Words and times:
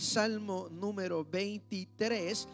Salmo 0.00 0.68
número 0.70 1.24
23. 1.24 2.48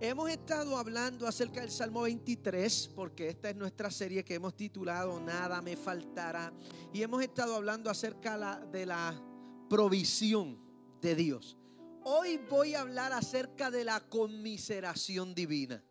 Hemos 0.00 0.30
estado 0.30 0.76
hablando 0.76 1.26
acerca 1.26 1.60
del 1.60 1.70
Salmo 1.70 2.02
23 2.02 2.90
porque 2.96 3.28
esta 3.28 3.50
es 3.50 3.56
nuestra 3.56 3.90
serie 3.90 4.24
que 4.24 4.34
hemos 4.34 4.56
titulado 4.56 5.20
Nada 5.20 5.62
me 5.62 5.76
faltará. 5.76 6.52
Y 6.92 7.02
hemos 7.02 7.22
estado 7.22 7.54
hablando 7.54 7.90
acerca 7.90 8.60
de 8.72 8.86
la 8.86 9.14
provisión 9.68 10.58
de 11.00 11.14
Dios. 11.14 11.56
Hoy 12.02 12.38
voy 12.48 12.74
a 12.74 12.80
hablar 12.80 13.12
acerca 13.12 13.70
de 13.70 13.84
la 13.84 14.00
conmiseración 14.00 15.34
divina. 15.34 15.82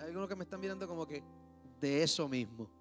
Hay 0.00 0.06
algunos 0.06 0.28
que 0.28 0.36
me 0.36 0.44
están 0.44 0.60
mirando 0.60 0.88
como 0.88 1.06
que 1.06 1.22
de 1.80 2.02
eso 2.02 2.28
mismo. 2.28 2.75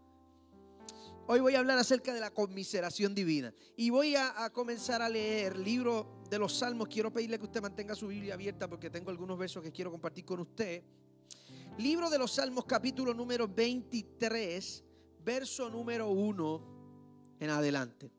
Hoy 1.28 1.40
voy 1.40 1.56
a 1.56 1.60
hablar 1.60 1.80
acerca 1.80 2.14
de 2.14 2.20
la 2.20 2.30
conmiseración 2.30 3.16
divina. 3.16 3.52
Y 3.76 3.90
voy 3.90 4.16
a, 4.16 4.48
comenzar 4.52 5.02
a 5.02 5.10
leer 5.10 5.54
el 5.54 5.64
libro 5.64 6.22
de 6.30 6.38
los 6.38 6.56
Salmos. 6.56 6.88
Quiero 6.88 7.12
pedirle 7.12 7.40
que 7.40 7.46
usted 7.46 7.64
mantenga 7.64 7.96
su 7.96 8.08
Biblia 8.08 8.36
abierta 8.36 8.68
porque 8.68 8.92
tengo 8.92 9.10
algunos 9.10 9.36
versos 9.40 9.64
que 9.64 9.72
quiero 9.72 9.90
compartir 9.90 10.24
con 10.24 10.42
usted. 10.42 10.84
Libro 11.80 12.12
de 12.12 12.20
los 12.20 12.32
Salmos, 12.32 12.66
capítulo 12.66 13.12
número 13.12 13.48
23, 13.48 14.84
verso 15.24 15.68
número 15.68 16.10
1 16.10 17.38
en 17.40 17.50
adelante. 17.50 18.12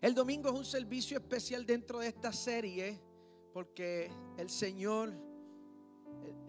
El 0.00 0.14
domingo 0.14 0.48
es 0.48 0.54
un 0.54 0.64
servicio 0.64 1.18
especial 1.18 1.66
dentro 1.66 1.98
de 1.98 2.06
esta 2.06 2.32
serie 2.32 2.98
porque 3.52 4.10
el 4.38 4.48
Señor 4.48 5.27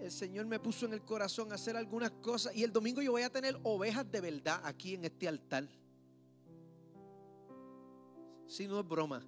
el 0.01 0.11
Señor 0.11 0.45
me 0.45 0.59
puso 0.59 0.85
en 0.85 0.93
el 0.93 1.01
corazón 1.01 1.51
hacer 1.51 1.75
algunas 1.75 2.11
cosas 2.11 2.55
y 2.55 2.63
el 2.63 2.71
domingo 2.71 3.01
yo 3.01 3.11
voy 3.11 3.23
a 3.23 3.29
tener 3.29 3.59
ovejas 3.63 4.09
de 4.11 4.21
verdad 4.21 4.61
aquí 4.63 4.93
en 4.95 5.05
este 5.05 5.27
altar. 5.27 5.67
Si 8.47 8.67
no 8.67 8.79
es 8.79 8.87
broma. 8.87 9.23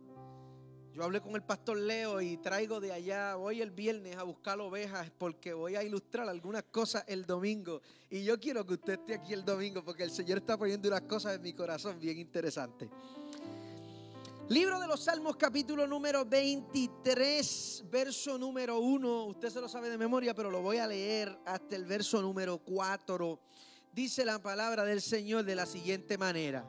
Yo 0.93 1.03
hablé 1.03 1.21
con 1.21 1.35
el 1.35 1.43
pastor 1.43 1.77
Leo 1.77 2.19
y 2.19 2.35
traigo 2.37 2.81
de 2.81 2.91
allá, 2.91 3.35
voy 3.35 3.61
el 3.61 3.71
viernes 3.71 4.17
a 4.17 4.23
buscar 4.23 4.59
ovejas 4.59 5.09
porque 5.17 5.53
voy 5.53 5.75
a 5.75 5.83
ilustrar 5.83 6.27
algunas 6.27 6.63
cosas 6.63 7.05
el 7.07 7.25
domingo. 7.25 7.81
Y 8.09 8.25
yo 8.25 8.37
quiero 8.37 8.65
que 8.65 8.73
usted 8.73 8.93
esté 8.93 9.13
aquí 9.13 9.31
el 9.31 9.45
domingo 9.45 9.85
porque 9.85 10.03
el 10.03 10.11
Señor 10.11 10.39
está 10.39 10.57
poniendo 10.57 10.89
unas 10.89 11.03
cosas 11.03 11.35
en 11.35 11.43
mi 11.43 11.53
corazón 11.53 11.97
bien 11.97 12.17
interesantes. 12.17 12.89
Libro 14.49 14.79
de 14.81 14.87
los 14.87 15.05
Salmos 15.05 15.37
capítulo 15.37 15.87
número 15.87 16.25
23, 16.25 17.85
verso 17.89 18.37
número 18.37 18.79
1. 18.79 19.25
Usted 19.27 19.49
se 19.49 19.61
lo 19.61 19.69
sabe 19.69 19.89
de 19.89 19.97
memoria, 19.97 20.33
pero 20.33 20.51
lo 20.51 20.61
voy 20.61 20.77
a 20.77 20.87
leer 20.87 21.39
hasta 21.45 21.75
el 21.75 21.85
verso 21.85 22.21
número 22.21 22.57
4. 22.57 23.39
Dice 23.93 24.25
la 24.25 24.41
palabra 24.41 24.83
del 24.83 25.01
Señor 25.01 25.45
de 25.45 25.55
la 25.55 25.65
siguiente 25.65 26.17
manera. 26.17 26.65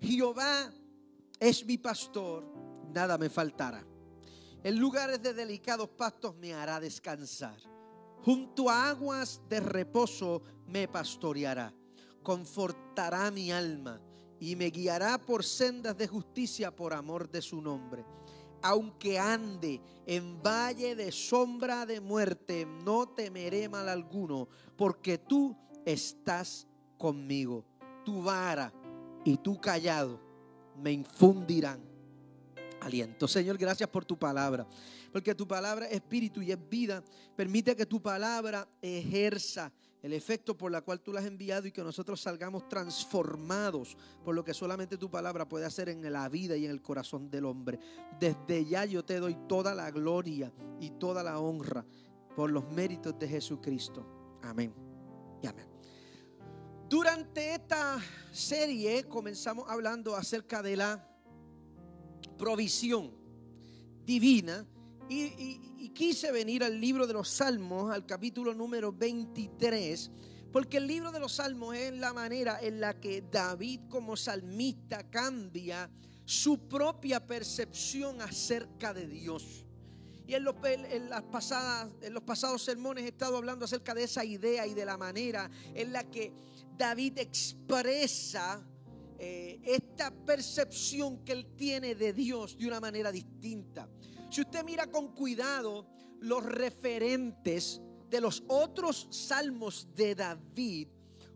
Jehová 0.00 0.72
es 1.38 1.66
mi 1.66 1.76
pastor, 1.76 2.46
nada 2.92 3.18
me 3.18 3.28
faltará. 3.28 3.84
En 4.62 4.78
lugares 4.78 5.20
de 5.20 5.34
delicados 5.34 5.90
pastos 5.90 6.34
me 6.36 6.54
hará 6.54 6.80
descansar. 6.80 7.58
Junto 8.22 8.70
a 8.70 8.88
aguas 8.88 9.42
de 9.50 9.60
reposo 9.60 10.42
me 10.66 10.88
pastoreará. 10.88 11.74
Confortará 12.22 13.30
mi 13.30 13.52
alma 13.52 14.00
y 14.40 14.56
me 14.56 14.70
guiará 14.70 15.18
por 15.18 15.44
sendas 15.44 15.96
de 15.96 16.06
justicia 16.06 16.74
por 16.74 16.92
amor 16.92 17.30
de 17.30 17.42
su 17.42 17.60
nombre. 17.60 18.04
Aunque 18.62 19.18
ande 19.18 19.80
en 20.06 20.42
valle 20.42 20.94
de 20.96 21.12
sombra 21.12 21.84
de 21.84 22.00
muerte, 22.00 22.66
no 22.66 23.06
temeré 23.08 23.68
mal 23.68 23.88
alguno, 23.88 24.48
porque 24.76 25.18
tú 25.18 25.56
estás 25.84 26.66
conmigo. 26.96 27.64
Tu 28.04 28.22
vara 28.22 28.72
y 29.24 29.36
tu 29.36 29.60
callado 29.60 30.20
me 30.76 30.92
infundirán 30.92 31.94
aliento. 32.84 33.26
Señor, 33.26 33.56
gracias 33.58 33.88
por 33.88 34.04
tu 34.04 34.18
palabra, 34.18 34.66
porque 35.12 35.34
tu 35.34 35.46
palabra 35.46 35.86
es 35.86 35.94
espíritu 35.94 36.42
y 36.42 36.52
es 36.52 36.68
vida. 36.68 37.02
Permite 37.34 37.74
que 37.74 37.86
tu 37.86 38.00
palabra 38.00 38.68
ejerza 38.80 39.72
el 40.04 40.12
efecto 40.12 40.54
por 40.54 40.70
la 40.70 40.82
cual 40.82 41.00
tú 41.00 41.14
la 41.14 41.20
has 41.20 41.26
enviado 41.26 41.66
y 41.66 41.72
que 41.72 41.82
nosotros 41.82 42.20
salgamos 42.20 42.68
transformados 42.68 43.96
por 44.22 44.34
lo 44.34 44.44
que 44.44 44.52
solamente 44.52 44.98
tu 44.98 45.10
palabra 45.10 45.48
puede 45.48 45.64
hacer 45.64 45.88
en 45.88 46.12
la 46.12 46.28
vida 46.28 46.58
y 46.58 46.66
en 46.66 46.70
el 46.70 46.82
corazón 46.82 47.30
del 47.30 47.46
hombre. 47.46 47.78
Desde 48.20 48.66
ya 48.66 48.84
yo 48.84 49.02
te 49.02 49.18
doy 49.18 49.34
toda 49.48 49.74
la 49.74 49.90
gloria 49.90 50.52
y 50.78 50.90
toda 50.90 51.22
la 51.22 51.38
honra 51.38 51.86
por 52.36 52.50
los 52.50 52.70
méritos 52.70 53.18
de 53.18 53.26
Jesucristo. 53.26 54.38
Amén 54.42 54.74
y 55.42 55.46
amén. 55.46 55.66
Durante 56.86 57.54
esta 57.54 57.98
serie 58.30 59.04
comenzamos 59.04 59.70
hablando 59.70 60.14
acerca 60.16 60.62
de 60.62 60.76
la 60.76 61.08
provisión 62.36 63.10
divina 64.04 64.66
y, 65.08 65.90
quise 65.94 66.32
venir 66.32 66.64
al 66.64 66.80
libro 66.80 67.06
de 67.06 67.12
los 67.12 67.28
Salmos, 67.28 67.92
al 67.92 68.04
capítulo 68.04 68.54
número 68.54 68.92
23, 68.92 70.10
porque 70.52 70.78
el 70.78 70.86
libro 70.86 71.12
de 71.12 71.20
los 71.20 71.34
Salmos 71.34 71.76
es 71.76 71.92
la 71.92 72.12
manera 72.12 72.58
en 72.60 72.80
la 72.80 72.98
que 72.98 73.22
David 73.22 73.82
como 73.88 74.16
salmista 74.16 75.08
cambia 75.10 75.90
su 76.24 76.68
propia 76.68 77.24
percepción 77.24 78.20
acerca 78.20 78.92
de 78.92 79.06
Dios. 79.06 79.64
Y 80.26 80.34
en 80.34 80.44
los, 80.44 80.56
en 80.64 81.10
las 81.10 81.22
pasadas, 81.24 81.92
en 82.00 82.14
los 82.14 82.22
pasados 82.22 82.62
sermones 82.62 83.04
he 83.04 83.08
estado 83.08 83.36
hablando 83.36 83.66
acerca 83.66 83.94
de 83.94 84.04
esa 84.04 84.24
idea 84.24 84.66
y 84.66 84.74
de 84.74 84.86
la 84.86 84.96
manera 84.96 85.50
en 85.74 85.92
la 85.92 86.04
que 86.10 86.32
David 86.76 87.18
expresa 87.18 88.66
eh, 89.18 89.60
esta 89.64 90.10
percepción 90.10 91.24
que 91.24 91.32
él 91.32 91.46
tiene 91.56 91.94
de 91.94 92.12
Dios 92.12 92.56
de 92.58 92.66
una 92.66 92.80
manera 92.80 93.12
distinta. 93.12 93.88
Si 94.34 94.40
usted 94.40 94.64
mira 94.64 94.90
con 94.90 95.14
cuidado 95.14 95.86
los 96.18 96.44
referentes 96.44 97.80
de 98.10 98.20
los 98.20 98.42
otros 98.48 99.06
salmos 99.08 99.86
de 99.94 100.16
David, 100.16 100.88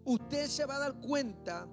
usted 0.05 0.49
se 0.49 0.67
va 0.67 0.75
a 0.75 0.79
dar 0.81 1.01
cuenta 1.01 1.69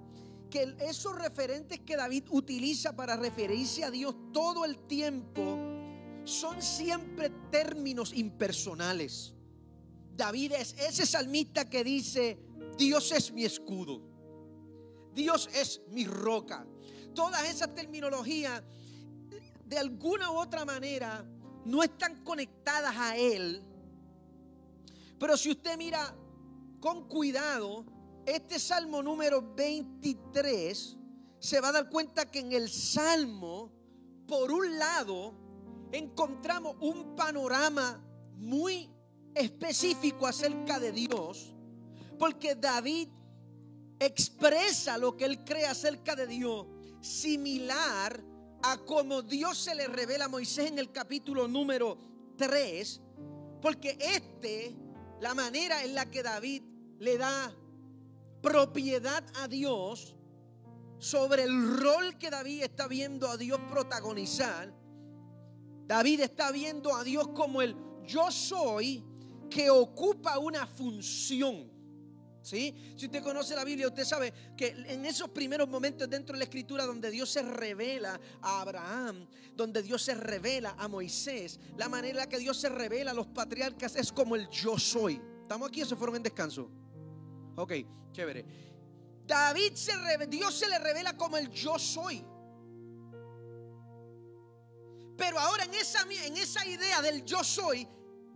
que 0.52 0.76
esos 0.82 1.16
referentes 1.16 1.80
que 1.80 1.98
David 1.98 2.26
utiliza 2.30 2.96
para 2.96 3.16
referirse 3.16 3.84
a 3.84 3.90
Dios 3.90 4.16
todo 4.32 4.66
el 4.66 4.86
tiempo 4.86 5.58
son 6.26 6.62
siempre 6.62 7.32
términos 7.50 8.14
impersonales. 8.14 9.34
David 10.16 10.52
es 10.52 10.76
ese 10.78 11.08
salmista 11.08 11.68
que 11.68 11.84
dice, 11.84 12.38
Dios 12.78 13.12
es 13.12 13.32
mi 13.32 13.46
escudo, 13.46 14.00
Dios 15.12 15.50
es 15.56 15.82
mi 15.90 16.06
roca. 16.06 16.68
Toda 17.16 17.48
esa 17.48 17.74
terminología 17.74 18.64
de 19.66 19.78
alguna 19.78 20.32
u 20.32 20.38
otra 20.38 20.64
manera 20.64 21.26
no 21.66 21.82
están 21.84 22.24
conectadas 22.24 22.96
a 22.96 23.18
Él. 23.18 23.64
Pero 25.20 25.36
si 25.38 25.52
usted 25.52 25.78
mira 25.78 26.16
con 26.80 27.08
cuidado, 27.08 27.86
este 28.26 28.60
Salmo 28.60 29.02
número 29.02 29.54
23 29.56 30.98
se 31.40 31.62
va 31.62 31.70
a 31.70 31.72
dar 31.72 31.90
cuenta 31.90 32.30
que 32.30 32.40
en 32.40 32.52
el 32.54 32.70
Salmo, 32.70 33.72
por 34.28 34.52
un 34.52 34.78
lado, 34.78 35.34
encontramos 35.92 36.76
un 36.80 37.16
panorama 37.16 38.04
muy 38.36 38.90
específico 39.34 40.28
acerca 40.28 40.80
de 40.80 40.92
Dios, 40.92 41.56
porque 42.20 42.56
David 42.56 43.10
expresa 44.00 44.98
lo 44.98 45.16
que 45.16 45.26
él 45.26 45.44
cree 45.44 45.66
acerca 45.66 46.16
de 46.16 46.28
Dios, 46.28 46.68
similar 47.02 48.22
a 48.22 48.35
como 48.86 49.22
Dios 49.22 49.58
se 49.58 49.76
le 49.76 49.88
revela 49.88 50.26
a 50.26 50.30
Moisés 50.30 50.72
en 50.72 50.80
el 50.80 50.92
capítulo 50.92 51.48
número 51.48 51.98
3, 52.38 53.02
porque 53.62 53.98
este, 54.00 54.76
la 55.22 55.34
manera 55.34 55.84
en 55.84 55.96
la 55.96 56.10
que 56.10 56.24
David 56.24 56.64
le 57.00 57.18
da 57.18 57.54
propiedad 58.42 59.24
a 59.36 59.48
Dios 59.48 60.16
sobre 60.98 61.44
el 61.44 61.78
rol 61.78 62.18
que 62.18 62.30
David 62.30 62.64
está 62.64 62.88
viendo 62.88 63.28
a 63.28 63.38
Dios 63.38 63.60
protagonizar, 63.70 64.74
David 65.88 66.22
está 66.22 66.52
viendo 66.52 66.96
a 66.96 67.04
Dios 67.04 67.28
como 67.30 67.62
el 67.62 67.76
yo 68.06 68.32
soy 68.32 69.04
que 69.50 69.70
ocupa 69.70 70.38
una 70.40 70.66
función. 70.66 71.75
Si 72.46 72.96
usted 72.96 73.24
conoce 73.24 73.56
la 73.56 73.64
Biblia, 73.64 73.88
usted 73.88 74.06
sabe 74.06 74.32
que 74.56 74.68
en 74.68 75.04
esos 75.04 75.30
primeros 75.30 75.68
momentos 75.68 76.08
dentro 76.08 76.34
de 76.34 76.38
la 76.38 76.44
escritura 76.44 76.86
donde 76.86 77.10
Dios 77.10 77.28
se 77.32 77.42
revela 77.42 78.20
a 78.40 78.62
Abraham, 78.62 79.28
donde 79.56 79.82
Dios 79.82 80.04
se 80.04 80.14
revela 80.14 80.76
a 80.78 80.88
Moisés, 80.88 81.60
la 81.76 81.90
manera 81.90 82.30
que 82.30 82.38
Dios 82.38 82.60
se 82.60 82.70
revela 82.70 83.12
a 83.12 83.14
los 83.16 83.26
patriarcas 83.26 83.96
es 83.96 84.12
como 84.12 84.36
el 84.36 84.48
yo 84.50 84.78
soy. 84.78 85.20
¿Estamos 85.42 85.70
aquí 85.70 85.82
o 85.82 85.86
se 85.88 85.96
fueron 85.96 86.18
en 86.18 86.24
descanso? 86.24 86.70
Ok, 87.56 87.74
chévere. 88.12 88.46
David 89.26 89.74
se 89.74 89.94
Dios 90.28 90.54
se 90.54 90.70
le 90.70 90.78
revela 90.78 91.18
como 91.18 91.38
el 91.38 91.50
yo 91.50 91.80
soy. 91.80 92.24
Pero 95.18 95.40
ahora 95.40 95.64
en 95.64 95.74
esa, 95.74 96.04
en 96.04 96.38
esa 96.38 96.64
idea 96.68 97.02
del 97.02 97.26
yo 97.26 97.44
soy, 97.44 97.88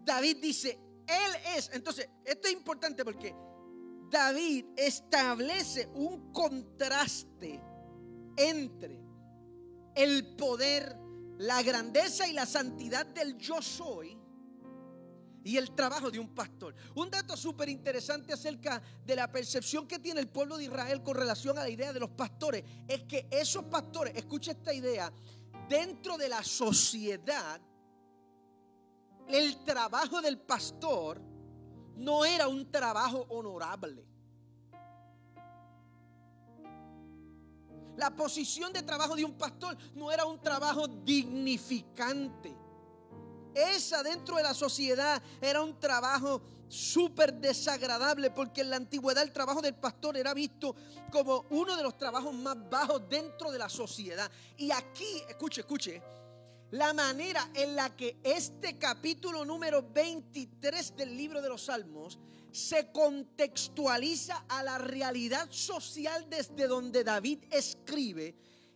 David 0.04 0.38
dice, 0.42 0.80
Él 1.06 1.58
es. 1.58 1.70
Entonces, 1.74 2.10
esto 2.26 2.48
es 2.48 2.54
importante 2.56 3.06
porque 3.06 3.36
David 4.10 4.66
establece 4.76 5.88
un 5.94 6.32
contraste 6.32 7.62
entre 8.38 9.00
el 9.96 10.36
poder 10.36 10.98
la 11.40 11.64
grandeza 11.64 12.28
y 12.28 12.34
la 12.34 12.46
santidad 12.46 13.06
del 13.06 13.38
yo 13.38 13.62
soy 13.62 14.18
y 15.44 15.56
el 15.56 15.74
trabajo 15.74 16.12
de 16.12 16.20
un 16.20 16.36
pastor. 16.36 16.76
Un 16.96 17.10
dato 17.10 17.38
súper 17.38 17.70
interesante 17.70 18.34
acerca 18.34 18.82
de 19.06 19.16
la 19.16 19.32
percepción 19.32 19.88
que 19.88 20.00
tiene 20.00 20.20
el 20.20 20.28
pueblo 20.28 20.58
de 20.58 20.66
Israel 20.66 21.02
con 21.02 21.16
relación 21.16 21.58
a 21.58 21.64
la 21.64 21.70
idea 21.70 21.94
de 21.94 22.00
los 22.00 22.10
pastores 22.10 22.64
es 22.88 23.04
que 23.04 23.28
esos 23.32 23.64
pastores, 23.66 24.16
escucha 24.16 24.52
esta 24.52 24.74
idea, 24.74 25.12
dentro 25.70 26.18
de 26.18 26.28
la 26.28 26.44
sociedad, 26.44 27.62
el 29.28 29.64
trabajo 29.64 30.22
del 30.22 30.40
pastor 30.40 31.22
no 32.00 32.26
era 32.26 32.48
un 32.48 32.72
trabajo 32.72 33.26
honorable. 33.30 34.06
La 37.98 38.16
posición 38.16 38.72
de 38.72 38.82
trabajo 38.82 39.16
de 39.16 39.26
un 39.26 39.34
pastor 39.34 39.78
no 39.94 40.10
era 40.10 40.26
un 40.26 40.40
trabajo 40.40 40.88
dignificante. 40.88 42.56
Esa 43.54 44.02
dentro 44.04 44.38
de 44.38 44.44
la 44.44 44.54
sociedad 44.54 45.22
era 45.42 45.62
un 45.62 45.78
trabajo 45.78 46.42
súper 46.70 47.34
desagradable 47.34 48.32
porque 48.32 48.62
en 48.62 48.70
la 48.70 48.78
antigüedad 48.78 49.24
el 49.24 49.34
trabajo 49.34 49.62
del 49.62 49.76
pastor 49.76 50.16
era 50.16 50.34
visto 50.34 50.76
como 51.12 51.46
uno 51.50 51.76
de 51.76 51.84
los 51.84 51.98
trabajos 51.98 52.34
más 52.34 52.58
bajos 52.70 53.02
dentro 53.10 53.52
de 53.52 53.60
la 53.60 53.68
sociedad. 53.68 54.32
Y 54.56 54.72
aquí, 54.72 55.22
escuche, 55.28 55.62
escuche, 55.62 56.02
la 56.72 56.94
manera 56.94 57.50
en 57.54 57.76
la 57.76 57.96
que 57.96 58.20
este 58.24 58.78
capítulo 58.78 59.44
número 59.44 59.82
23 59.92 60.96
del 60.96 61.18
libro 61.18 61.42
de 61.42 61.50
los 61.50 61.64
Salmos 61.64 62.20
se 62.52 62.92
contextualiza 62.92 64.46
a 64.48 64.64
la 64.64 64.78
realidad 64.78 65.48
social 65.52 66.28
desde 66.30 66.68
donde 66.68 67.04
David 67.04 67.40
escribe, 67.52 68.36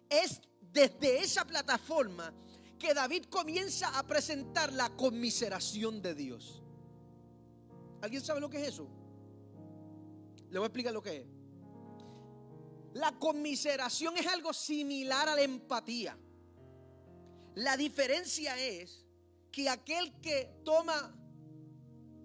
es 0.09 0.41
desde 0.71 1.19
esa 1.19 1.45
plataforma 1.45 2.33
que 2.79 2.93
David 2.93 3.25
comienza 3.25 3.97
a 3.97 4.03
presentar 4.05 4.73
la 4.73 4.89
conmiseración 4.95 6.01
de 6.01 6.15
Dios. 6.15 6.61
¿Alguien 8.01 8.21
sabe 8.21 8.41
lo 8.41 8.49
que 8.49 8.61
es 8.61 8.69
eso? 8.69 8.87
Le 10.49 10.59
voy 10.59 10.65
a 10.65 10.67
explicar 10.67 10.93
lo 10.93 11.01
que 11.01 11.17
es. 11.17 11.27
La 12.93 13.17
conmiseración 13.17 14.17
es 14.17 14.27
algo 14.27 14.51
similar 14.53 15.29
a 15.29 15.35
la 15.35 15.41
empatía. 15.41 16.17
La 17.55 17.77
diferencia 17.77 18.57
es 18.57 19.05
que 19.51 19.69
aquel 19.69 20.11
que 20.21 20.61
toma 20.63 21.15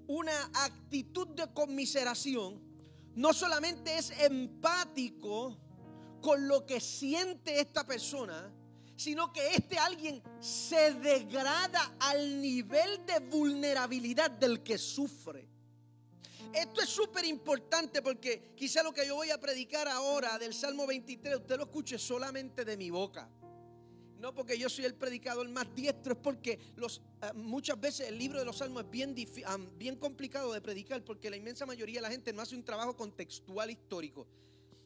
una 0.07 0.51
actitud 0.55 1.29
de 1.29 1.53
conmiseración, 1.53 2.63
no 3.15 3.35
solamente 3.35 3.99
es 3.99 4.11
empático 4.21 5.59
con 6.23 6.49
lo 6.49 6.65
que 6.65 6.81
siente 6.81 7.61
esta 7.61 7.87
persona, 7.87 8.51
sino 8.97 9.33
que 9.33 9.55
este 9.55 9.79
alguien 9.79 10.23
se 10.41 10.95
degrada 10.95 11.95
al 12.01 12.41
nivel 12.41 13.05
de 13.05 13.19
vulnerabilidad 13.21 14.31
del 14.31 14.63
que 14.63 14.79
sufre. 14.79 15.47
Esto 16.55 16.81
es 16.81 16.89
súper 16.89 17.27
importante 17.27 18.01
porque 18.01 18.55
quizá 18.57 18.83
lo 18.83 18.95
que 18.95 19.07
yo 19.07 19.17
voy 19.17 19.31
a 19.31 19.39
predicar 19.39 19.87
ahora 19.89 20.39
del 20.39 20.55
Salmo 20.55 20.87
23, 20.87 21.37
usted 21.37 21.59
lo 21.59 21.65
escuche 21.65 21.99
solamente 21.99 22.65
de 22.65 22.77
mi 22.79 22.89
boca 22.89 23.29
no 24.19 24.35
porque 24.35 24.59
yo 24.59 24.69
soy 24.69 24.85
el 24.85 24.95
predicador 24.95 25.49
más 25.49 25.75
diestro, 25.75 26.13
es 26.13 26.19
porque 26.19 26.59
los, 26.77 27.01
eh, 27.23 27.33
muchas 27.35 27.81
veces 27.81 28.09
el 28.09 28.19
libro 28.19 28.39
de 28.39 28.45
los 28.45 28.59
salmos 28.59 28.85
es 28.85 28.91
bien, 28.91 29.15
bien 29.77 29.97
complicado 29.97 30.53
de 30.53 30.61
predicar 30.61 31.05
porque 31.05 31.31
la 31.31 31.37
inmensa 31.37 31.67
mayoría 31.67 31.97
de 31.97 32.03
la 32.03 32.11
gente 32.11 32.33
no 32.33 32.43
hace 32.43 32.57
un 32.57 32.65
trabajo 32.65 32.97
contextual 32.97 33.71
histórico. 33.71 34.27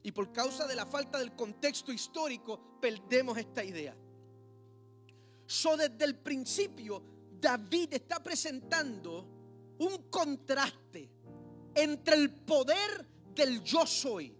Y 0.02 0.12
por 0.12 0.32
causa 0.32 0.66
de 0.66 0.74
la 0.74 0.84
falta 0.84 1.18
del 1.18 1.32
contexto 1.32 1.92
histórico, 1.92 2.78
perdemos 2.80 3.38
esta 3.38 3.64
idea. 3.64 3.96
So, 5.46 5.76
desde 5.76 6.04
el 6.04 6.16
principio, 6.16 7.02
David 7.40 7.94
está 7.94 8.22
presentando 8.22 9.26
un 9.78 10.08
contraste 10.10 11.08
entre 11.74 12.16
el 12.16 12.30
poder 12.30 13.06
del 13.34 13.62
yo 13.62 13.86
soy, 13.86 14.34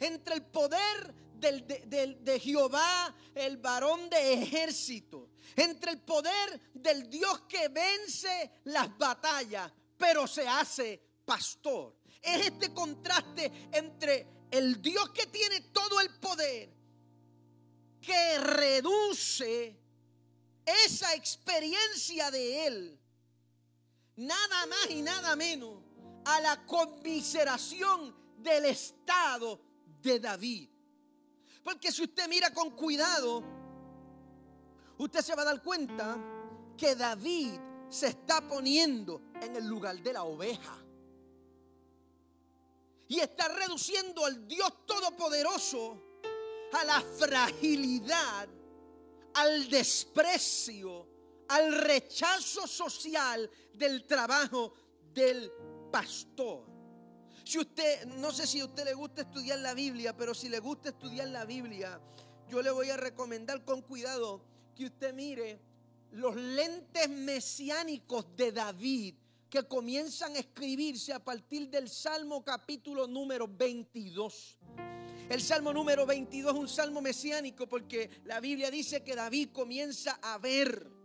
entre 0.00 0.34
el 0.34 0.42
poder 0.42 1.14
de, 1.40 2.40
Jehová, 2.40 3.14
el 3.34 3.56
varón 3.58 4.08
de 4.08 4.34
ejército, 4.34 5.30
entre 5.54 5.92
el 5.92 6.00
poder 6.00 6.60
del 6.74 7.08
Dios 7.08 7.42
que 7.48 7.68
vence 7.68 8.60
las 8.64 8.96
batallas, 8.98 9.70
pero 9.96 10.26
se 10.26 10.46
hace 10.46 11.00
pastor. 11.24 11.96
Es 12.22 12.46
este 12.46 12.72
contraste 12.72 13.68
entre 13.72 14.26
el 14.50 14.80
Dios 14.80 15.10
que 15.10 15.26
tiene 15.26 15.60
todo 15.72 16.00
el 16.00 16.10
poder, 16.18 16.70
que 18.00 18.38
reduce 18.38 19.76
esa 20.64 21.14
experiencia 21.14 22.30
de 22.30 22.66
Él, 22.66 23.00
nada 24.16 24.66
más 24.66 24.90
y 24.90 25.02
nada 25.02 25.36
menos, 25.36 25.82
a 26.24 26.40
la 26.40 26.66
conmiseración 26.66 28.14
del 28.38 28.66
estado 28.66 29.60
de 30.02 30.18
David. 30.18 30.68
Porque 31.66 31.90
si 31.90 32.04
usted 32.04 32.28
mira 32.28 32.54
con 32.54 32.70
cuidado, 32.70 33.42
usted 34.98 35.20
se 35.20 35.34
va 35.34 35.42
a 35.42 35.46
dar 35.46 35.60
cuenta 35.64 36.16
que 36.78 36.94
David 36.94 37.54
se 37.88 38.06
está 38.06 38.40
poniendo 38.40 39.20
en 39.42 39.56
el 39.56 39.66
lugar 39.66 40.00
de 40.00 40.12
la 40.12 40.22
oveja. 40.22 40.78
Y 43.08 43.18
está 43.18 43.48
reduciendo 43.48 44.24
al 44.24 44.46
Dios 44.46 44.86
Todopoderoso 44.86 46.20
a 46.72 46.84
la 46.84 47.00
fragilidad, 47.00 48.48
al 49.34 49.68
desprecio, 49.68 51.08
al 51.48 51.72
rechazo 51.72 52.68
social 52.68 53.50
del 53.74 54.06
trabajo 54.06 54.72
del 55.12 55.50
pastor. 55.90 56.75
Si 57.46 57.60
usted, 57.60 58.06
no 58.06 58.32
sé 58.32 58.44
si 58.44 58.58
a 58.58 58.64
usted 58.64 58.84
le 58.84 58.94
gusta 58.94 59.20
estudiar 59.20 59.60
la 59.60 59.72
Biblia, 59.72 60.16
pero 60.16 60.34
si 60.34 60.48
le 60.48 60.58
gusta 60.58 60.88
estudiar 60.88 61.28
la 61.28 61.44
Biblia, 61.44 62.00
yo 62.48 62.60
le 62.60 62.72
voy 62.72 62.90
a 62.90 62.96
recomendar 62.96 63.64
con 63.64 63.82
cuidado 63.82 64.42
que 64.74 64.86
usted 64.86 65.14
mire 65.14 65.60
los 66.10 66.34
lentes 66.34 67.08
mesiánicos 67.08 68.36
de 68.36 68.50
David 68.50 69.14
que 69.48 69.62
comienzan 69.62 70.34
a 70.34 70.40
escribirse 70.40 71.12
a 71.12 71.24
partir 71.24 71.70
del 71.70 71.88
Salmo 71.88 72.44
capítulo 72.44 73.06
número 73.06 73.46
22. 73.46 74.58
El 75.28 75.40
Salmo 75.40 75.72
número 75.72 76.04
22 76.04 76.52
es 76.52 76.58
un 76.58 76.68
salmo 76.68 77.00
mesiánico 77.00 77.68
porque 77.68 78.10
la 78.24 78.40
Biblia 78.40 78.72
dice 78.72 79.04
que 79.04 79.14
David 79.14 79.50
comienza 79.52 80.18
a 80.20 80.38
ver 80.38 80.95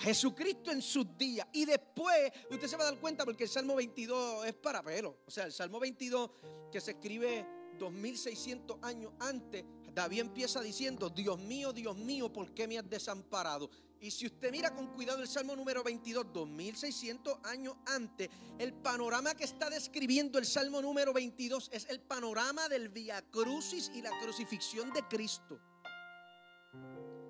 Jesucristo 0.00 0.70
en 0.70 0.82
sus 0.82 1.16
días. 1.16 1.46
Y 1.52 1.64
después, 1.64 2.32
usted 2.50 2.68
se 2.68 2.76
va 2.76 2.84
a 2.84 2.90
dar 2.92 3.00
cuenta 3.00 3.24
porque 3.24 3.44
el 3.44 3.50
Salmo 3.50 3.74
22 3.76 4.46
es 4.46 4.54
para 4.54 4.82
pelo. 4.82 5.18
O 5.26 5.30
sea, 5.30 5.44
el 5.44 5.52
Salmo 5.52 5.80
22 5.80 6.30
que 6.70 6.80
se 6.80 6.92
escribe 6.92 7.46
2600 7.78 8.78
años 8.82 9.12
antes, 9.20 9.64
David 9.94 10.20
empieza 10.20 10.60
diciendo, 10.60 11.10
Dios 11.10 11.38
mío, 11.38 11.72
Dios 11.72 11.96
mío, 11.96 12.32
¿por 12.32 12.52
qué 12.52 12.68
me 12.68 12.78
has 12.78 12.88
desamparado? 12.88 13.70
Y 14.00 14.12
si 14.12 14.26
usted 14.26 14.52
mira 14.52 14.74
con 14.74 14.86
cuidado 14.88 15.20
el 15.20 15.28
Salmo 15.28 15.56
número 15.56 15.82
22, 15.82 16.32
2600 16.32 17.38
años 17.44 17.74
antes, 17.86 18.28
el 18.58 18.72
panorama 18.74 19.34
que 19.34 19.44
está 19.44 19.68
describiendo 19.70 20.38
el 20.38 20.46
Salmo 20.46 20.80
número 20.80 21.12
22 21.12 21.70
es 21.72 21.86
el 21.88 22.00
panorama 22.00 22.68
del 22.68 22.90
Via 22.90 23.22
Crucis 23.22 23.90
y 23.94 24.02
la 24.02 24.16
crucifixión 24.20 24.92
de 24.92 25.02
Cristo. 25.08 25.58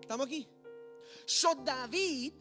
¿Estamos 0.01 0.27
aquí? 0.27 0.47
So 1.25 1.55
David 1.55 2.33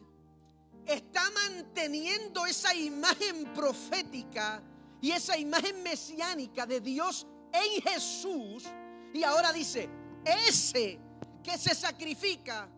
está 0.88 1.30
manteniendo 1.30 2.46
esa 2.46 2.74
imagen 2.74 3.44
profética 3.54 4.62
y 5.00 5.10
esa 5.12 5.36
imagen 5.36 5.82
mesiánica 5.82 6.66
de 6.66 6.80
Dios 6.80 7.26
en 7.52 7.82
Jesús. 7.82 8.64
Y 9.12 9.22
ahora 9.22 9.52
dice, 9.52 9.88
ese 10.24 10.98
que 11.42 11.58
se 11.58 11.74
sacrifica, 11.74 12.68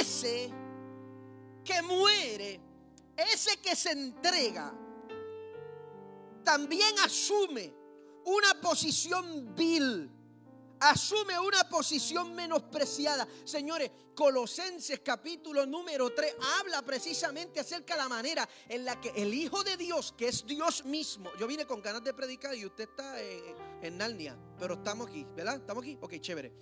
ese 0.00 0.50
que 1.62 1.82
muere, 1.82 2.60
ese 3.16 3.58
que 3.58 3.76
se 3.76 3.92
entrega, 3.92 4.72
también 6.42 6.98
asume 7.04 7.72
una 8.24 8.60
posición 8.60 9.54
vil 9.54 10.10
asume 10.82 11.38
una 11.38 11.68
posición 11.68 12.34
menospreciada. 12.34 13.26
Señores, 13.44 13.90
Colosenses 14.14 15.00
capítulo 15.00 15.64
número 15.64 16.12
3 16.12 16.36
habla 16.60 16.82
precisamente 16.82 17.60
acerca 17.60 17.94
de 17.94 18.02
la 18.02 18.08
manera 18.08 18.48
en 18.68 18.84
la 18.84 19.00
que 19.00 19.10
el 19.10 19.32
Hijo 19.32 19.62
de 19.62 19.76
Dios, 19.76 20.12
que 20.16 20.28
es 20.28 20.44
Dios 20.44 20.84
mismo, 20.84 21.30
yo 21.38 21.46
vine 21.46 21.66
con 21.66 21.80
ganas 21.80 22.02
de 22.02 22.12
predicar 22.12 22.54
y 22.54 22.66
usted 22.66 22.88
está 22.90 23.20
en, 23.20 23.56
en 23.80 23.98
Narnia, 23.98 24.36
pero 24.58 24.74
estamos 24.74 25.08
aquí, 25.08 25.24
¿verdad? 25.36 25.56
¿Estamos 25.56 25.82
aquí? 25.82 25.96
Ok, 26.00 26.14
chévere. 26.20 26.52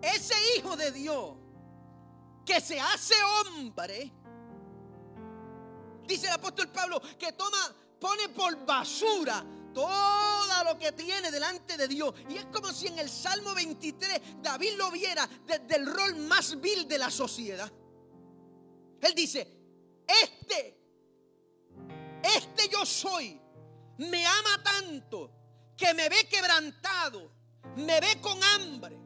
Ese 0.00 0.34
Hijo 0.56 0.76
de 0.76 0.92
Dios 0.92 1.34
que 2.46 2.60
se 2.60 2.78
hace 2.78 3.14
hombre, 3.22 4.12
dice 6.06 6.26
el 6.28 6.32
apóstol 6.32 6.68
Pablo, 6.68 7.02
que 7.18 7.32
toma, 7.32 7.74
pone 7.98 8.28
por 8.28 8.64
basura 8.64 9.44
todo 9.72 10.64
lo 10.64 10.78
que 10.78 10.92
tiene 10.92 11.30
delante 11.30 11.76
de 11.76 11.88
Dios. 11.88 12.14
Y 12.28 12.36
es 12.36 12.46
como 12.46 12.72
si 12.72 12.86
en 12.86 12.98
el 12.98 13.08
Salmo 13.08 13.54
23 13.54 14.42
David 14.42 14.74
lo 14.76 14.90
viera 14.90 15.28
desde 15.46 15.76
el 15.76 15.86
rol 15.86 16.16
más 16.16 16.60
vil 16.60 16.86
de 16.86 16.98
la 16.98 17.10
sociedad. 17.10 17.70
Él 19.00 19.14
dice, 19.14 19.40
este, 20.06 20.78
este 22.22 22.68
yo 22.68 22.84
soy, 22.84 23.40
me 23.98 24.26
ama 24.26 24.62
tanto 24.62 25.30
que 25.76 25.94
me 25.94 26.08
ve 26.08 26.26
quebrantado, 26.28 27.30
me 27.76 28.00
ve 28.00 28.20
con 28.20 28.42
hambre, 28.42 28.96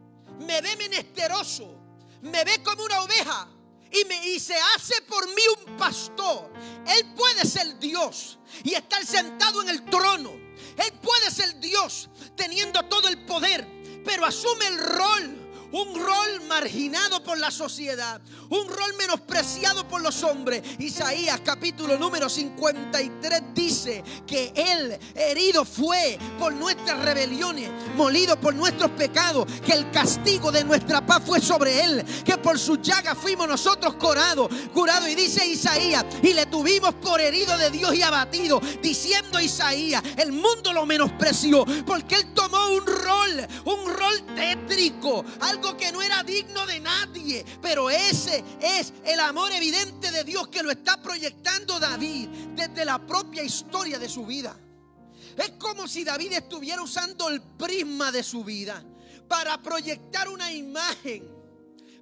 me 0.40 0.60
ve 0.60 0.76
menesteroso, 0.76 1.78
me 2.22 2.44
ve 2.44 2.62
como 2.62 2.84
una 2.84 3.02
oveja 3.02 3.48
y, 3.90 4.04
me, 4.06 4.26
y 4.28 4.40
se 4.40 4.56
hace 4.74 5.02
por 5.02 5.26
mí 5.28 5.42
un 5.58 5.76
pastor. 5.76 6.50
Él 6.86 7.14
puede 7.14 7.44
ser 7.44 7.78
Dios 7.78 8.38
y 8.64 8.74
estar 8.74 9.04
sentado 9.04 9.60
en 9.62 9.68
el 9.68 9.84
trono. 9.84 10.32
Él 10.76 10.92
puede 11.00 11.30
ser 11.30 11.58
Dios 11.60 12.08
teniendo 12.34 12.82
todo 12.84 13.08
el 13.08 13.24
poder, 13.24 13.66
pero 14.04 14.24
asume 14.24 14.66
el 14.66 14.78
rol 14.78 15.41
un 15.72 15.94
rol 15.94 16.42
marginado 16.48 17.22
por 17.22 17.38
la 17.38 17.50
sociedad, 17.50 18.20
un 18.50 18.68
rol 18.68 18.94
menospreciado 18.98 19.88
por 19.88 20.02
los 20.02 20.22
hombres. 20.22 20.62
Isaías 20.78 21.40
capítulo 21.40 21.98
número 21.98 22.28
53 22.28 23.42
dice 23.54 24.04
que 24.26 24.52
Él 24.54 24.98
herido 25.14 25.64
fue 25.64 26.18
por 26.38 26.52
nuestras 26.52 27.02
rebeliones, 27.02 27.70
molido 27.96 28.38
por 28.38 28.54
nuestros 28.54 28.90
pecados, 28.92 29.46
que 29.64 29.72
el 29.72 29.90
castigo 29.90 30.52
de 30.52 30.64
nuestra 30.64 31.04
paz 31.04 31.22
fue 31.24 31.40
sobre 31.40 31.82
Él, 31.82 32.04
que 32.24 32.36
por 32.36 32.58
su 32.58 32.76
llaga 32.76 33.14
fuimos 33.14 33.48
nosotros 33.48 33.94
curados, 33.94 34.48
curado. 34.74 35.08
Y 35.08 35.14
dice 35.14 35.46
Isaías, 35.46 36.04
y 36.22 36.34
le 36.34 36.46
tuvimos 36.46 36.94
por 36.94 37.20
herido 37.20 37.56
de 37.56 37.70
Dios 37.70 37.94
y 37.94 38.02
abatido, 38.02 38.60
diciendo 38.82 39.40
Isaías, 39.40 40.02
el 40.16 40.32
mundo 40.32 40.72
lo 40.72 40.84
menospreció, 40.84 41.64
porque 41.86 42.16
Él 42.16 42.34
tomó 42.34 42.68
un 42.68 42.86
rol, 42.86 43.48
un 43.64 43.92
rol 43.92 44.22
tétrico, 44.34 45.24
algo 45.40 45.61
que 45.76 45.92
no 45.92 46.02
era 46.02 46.22
digno 46.22 46.66
de 46.66 46.80
nadie, 46.80 47.44
pero 47.60 47.88
ese 47.88 48.44
es 48.60 48.92
el 49.04 49.20
amor 49.20 49.52
evidente 49.52 50.10
de 50.10 50.24
Dios 50.24 50.48
que 50.48 50.62
lo 50.62 50.70
está 50.70 51.00
proyectando 51.00 51.78
David 51.78 52.28
desde 52.54 52.84
la 52.84 53.04
propia 53.06 53.42
historia 53.42 53.98
de 53.98 54.08
su 54.08 54.26
vida. 54.26 54.56
Es 55.36 55.52
como 55.52 55.86
si 55.86 56.04
David 56.04 56.32
estuviera 56.32 56.82
usando 56.82 57.28
el 57.28 57.40
prisma 57.40 58.10
de 58.12 58.22
su 58.22 58.44
vida 58.44 58.84
para 59.28 59.62
proyectar 59.62 60.28
una 60.28 60.52
imagen 60.52 61.26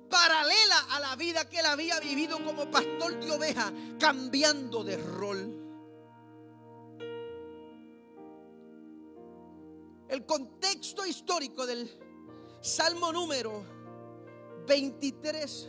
paralela 0.09 0.79
a 0.91 1.01
la 1.01 1.17
vida 1.17 1.49
que 1.49 1.61
él 1.61 1.67
había 1.67 2.01
vivido 2.01 2.43
como 2.45 2.71
pastor 2.71 3.21
de 3.21 3.31
oveja, 3.31 3.73
cambiando 3.99 4.83
de 4.83 4.97
rol. 4.97 5.57
El 10.09 10.27
contexto 10.27 11.07
histórico 11.07 11.65
del 11.67 12.00
Salmo 12.61 13.11
número 13.11 13.65
23 14.67 15.69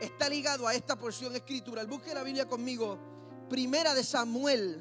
está 0.00 0.28
ligado 0.28 0.68
a 0.68 0.74
esta 0.74 0.96
porción 0.96 1.34
escritural. 1.34 1.88
Busque 1.88 2.14
la 2.14 2.22
Biblia 2.22 2.46
conmigo. 2.46 2.96
Primera 3.48 3.92
de 3.92 4.04
Samuel, 4.04 4.80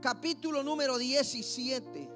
capítulo 0.00 0.62
número 0.62 0.96
17. 0.96 2.10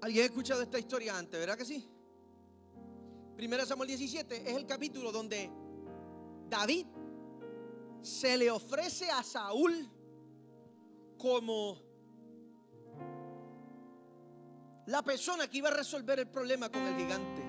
¿Alguien 0.00 0.22
ha 0.22 0.26
escuchado 0.26 0.62
esta 0.62 0.78
historia 0.78 1.18
antes, 1.18 1.38
verdad 1.38 1.58
que 1.58 1.66
sí? 1.66 1.86
Primera 3.40 3.64
Samuel 3.64 3.88
17 3.88 4.50
es 4.50 4.54
el 4.54 4.66
capítulo 4.66 5.10
donde 5.10 5.50
David 6.50 6.84
se 8.02 8.36
le 8.36 8.50
ofrece 8.50 9.10
a 9.10 9.22
Saúl 9.22 9.88
como 11.16 11.80
la 14.88 15.02
persona 15.02 15.48
que 15.48 15.56
iba 15.56 15.70
a 15.70 15.72
resolver 15.72 16.18
el 16.18 16.28
problema 16.28 16.68
con 16.68 16.82
el 16.82 16.94
gigante. 16.98 17.42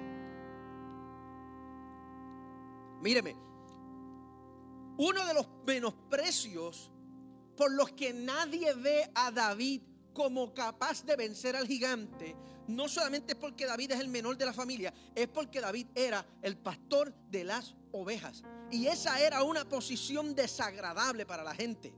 Míreme, 3.02 3.36
uno 4.98 5.26
de 5.26 5.34
los 5.34 5.46
menosprecios 5.68 6.90
por 7.58 7.70
los 7.70 7.92
que 7.92 8.14
nadie 8.14 8.74
ve 8.76 9.12
a 9.14 9.30
David 9.30 9.82
como 10.14 10.54
capaz 10.54 11.06
de 11.06 11.16
vencer 11.16 11.56
al 11.56 11.68
gigante, 11.68 12.36
no 12.68 12.88
solamente 12.88 13.34
es 13.34 13.40
porque 13.40 13.66
David 13.66 13.92
es 13.92 14.00
el 14.00 14.08
menor 14.08 14.38
de 14.38 14.46
la 14.46 14.54
familia, 14.54 14.94
es 15.16 15.28
porque 15.28 15.62
David 15.62 15.88
era 15.96 16.26
el 16.42 16.58
pastor 16.58 17.14
de 17.30 17.44
las 17.44 17.76
ovejas. 17.92 18.44
Y 18.70 18.88
esa 18.88 19.20
era 19.20 19.44
una 19.44 19.68
posición 19.68 20.34
desagradable 20.36 21.26
para 21.26 21.44
la 21.44 21.54
gente. 21.54 21.94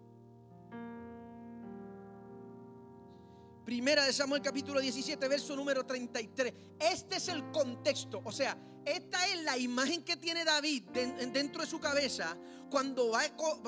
Primera 3.65 4.05
de 4.05 4.11
Samuel 4.11 4.41
capítulo 4.41 4.81
17, 4.81 5.25
verso 5.27 5.55
número 5.55 5.85
33. 5.85 6.53
Este 6.79 7.15
es 7.15 7.29
el 7.29 7.49
contexto, 7.51 8.21
o 8.25 8.31
sea, 8.31 8.57
esta 8.85 9.25
es 9.27 9.41
la 9.43 9.57
imagen 9.57 10.03
que 10.03 10.17
tiene 10.17 10.43
David 10.43 10.83
dentro 10.91 11.61
de 11.61 11.67
su 11.67 11.79
cabeza 11.79 12.37
cuando 12.69 13.11
va, 13.11 13.21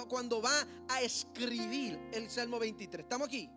cuando 0.10 0.42
va 0.42 0.68
a 0.90 1.02
escribir 1.02 1.98
el 2.12 2.30
Salmo 2.30 2.60
23. 2.60 3.06
¿Estamos 3.06 3.28
aquí? 3.28 3.50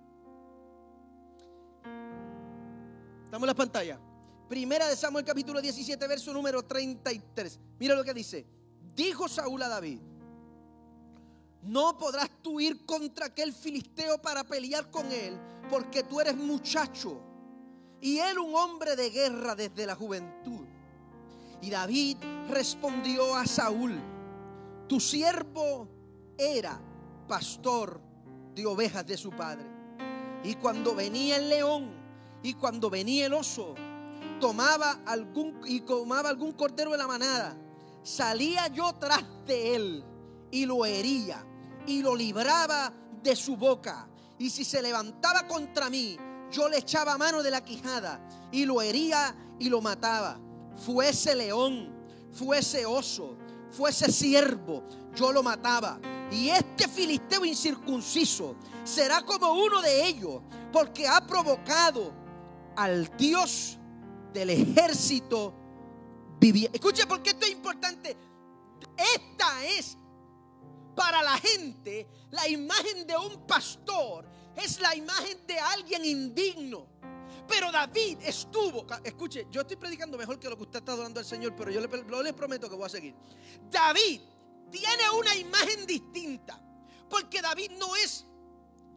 Estamos 3.28 3.44
en 3.44 3.48
la 3.48 3.54
pantalla. 3.54 4.00
Primera 4.48 4.88
de 4.88 4.96
Samuel 4.96 5.22
capítulo 5.22 5.60
17, 5.60 6.06
verso 6.06 6.32
número 6.32 6.62
33. 6.62 7.60
Mira 7.78 7.94
lo 7.94 8.02
que 8.02 8.14
dice. 8.14 8.46
Dijo 8.96 9.28
Saúl 9.28 9.62
a 9.64 9.68
David, 9.68 10.00
no 11.60 11.98
podrás 11.98 12.30
tú 12.40 12.58
ir 12.58 12.86
contra 12.86 13.26
aquel 13.26 13.52
filisteo 13.52 14.16
para 14.16 14.44
pelear 14.44 14.90
con 14.90 15.12
él, 15.12 15.38
porque 15.68 16.04
tú 16.04 16.22
eres 16.22 16.38
muchacho 16.38 17.20
y 18.00 18.16
él 18.18 18.38
un 18.38 18.54
hombre 18.54 18.96
de 18.96 19.10
guerra 19.10 19.54
desde 19.54 19.84
la 19.84 19.94
juventud. 19.94 20.64
Y 21.60 21.68
David 21.68 22.16
respondió 22.48 23.36
a 23.36 23.44
Saúl, 23.44 24.00
tu 24.88 25.00
siervo 25.00 25.86
era 26.38 26.80
pastor 27.28 28.00
de 28.54 28.64
ovejas 28.64 29.06
de 29.06 29.18
su 29.18 29.28
padre. 29.32 29.66
Y 30.44 30.54
cuando 30.54 30.94
venía 30.94 31.36
el 31.36 31.50
león 31.50 31.97
y 32.42 32.54
cuando 32.54 32.90
venía 32.90 33.26
el 33.26 33.34
oso, 33.34 33.74
tomaba 34.40 35.00
algún 35.06 35.60
y 35.66 35.80
tomaba 35.80 36.28
algún 36.28 36.52
cordero 36.52 36.92
de 36.92 36.98
la 36.98 37.06
manada, 37.06 37.56
salía 38.02 38.68
yo 38.68 38.92
tras 38.94 39.24
de 39.46 39.74
él 39.74 40.04
y 40.50 40.66
lo 40.66 40.84
hería 40.84 41.44
y 41.86 42.02
lo 42.02 42.14
libraba 42.14 42.92
de 43.22 43.34
su 43.34 43.56
boca. 43.56 44.08
Y 44.38 44.50
si 44.50 44.64
se 44.64 44.80
levantaba 44.80 45.46
contra 45.46 45.90
mí, 45.90 46.16
yo 46.50 46.68
le 46.68 46.78
echaba 46.78 47.18
mano 47.18 47.42
de 47.42 47.50
la 47.50 47.64
quijada 47.64 48.20
y 48.52 48.64
lo 48.64 48.80
hería 48.80 49.34
y 49.58 49.68
lo 49.68 49.80
mataba. 49.80 50.38
Fuese 50.76 51.34
león, 51.34 51.92
fuese 52.30 52.86
oso, 52.86 53.36
fuese 53.70 54.12
siervo, 54.12 54.84
yo 55.14 55.32
lo 55.32 55.42
mataba. 55.42 55.98
Y 56.30 56.50
este 56.50 56.86
filisteo 56.88 57.44
incircunciso 57.44 58.54
será 58.84 59.22
como 59.22 59.52
uno 59.52 59.80
de 59.80 60.06
ellos, 60.06 60.42
porque 60.72 61.08
ha 61.08 61.26
provocado 61.26 62.12
al 62.78 63.16
Dios 63.16 63.76
del 64.32 64.50
ejército 64.50 65.52
vivía. 66.38 66.70
Escuche, 66.72 67.06
porque 67.06 67.30
esto 67.30 67.44
es 67.44 67.50
importante. 67.50 68.16
Esta 68.96 69.64
es 69.66 69.98
para 70.94 71.20
la 71.22 71.36
gente 71.38 72.08
la 72.30 72.48
imagen 72.48 73.04
de 73.04 73.16
un 73.16 73.46
pastor, 73.48 74.28
es 74.54 74.80
la 74.80 74.94
imagen 74.94 75.44
de 75.46 75.58
alguien 75.58 76.04
indigno. 76.04 76.86
Pero 77.48 77.72
David 77.72 78.18
estuvo, 78.22 78.86
escuche, 79.02 79.48
yo 79.50 79.62
estoy 79.62 79.76
predicando 79.76 80.16
mejor 80.16 80.38
que 80.38 80.48
lo 80.48 80.56
que 80.56 80.62
usted 80.62 80.78
está 80.78 80.92
adorando 80.92 81.18
al 81.18 81.26
Señor, 81.26 81.56
pero 81.56 81.72
yo 81.72 81.80
le, 81.80 82.22
les 82.22 82.32
prometo 82.32 82.70
que 82.70 82.76
voy 82.76 82.86
a 82.86 82.90
seguir. 82.90 83.14
David 83.68 84.20
tiene 84.70 85.10
una 85.18 85.34
imagen 85.34 85.84
distinta, 85.84 86.60
porque 87.10 87.42
David 87.42 87.72
no 87.72 87.96
es 87.96 88.24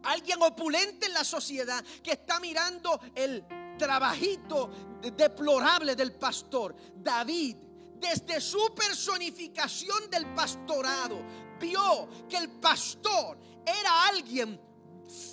alguien 0.04 0.40
opulente 0.40 1.06
en 1.06 1.14
la 1.14 1.24
sociedad 1.24 1.82
que 2.02 2.12
está 2.12 2.38
mirando 2.38 3.00
el 3.14 3.44
trabajito 3.76 4.70
deplorable 5.16 5.96
del 5.96 6.12
pastor. 6.12 6.74
David, 6.96 7.56
desde 7.96 8.40
su 8.40 8.74
personificación 8.74 10.10
del 10.10 10.26
pastorado, 10.34 11.22
vio 11.60 12.08
que 12.28 12.36
el 12.36 12.50
pastor 12.50 13.38
era 13.64 14.06
alguien 14.08 14.60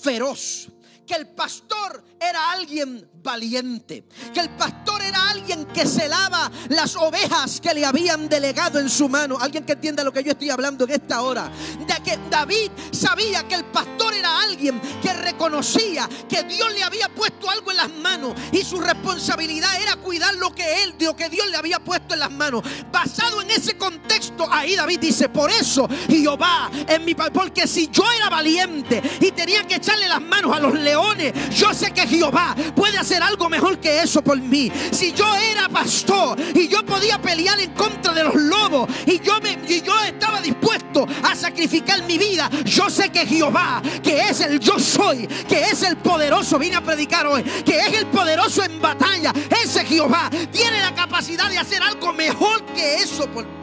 feroz, 0.01 0.69
que 1.05 1.15
el 1.15 1.27
pastor 1.29 2.03
era 2.19 2.51
alguien 2.51 3.09
valiente, 3.21 4.03
que 4.33 4.39
el 4.39 4.49
pastor 4.51 5.01
era 5.01 5.29
alguien 5.29 5.65
que 5.65 5.85
celaba 5.85 6.51
las 6.69 6.95
ovejas 6.95 7.59
que 7.61 7.73
le 7.73 7.85
habían 7.85 8.27
delegado 8.27 8.79
en 8.79 8.89
su 8.89 9.07
mano. 9.07 9.37
Alguien 9.39 9.65
que 9.65 9.73
entienda 9.73 10.03
lo 10.03 10.11
que 10.11 10.23
yo 10.23 10.31
estoy 10.31 10.49
hablando 10.49 10.85
en 10.85 10.91
esta 10.91 11.21
hora. 11.21 11.51
De 11.87 12.03
que 12.03 12.17
David 12.29 12.71
sabía 12.91 13.47
que 13.47 13.55
el 13.55 13.65
pastor 13.65 14.13
era 14.13 14.41
alguien 14.41 14.79
que 15.01 15.13
reconocía 15.13 16.09
que 16.27 16.43
Dios 16.43 16.73
le 16.73 16.83
había 16.83 17.09
puesto 17.09 17.49
algo 17.49 17.71
en 17.71 17.77
las 17.77 17.89
manos 17.89 18.33
y 18.51 18.63
su 18.63 18.79
responsabilidad 18.79 19.81
era 19.81 19.95
cuidar 19.97 20.35
lo 20.35 20.53
que 20.53 20.83
él, 20.83 20.95
lo 20.99 21.15
que 21.15 21.29
Dios 21.29 21.49
le 21.49 21.57
había 21.57 21.79
puesto 21.79 22.13
en 22.13 22.21
las 22.21 22.31
manos. 22.31 22.63
Basado 22.91 23.41
en 23.41 23.51
ese 23.51 23.77
contexto, 23.77 24.47
ahí 24.51 24.75
David 24.75 24.99
dice, 24.99 25.29
por 25.29 25.51
eso 25.51 25.87
Jehová 26.07 26.69
en 26.87 27.05
mi 27.05 27.15
porque 27.15 27.67
si 27.67 27.89
yo 27.89 28.03
era 28.11 28.29
valiente 28.29 29.01
y 29.19 29.31
tenía 29.31 29.67
que 29.67 29.75
echarle 29.75 30.07
las 30.07 30.21
manos 30.21 30.55
a 30.55 30.59
los 30.59 30.73
leones, 30.73 31.33
yo 31.55 31.73
sé 31.73 31.91
que 31.91 32.07
Jehová 32.07 32.55
puede 32.75 32.97
hacer 32.97 33.18
algo 33.23 33.49
mejor 33.49 33.79
que 33.79 34.01
eso 34.01 34.21
por 34.21 34.39
mí. 34.39 34.71
Si 34.91 35.13
yo 35.13 35.25
era 35.35 35.69
pastor 35.69 36.37
y 36.53 36.67
yo 36.67 36.85
podía 36.85 37.21
pelear 37.21 37.59
en 37.59 37.71
contra 37.71 38.13
de 38.13 38.23
los 38.23 38.35
lobos 38.35 38.89
y 39.05 39.19
yo, 39.19 39.39
me, 39.41 39.57
y 39.67 39.81
yo 39.81 39.93
estaba 40.03 40.41
dispuesto 40.41 41.05
a 41.23 41.35
sacrificar 41.35 42.03
mi 42.03 42.17
vida, 42.17 42.49
yo 42.65 42.89
sé 42.89 43.09
que 43.11 43.25
Jehová, 43.25 43.81
que 44.03 44.29
es 44.29 44.41
el 44.41 44.59
yo 44.59 44.79
soy, 44.79 45.27
que 45.47 45.61
es 45.61 45.83
el 45.83 45.97
poderoso, 45.97 46.57
vine 46.59 46.75
a 46.75 46.83
predicar 46.83 47.25
hoy, 47.27 47.43
que 47.43 47.79
es 47.79 47.93
el 47.93 48.07
poderoso 48.07 48.63
en 48.63 48.81
batalla, 48.81 49.33
ese 49.63 49.85
Jehová 49.85 50.29
tiene 50.51 50.81
la 50.81 50.93
capacidad 50.93 51.49
de 51.49 51.57
hacer 51.57 51.81
algo 51.81 52.13
mejor 52.13 52.65
que 52.67 52.95
eso 52.95 53.27
por 53.27 53.45
mí. 53.45 53.59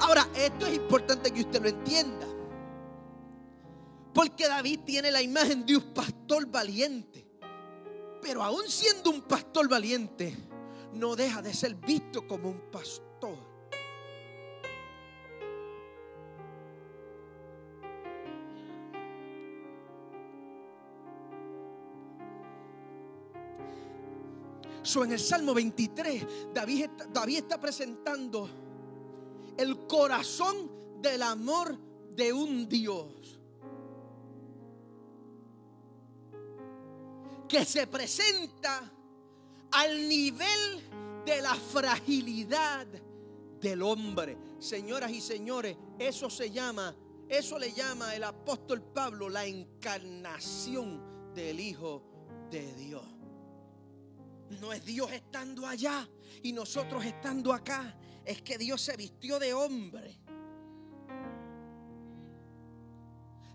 Ahora, 0.00 0.28
esto 0.34 0.66
es 0.66 0.76
importante 0.76 1.32
que 1.32 1.40
usted 1.40 1.60
lo 1.60 1.68
entienda. 1.68 2.26
Porque 4.14 4.48
David 4.48 4.80
tiene 4.84 5.10
la 5.10 5.22
imagen 5.22 5.66
de 5.66 5.76
un 5.76 5.94
pastor 5.94 6.46
valiente. 6.46 7.27
Pero 8.28 8.42
aún 8.42 8.68
siendo 8.68 9.08
un 9.08 9.22
pastor 9.22 9.66
valiente, 9.70 10.36
no 10.92 11.16
deja 11.16 11.40
de 11.40 11.54
ser 11.54 11.74
visto 11.76 12.26
como 12.26 12.50
un 12.50 12.60
pastor. 12.70 13.38
So, 24.82 25.04
en 25.04 25.12
el 25.12 25.18
Salmo 25.18 25.54
23, 25.54 26.26
David 26.52 26.90
David 27.10 27.38
está 27.38 27.58
presentando 27.58 28.50
el 29.56 29.86
corazón 29.86 31.00
del 31.00 31.22
amor 31.22 31.78
de 32.14 32.34
un 32.34 32.68
Dios. 32.68 33.37
Que 37.48 37.64
se 37.64 37.86
presenta 37.86 38.92
al 39.72 40.08
nivel 40.08 41.24
de 41.24 41.42
la 41.42 41.54
fragilidad 41.54 42.86
del 43.60 43.82
hombre. 43.82 44.36
Señoras 44.58 45.10
y 45.10 45.20
señores, 45.20 45.76
eso 45.98 46.30
se 46.30 46.50
llama, 46.50 46.94
eso 47.28 47.58
le 47.58 47.72
llama 47.72 48.14
el 48.14 48.24
apóstol 48.24 48.82
Pablo 48.82 49.28
la 49.28 49.46
encarnación 49.46 51.32
del 51.34 51.58
Hijo 51.60 52.02
de 52.50 52.74
Dios. 52.74 53.04
No 54.60 54.72
es 54.72 54.84
Dios 54.84 55.12
estando 55.12 55.66
allá 55.66 56.08
y 56.42 56.52
nosotros 56.52 57.04
estando 57.04 57.52
acá. 57.52 57.96
Es 58.24 58.42
que 58.42 58.58
Dios 58.58 58.80
se 58.80 58.96
vistió 58.96 59.38
de 59.38 59.54
hombre. 59.54 60.20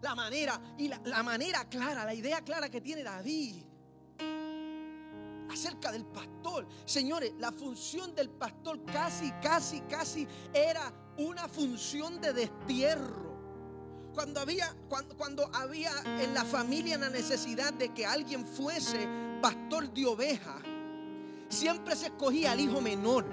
La 0.01 0.15
manera 0.15 0.59
y 0.77 0.89
la, 0.89 1.23
manera 1.23 1.67
clara, 1.69 2.05
la 2.05 2.13
idea 2.13 2.41
clara 2.41 2.69
que 2.69 2.81
tiene 2.81 3.03
David 3.03 3.63
acerca 5.49 5.91
del 5.91 6.05
pastor. 6.05 6.67
Señores, 6.85 7.33
la 7.39 7.51
función 7.51 8.15
del 8.15 8.29
pastor 8.29 8.83
casi, 8.85 9.31
casi, 9.41 9.81
casi 9.81 10.27
era 10.53 10.93
una 11.17 11.47
función 11.47 12.19
de 12.21 12.33
destierro. 12.33 13.33
Cuando 14.13 14.39
había, 14.39 14.75
cuando, 14.89 15.17
cuando 15.17 15.49
había 15.53 15.91
en 16.21 16.33
la 16.33 16.45
familia 16.45 16.97
la 16.97 17.09
necesidad 17.09 17.73
de 17.73 17.93
que 17.93 18.05
alguien 18.05 18.45
fuese 18.45 19.07
pastor 19.41 19.91
de 19.91 20.05
oveja, 20.05 20.61
siempre 21.49 21.95
se 21.95 22.07
escogía 22.07 22.51
al 22.51 22.59
hijo 22.59 22.79
menor. 22.81 23.25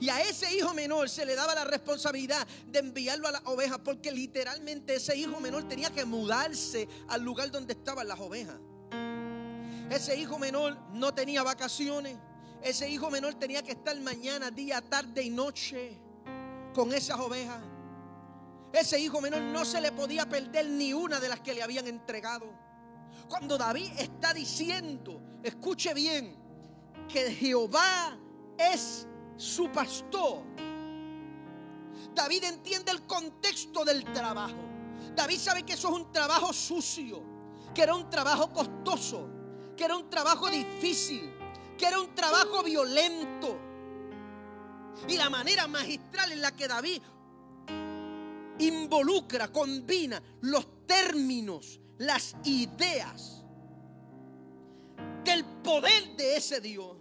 Y 0.00 0.08
a 0.08 0.22
ese 0.22 0.54
hijo 0.54 0.74
menor 0.74 1.08
se 1.08 1.24
le 1.26 1.34
daba 1.34 1.54
la 1.54 1.64
responsabilidad 1.64 2.46
de 2.66 2.78
enviarlo 2.80 3.28
a 3.28 3.32
las 3.32 3.42
ovejas, 3.44 3.78
porque 3.84 4.12
literalmente 4.12 4.94
ese 4.96 5.16
hijo 5.16 5.40
menor 5.40 5.68
tenía 5.68 5.90
que 5.90 6.04
mudarse 6.04 6.88
al 7.08 7.22
lugar 7.22 7.50
donde 7.50 7.72
estaban 7.72 8.08
las 8.08 8.20
ovejas. 8.20 8.56
Ese 9.90 10.16
hijo 10.16 10.38
menor 10.38 10.76
no 10.92 11.12
tenía 11.12 11.42
vacaciones. 11.42 12.16
Ese 12.62 12.88
hijo 12.88 13.10
menor 13.10 13.34
tenía 13.34 13.62
que 13.62 13.72
estar 13.72 13.98
mañana, 14.00 14.50
día, 14.50 14.80
tarde 14.80 15.22
y 15.22 15.30
noche 15.30 15.98
con 16.72 16.92
esas 16.92 17.18
ovejas. 17.18 17.60
Ese 18.72 18.98
hijo 18.98 19.20
menor 19.20 19.42
no 19.42 19.64
se 19.64 19.80
le 19.80 19.92
podía 19.92 20.28
perder 20.28 20.68
ni 20.68 20.92
una 20.92 21.20
de 21.20 21.28
las 21.28 21.40
que 21.40 21.54
le 21.54 21.62
habían 21.62 21.86
entregado. 21.86 22.46
Cuando 23.28 23.58
David 23.58 23.90
está 23.98 24.32
diciendo, 24.32 25.20
escuche 25.42 25.92
bien, 25.92 26.36
que 27.08 27.32
Jehová 27.32 28.16
es 28.56 29.06
su 29.36 29.70
pastor. 29.70 30.42
David 32.14 32.44
entiende 32.44 32.92
el 32.92 33.02
contexto 33.02 33.84
del 33.84 34.04
trabajo. 34.04 34.56
David 35.14 35.38
sabe 35.38 35.64
que 35.64 35.74
eso 35.74 35.88
es 35.88 35.94
un 35.94 36.12
trabajo 36.12 36.52
sucio, 36.52 37.22
que 37.74 37.82
era 37.82 37.94
un 37.94 38.08
trabajo 38.08 38.50
costoso 38.52 39.28
que 39.76 39.84
era 39.84 39.96
un 39.96 40.08
trabajo 40.10 40.48
difícil, 40.48 41.32
que 41.78 41.86
era 41.86 42.00
un 42.00 42.14
trabajo 42.14 42.62
violento. 42.62 43.58
Y 45.08 45.16
la 45.16 45.30
manera 45.30 45.66
magistral 45.66 46.32
en 46.32 46.40
la 46.40 46.52
que 46.52 46.68
David 46.68 47.02
involucra, 48.58 49.48
combina 49.48 50.22
los 50.42 50.86
términos, 50.86 51.80
las 51.98 52.36
ideas 52.44 53.42
del 55.24 55.44
poder 55.62 56.16
de 56.16 56.36
ese 56.36 56.60
Dios, 56.60 56.96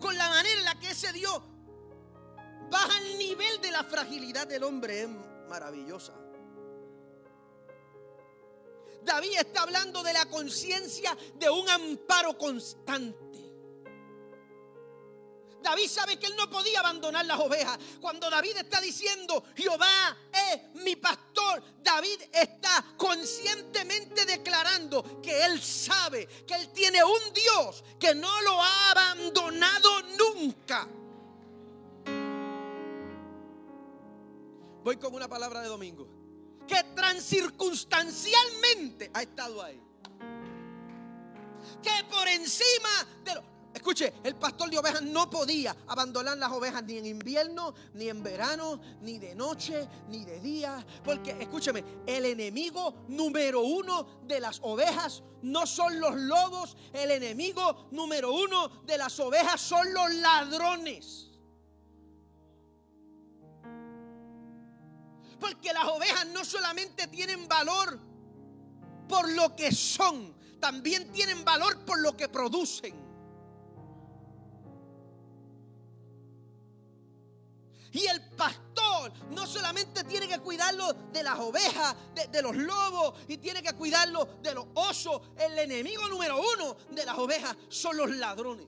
con 0.00 0.16
la 0.16 0.28
manera 0.28 0.58
en 0.58 0.64
la 0.64 0.78
que 0.78 0.90
ese 0.90 1.12
Dios 1.12 1.42
baja 2.70 2.98
el 2.98 3.18
nivel 3.18 3.60
de 3.60 3.70
la 3.70 3.84
fragilidad 3.84 4.46
del 4.46 4.64
hombre 4.64 5.02
es 5.02 5.08
maravillosa. 5.48 6.23
David 9.04 9.38
está 9.38 9.62
hablando 9.62 10.02
de 10.02 10.12
la 10.12 10.26
conciencia 10.26 11.16
de 11.34 11.50
un 11.50 11.68
amparo 11.68 12.36
constante. 12.38 13.24
David 15.62 15.88
sabe 15.88 16.18
que 16.18 16.26
él 16.26 16.36
no 16.36 16.50
podía 16.50 16.80
abandonar 16.80 17.24
las 17.24 17.40
ovejas. 17.40 17.78
Cuando 18.00 18.28
David 18.28 18.58
está 18.58 18.82
diciendo, 18.82 19.44
Jehová 19.56 20.16
es 20.30 20.74
mi 20.82 20.94
pastor, 20.96 21.62
David 21.82 22.20
está 22.30 22.84
conscientemente 22.98 24.26
declarando 24.26 25.22
que 25.22 25.44
él 25.46 25.62
sabe 25.62 26.26
que 26.46 26.54
él 26.54 26.68
tiene 26.68 27.02
un 27.02 27.32
Dios 27.32 27.82
que 27.98 28.14
no 28.14 28.42
lo 28.42 28.62
ha 28.62 28.90
abandonado 28.90 30.02
nunca. 30.18 30.86
Voy 34.82 34.98
con 34.98 35.14
una 35.14 35.28
palabra 35.28 35.62
de 35.62 35.68
domingo 35.68 36.23
que 36.66 36.82
transcircunstancialmente 36.94 39.10
ha 39.12 39.22
estado 39.22 39.62
ahí. 39.62 39.80
Que 41.82 42.04
por 42.10 42.26
encima 42.28 42.88
de. 43.24 43.54
Escuche, 43.74 44.14
el 44.22 44.36
pastor 44.36 44.70
de 44.70 44.78
ovejas 44.78 45.02
no 45.02 45.28
podía 45.28 45.74
abandonar 45.88 46.38
las 46.38 46.52
ovejas 46.52 46.84
ni 46.84 46.96
en 46.96 47.06
invierno, 47.06 47.74
ni 47.94 48.08
en 48.08 48.22
verano, 48.22 48.80
ni 49.02 49.18
de 49.18 49.34
noche, 49.34 49.88
ni 50.08 50.24
de 50.24 50.38
día. 50.38 50.86
Porque, 51.04 51.36
escúcheme, 51.40 51.82
el 52.06 52.24
enemigo 52.24 52.94
número 53.08 53.62
uno 53.62 54.20
de 54.22 54.38
las 54.38 54.60
ovejas 54.62 55.24
no 55.42 55.66
son 55.66 55.98
los 55.98 56.14
lobos. 56.14 56.76
El 56.92 57.10
enemigo 57.10 57.88
número 57.90 58.32
uno 58.32 58.68
de 58.86 58.96
las 58.96 59.18
ovejas 59.18 59.60
son 59.60 59.92
los 59.92 60.14
ladrones. 60.14 61.33
Porque 65.38 65.72
las 65.72 65.84
ovejas 65.84 66.26
no 66.28 66.44
solamente 66.44 67.08
tienen 67.08 67.48
valor 67.48 67.98
por 69.08 69.30
lo 69.30 69.54
que 69.54 69.72
son, 69.72 70.34
también 70.60 71.12
tienen 71.12 71.44
valor 71.44 71.84
por 71.84 72.00
lo 72.00 72.16
que 72.16 72.28
producen. 72.28 73.04
Y 77.94 78.06
el 78.08 78.20
pastor 78.30 79.12
no 79.30 79.46
solamente 79.46 80.02
tiene 80.02 80.26
que 80.26 80.40
cuidarlo 80.40 80.92
de 81.12 81.22
las 81.22 81.38
ovejas, 81.38 81.94
de, 82.28 82.42
los 82.42 82.56
lobos, 82.56 83.14
y 83.28 83.36
tiene 83.36 83.62
que 83.62 83.72
cuidarlo 83.72 84.26
de 84.42 84.52
los 84.52 84.66
osos. 84.74 85.22
El 85.36 85.56
enemigo 85.56 86.08
número 86.08 86.40
uno 86.40 86.76
de 86.90 87.06
las 87.06 87.16
ovejas 87.16 87.56
son 87.68 87.96
los 87.96 88.10
ladrones. 88.10 88.66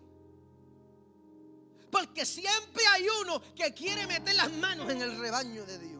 Porque 1.90 2.24
siempre 2.24 2.84
hay 2.92 3.08
uno 3.22 3.42
que 3.52 3.74
quiere 3.74 4.06
meter 4.06 4.36
las 4.36 4.52
manos 4.52 4.88
en 4.90 5.02
el 5.02 5.18
rebaño 5.18 5.66
de 5.66 5.78
Dios. 5.80 5.95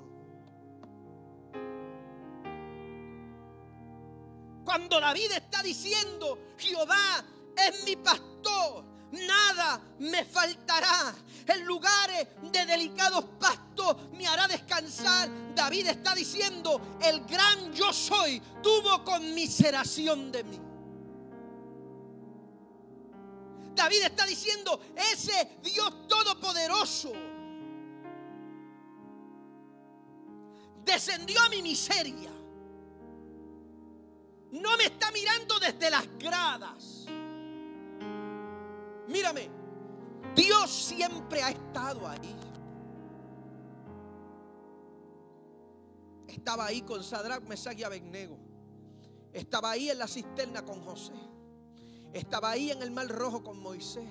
Cuando 4.66 5.00
David 5.00 5.30
está 5.30 5.62
diciendo, 5.62 6.54
Jehová 6.58 7.24
es 7.56 7.84
mi 7.84 7.94
pastor, 7.94 8.84
nada 9.12 9.80
me 10.00 10.24
faltará. 10.24 11.14
En 11.46 11.64
lugares 11.64 12.26
de 12.50 12.66
delicados 12.66 13.24
pastos 13.38 14.10
me 14.14 14.26
hará 14.26 14.48
descansar. 14.48 15.30
David 15.54 15.86
está 15.86 16.16
diciendo, 16.16 16.98
el 17.00 17.24
gran 17.26 17.72
yo 17.72 17.92
soy 17.92 18.42
tuvo 18.60 19.04
conmiseración 19.04 20.32
de 20.32 20.42
mí. 20.42 20.60
David 23.72 24.02
está 24.02 24.26
diciendo, 24.26 24.80
ese 25.12 25.60
Dios 25.62 26.08
todopoderoso 26.08 27.12
descendió 30.84 31.40
a 31.40 31.48
mi 31.50 31.62
miseria. 31.62 32.32
No 34.52 34.76
me 34.76 34.84
está 34.84 35.10
mirando 35.10 35.58
desde 35.58 35.90
las 35.90 36.06
gradas. 36.18 37.06
Mírame, 39.08 39.48
Dios 40.34 40.70
siempre 40.70 41.42
ha 41.42 41.50
estado 41.50 42.06
ahí. 42.06 42.36
Estaba 46.26 46.66
ahí 46.66 46.82
con 46.82 47.02
Sadrach, 47.02 47.42
Mesach 47.44 47.78
y 47.78 47.84
Abednego. 47.84 48.38
Estaba 49.32 49.70
ahí 49.72 49.90
en 49.90 49.98
la 49.98 50.06
cisterna 50.06 50.64
con 50.64 50.80
José. 50.82 51.12
Estaba 52.12 52.50
ahí 52.50 52.70
en 52.70 52.82
el 52.82 52.90
mar 52.90 53.08
rojo 53.08 53.42
con 53.42 53.58
Moisés. 53.58 54.08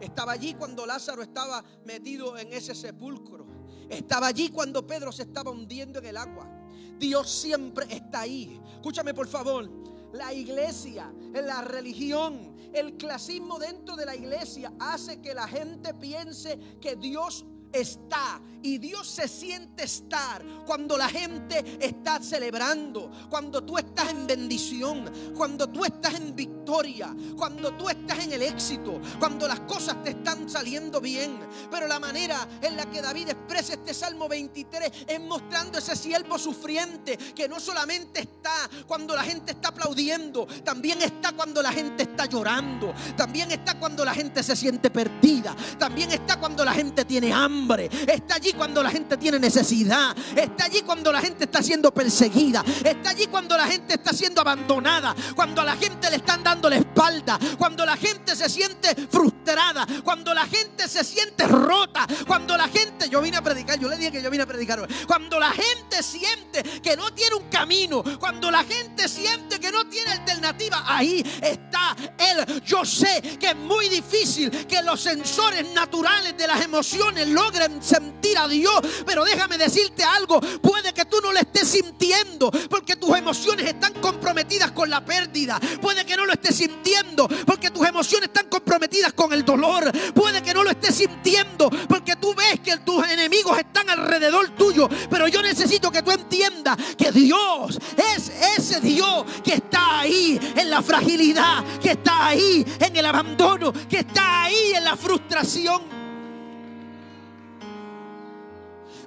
Estaba 0.00 0.32
allí 0.32 0.54
cuando 0.54 0.84
Lázaro 0.84 1.22
estaba 1.22 1.64
metido 1.84 2.36
en 2.36 2.52
ese 2.52 2.74
sepulcro. 2.74 3.46
Estaba 3.88 4.26
allí 4.26 4.50
cuando 4.50 4.86
Pedro 4.86 5.12
se 5.12 5.22
estaba 5.22 5.50
hundiendo 5.50 5.98
en 5.98 6.06
el 6.06 6.16
agua. 6.16 6.55
Dios 6.98 7.30
siempre 7.30 7.86
está 7.90 8.20
ahí. 8.20 8.60
Escúchame 8.74 9.14
por 9.14 9.26
favor. 9.26 9.68
La 10.12 10.32
iglesia, 10.32 11.12
la 11.32 11.62
religión, 11.62 12.56
el 12.72 12.96
clasismo 12.96 13.58
dentro 13.58 13.96
de 13.96 14.06
la 14.06 14.14
iglesia 14.16 14.72
hace 14.78 15.20
que 15.20 15.34
la 15.34 15.46
gente 15.46 15.92
piense 15.94 16.58
que 16.80 16.96
Dios 16.96 17.44
está 17.72 18.40
y 18.66 18.78
Dios 18.78 19.06
se 19.06 19.28
siente 19.28 19.84
estar 19.84 20.44
cuando 20.66 20.98
la 20.98 21.08
gente 21.08 21.78
está 21.80 22.20
celebrando, 22.20 23.10
cuando 23.30 23.62
tú 23.62 23.78
estás 23.78 24.10
en 24.10 24.26
bendición, 24.26 25.10
cuando 25.36 25.68
tú 25.68 25.84
estás 25.84 26.14
en 26.14 26.34
victoria, 26.34 27.14
cuando 27.36 27.72
tú 27.74 27.88
estás 27.88 28.18
en 28.24 28.32
el 28.32 28.42
éxito, 28.42 29.00
cuando 29.20 29.46
las 29.46 29.60
cosas 29.60 30.02
te 30.02 30.10
están 30.10 30.48
saliendo 30.48 31.00
bien. 31.00 31.38
Pero 31.70 31.86
la 31.86 32.00
manera 32.00 32.48
en 32.60 32.76
la 32.76 32.86
que 32.86 33.00
David 33.00 33.28
expresa 33.28 33.74
este 33.74 33.94
Salmo 33.94 34.28
23 34.28 34.90
es 35.06 35.20
mostrando 35.20 35.78
ese 35.78 35.94
siervo 35.94 36.36
sufriente 36.36 37.16
que 37.16 37.48
no 37.48 37.60
solamente 37.60 38.20
está 38.20 38.68
cuando 38.86 39.14
la 39.14 39.22
gente 39.22 39.52
está 39.52 39.68
aplaudiendo, 39.68 40.46
también 40.64 41.00
está 41.02 41.32
cuando 41.32 41.62
la 41.62 41.70
gente 41.70 42.02
está 42.02 42.26
llorando, 42.26 42.92
también 43.16 43.52
está 43.52 43.78
cuando 43.78 44.04
la 44.04 44.14
gente 44.14 44.42
se 44.42 44.56
siente 44.56 44.90
perdida, 44.90 45.54
también 45.78 46.10
está 46.10 46.40
cuando 46.40 46.64
la 46.64 46.72
gente 46.72 47.04
tiene 47.04 47.32
hambre, 47.32 47.65
está 47.74 48.36
allí 48.36 48.52
cuando 48.52 48.82
la 48.82 48.90
gente 48.90 49.16
tiene 49.16 49.38
necesidad. 49.38 50.16
Está 50.34 50.64
allí 50.64 50.82
cuando 50.82 51.12
la 51.12 51.20
gente 51.20 51.44
está 51.44 51.62
siendo 51.62 51.92
perseguida. 51.92 52.64
Está 52.84 53.10
allí 53.10 53.26
cuando 53.26 53.56
la 53.56 53.66
gente 53.66 53.94
está 53.94 54.12
siendo 54.12 54.40
abandonada. 54.40 55.14
Cuando 55.34 55.62
a 55.62 55.64
la 55.64 55.76
gente 55.76 56.10
le 56.10 56.16
están 56.16 56.42
dando 56.42 56.68
la 56.70 56.76
espalda. 56.76 57.38
Cuando 57.58 57.84
la 57.84 57.96
gente 57.96 58.36
se 58.36 58.48
siente 58.48 58.94
frustrada. 59.10 59.86
Cuando 60.04 60.32
la 60.32 60.46
gente 60.46 60.88
se 60.88 61.04
siente 61.04 61.46
rota. 61.46 62.06
Cuando 62.26 62.56
la 62.56 62.68
gente, 62.68 63.08
yo 63.08 63.20
vine 63.20 63.36
a 63.36 63.42
predicar, 63.42 63.78
yo 63.78 63.88
le 63.88 63.96
dije 63.96 64.12
que 64.12 64.22
yo 64.22 64.30
vine 64.30 64.44
a 64.44 64.46
predicar. 64.46 64.86
Cuando 65.06 65.38
la 65.40 65.50
gente 65.50 66.02
siente 66.02 66.62
que 66.62 66.96
no 66.96 67.12
tiene 67.12 67.36
un 67.36 67.48
camino. 67.48 68.02
Cuando 68.18 68.50
la 68.50 68.64
gente 68.64 69.08
siente 69.08 69.58
que 69.58 69.70
no 69.70 69.86
tiene 69.88 70.12
alternativa. 70.12 70.84
Ahí 70.86 71.24
está 71.42 71.96
Él. 72.18 72.62
Yo 72.64 72.84
sé 72.84 73.22
que 73.38 73.50
es 73.50 73.56
muy 73.56 73.88
difícil 73.88 74.50
que 74.66 74.82
los 74.82 75.00
sensores 75.00 75.68
naturales 75.72 76.36
de 76.36 76.46
las 76.46 76.60
emociones 76.62 77.28
logren 77.46 77.82
sentir 77.82 78.36
a 78.38 78.48
Dios. 78.48 78.80
Pero 79.04 79.24
déjame 79.24 79.58
decirte 79.58 80.02
algo, 80.02 80.40
puede 80.40 80.92
que 80.92 81.04
tú 81.04 81.18
no 81.22 81.32
lo 81.32 81.38
estés 81.38 81.68
sintiendo 81.68 82.50
porque 82.68 82.96
tus 82.96 83.16
emociones 83.16 83.66
están 83.66 83.94
comprometidas 83.94 84.72
con 84.72 84.90
la 84.90 85.04
pérdida. 85.04 85.60
Puede 85.80 86.04
que 86.04 86.16
no 86.16 86.26
lo 86.26 86.32
estés 86.32 86.56
sintiendo 86.56 87.28
porque 87.46 87.70
tus 87.70 87.86
emociones 87.86 88.28
están 88.28 88.48
comprometidas 88.48 89.12
con 89.12 89.32
el 89.32 89.44
dolor. 89.44 89.90
Puede 90.14 90.42
que 90.42 90.54
no 90.54 90.64
lo 90.64 90.70
estés 90.70 90.94
sintiendo 90.96 91.70
porque 91.88 92.16
tú 92.16 92.34
ves 92.34 92.60
que 92.60 92.76
tus 92.78 93.06
enemigos 93.08 93.58
están 93.58 93.88
alrededor 93.90 94.50
tuyo. 94.50 94.88
Pero 95.08 95.28
yo 95.28 95.42
necesito 95.42 95.90
que 95.90 96.02
tú 96.02 96.10
entiendas 96.10 96.76
que 96.98 97.12
Dios 97.12 97.78
es 98.14 98.32
ese 98.58 98.80
Dios 98.80 99.24
que 99.44 99.54
está 99.54 100.00
ahí 100.00 100.38
en 100.56 100.70
la 100.70 100.82
fragilidad, 100.82 101.64
que 101.80 101.92
está 101.92 102.28
ahí 102.28 102.64
en 102.80 102.96
el 102.96 103.06
abandono, 103.06 103.72
que 103.88 104.00
está 104.00 104.44
ahí 104.44 104.72
en 104.74 104.84
la 104.84 104.96
frustración. 104.96 106.05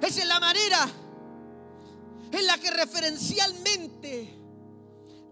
Esa 0.00 0.20
es 0.20 0.26
la 0.26 0.40
manera 0.40 0.88
en 2.32 2.46
la 2.46 2.58
que 2.58 2.70
referencialmente 2.70 4.38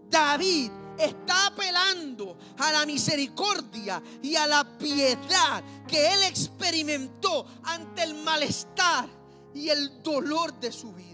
David 0.09 0.71
está 0.97 1.47
apelando 1.47 2.37
a 2.57 2.71
la 2.71 2.85
misericordia 2.85 4.01
y 4.21 4.35
a 4.35 4.45
la 4.45 4.77
piedad 4.77 5.63
que 5.87 6.13
él 6.13 6.23
experimentó 6.23 7.45
ante 7.63 8.03
el 8.03 8.15
malestar 8.15 9.07
y 9.53 9.69
el 9.69 10.03
dolor 10.03 10.59
de 10.59 10.71
su 10.71 10.93
vida. 10.93 11.07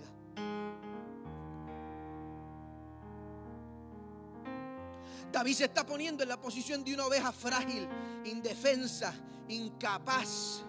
David 5.32 5.54
se 5.54 5.66
está 5.66 5.86
poniendo 5.86 6.24
en 6.24 6.30
la 6.30 6.40
posición 6.40 6.84
de 6.84 6.94
una 6.94 7.06
oveja 7.06 7.32
frágil, 7.32 7.88
indefensa, 8.26 9.14
incapaz 9.50 10.65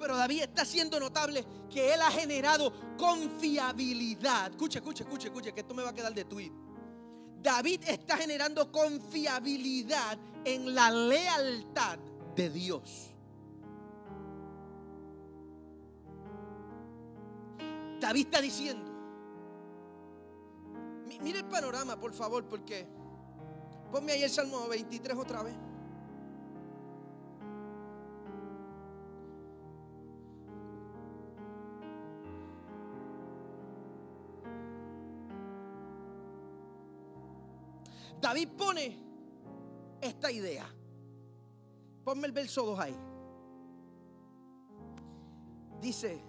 Pero 0.00 0.16
David 0.16 0.42
está 0.44 0.62
haciendo 0.62 0.98
notable 0.98 1.44
que 1.68 1.92
él 1.92 2.00
ha 2.00 2.10
generado 2.10 2.72
confiabilidad. 2.96 4.50
Escucha, 4.50 4.78
escucha, 4.78 5.04
escucha, 5.04 5.28
escucha, 5.28 5.52
que 5.52 5.60
esto 5.60 5.74
me 5.74 5.82
va 5.82 5.90
a 5.90 5.94
quedar 5.94 6.14
de 6.14 6.24
tweet. 6.24 6.50
David 7.42 7.82
está 7.86 8.16
generando 8.16 8.72
confiabilidad 8.72 10.18
en 10.44 10.74
la 10.74 10.90
lealtad 10.90 11.98
de 12.34 12.48
Dios. 12.48 13.10
David 18.00 18.22
está 18.22 18.40
diciendo, 18.40 18.90
mire 21.20 21.40
el 21.40 21.44
panorama, 21.44 22.00
por 22.00 22.14
favor, 22.14 22.46
porque 22.46 22.86
ponme 23.92 24.12
ahí 24.12 24.22
el 24.22 24.30
Salmo 24.30 24.66
23 24.66 25.18
otra 25.18 25.42
vez. 25.42 25.54
David 38.20 38.48
pone 38.56 38.98
esta 40.00 40.30
idea. 40.30 40.66
Ponme 42.04 42.26
el 42.26 42.32
verso 42.32 42.64
2 42.64 42.80
ahí. 42.80 42.96
Dice, 45.80 46.22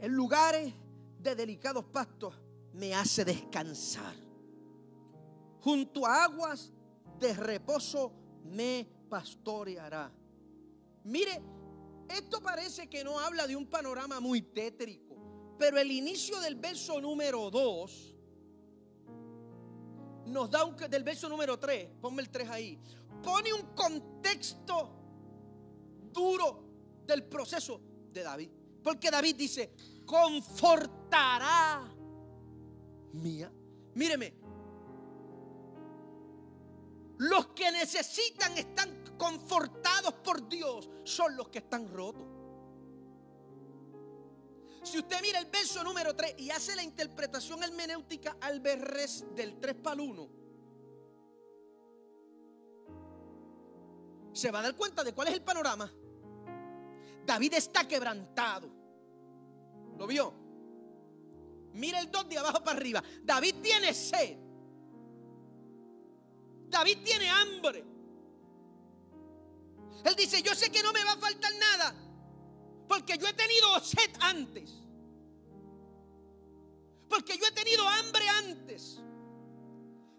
en 0.00 0.12
lugares 0.12 0.72
de 1.18 1.34
delicados 1.34 1.84
pastos 1.84 2.34
me 2.72 2.94
hace 2.94 3.24
descansar. 3.24 4.14
Junto 5.60 6.06
a 6.06 6.24
aguas 6.24 6.72
de 7.18 7.34
reposo 7.34 8.12
me 8.44 8.86
pastoreará. 9.08 10.12
Mire, 11.04 11.42
esto 12.08 12.40
parece 12.40 12.88
que 12.88 13.04
no 13.04 13.18
habla 13.18 13.46
de 13.46 13.56
un 13.56 13.66
panorama 13.66 14.20
muy 14.20 14.42
tétrico, 14.42 15.16
pero 15.58 15.78
el 15.78 15.90
inicio 15.90 16.40
del 16.40 16.54
verso 16.54 17.00
número 17.00 17.50
2 17.50 18.07
nos 20.28 20.50
da 20.50 20.64
un, 20.64 20.76
del 20.76 21.02
verso 21.02 21.28
número 21.28 21.58
3, 21.58 21.90
ponme 22.00 22.22
el 22.22 22.30
3 22.30 22.48
ahí, 22.48 22.78
pone 23.22 23.52
un 23.52 23.74
contexto 23.74 24.90
duro 26.12 26.64
del 27.06 27.24
proceso 27.24 27.80
de 28.12 28.22
David. 28.22 28.50
Porque 28.82 29.10
David 29.10 29.36
dice, 29.36 29.74
confortará 30.06 31.82
mía. 33.12 33.52
Míreme, 33.94 34.34
los 37.18 37.48
que 37.48 37.70
necesitan 37.72 38.56
están 38.56 39.16
confortados 39.18 40.14
por 40.24 40.48
Dios 40.48 40.88
son 41.04 41.36
los 41.36 41.48
que 41.48 41.58
están 41.58 41.92
rotos. 41.92 42.27
Si 44.82 44.98
usted 44.98 45.20
mira 45.20 45.38
el 45.38 45.46
verso 45.46 45.82
número 45.82 46.14
3 46.14 46.34
y 46.38 46.50
hace 46.50 46.74
la 46.76 46.82
interpretación 46.82 47.62
hermenéutica 47.62 48.36
al 48.40 48.60
berres 48.60 49.24
del 49.34 49.58
3 49.58 49.74
para 49.76 49.94
el 49.94 50.00
1, 50.00 50.28
se 54.32 54.50
va 54.50 54.60
a 54.60 54.62
dar 54.62 54.76
cuenta 54.76 55.02
de 55.02 55.12
cuál 55.12 55.28
es 55.28 55.34
el 55.34 55.42
panorama. 55.42 55.92
David 57.26 57.54
está 57.54 57.86
quebrantado. 57.86 58.70
¿Lo 59.98 60.06
vio? 60.06 60.32
Mira 61.74 62.00
el 62.00 62.10
2 62.10 62.28
de 62.28 62.38
abajo 62.38 62.62
para 62.62 62.76
arriba. 62.76 63.02
David 63.22 63.56
tiene 63.62 63.92
sed. 63.92 64.38
David 66.68 66.98
tiene 67.04 67.28
hambre. 67.28 67.84
Él 70.04 70.14
dice, 70.16 70.42
yo 70.42 70.54
sé 70.54 70.70
que 70.70 70.82
no 70.82 70.92
me 70.92 71.04
va 71.04 71.12
a 71.12 71.16
faltar 71.16 71.52
nada. 71.54 71.94
Porque 72.88 73.18
yo 73.18 73.28
he 73.28 73.34
tenido 73.34 73.78
sed 73.80 74.10
antes. 74.20 74.72
Porque 77.08 77.36
yo 77.38 77.46
he 77.46 77.52
tenido 77.52 77.86
hambre 77.86 78.28
antes. 78.28 79.00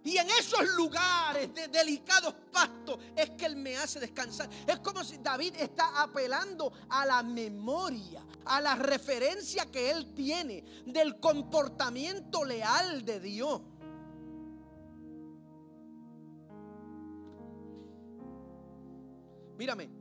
Y 0.03 0.17
en 0.17 0.29
esos 0.29 0.67
lugares 0.75 1.53
de 1.53 1.67
delicados 1.67 2.33
pastos 2.51 2.99
es 3.15 3.31
que 3.31 3.45
Él 3.45 3.55
me 3.57 3.75
hace 3.75 3.99
descansar. 3.99 4.49
Es 4.65 4.79
como 4.79 5.03
si 5.03 5.17
David 5.17 5.55
está 5.57 6.01
apelando 6.01 6.71
a 6.89 7.05
la 7.05 7.21
memoria, 7.21 8.25
a 8.45 8.61
la 8.61 8.75
referencia 8.75 9.65
que 9.65 9.91
Él 9.91 10.13
tiene 10.13 10.63
del 10.85 11.19
comportamiento 11.19 12.45
leal 12.45 13.03
de 13.03 13.19
Dios. 13.19 13.61
Mírame, 19.57 19.98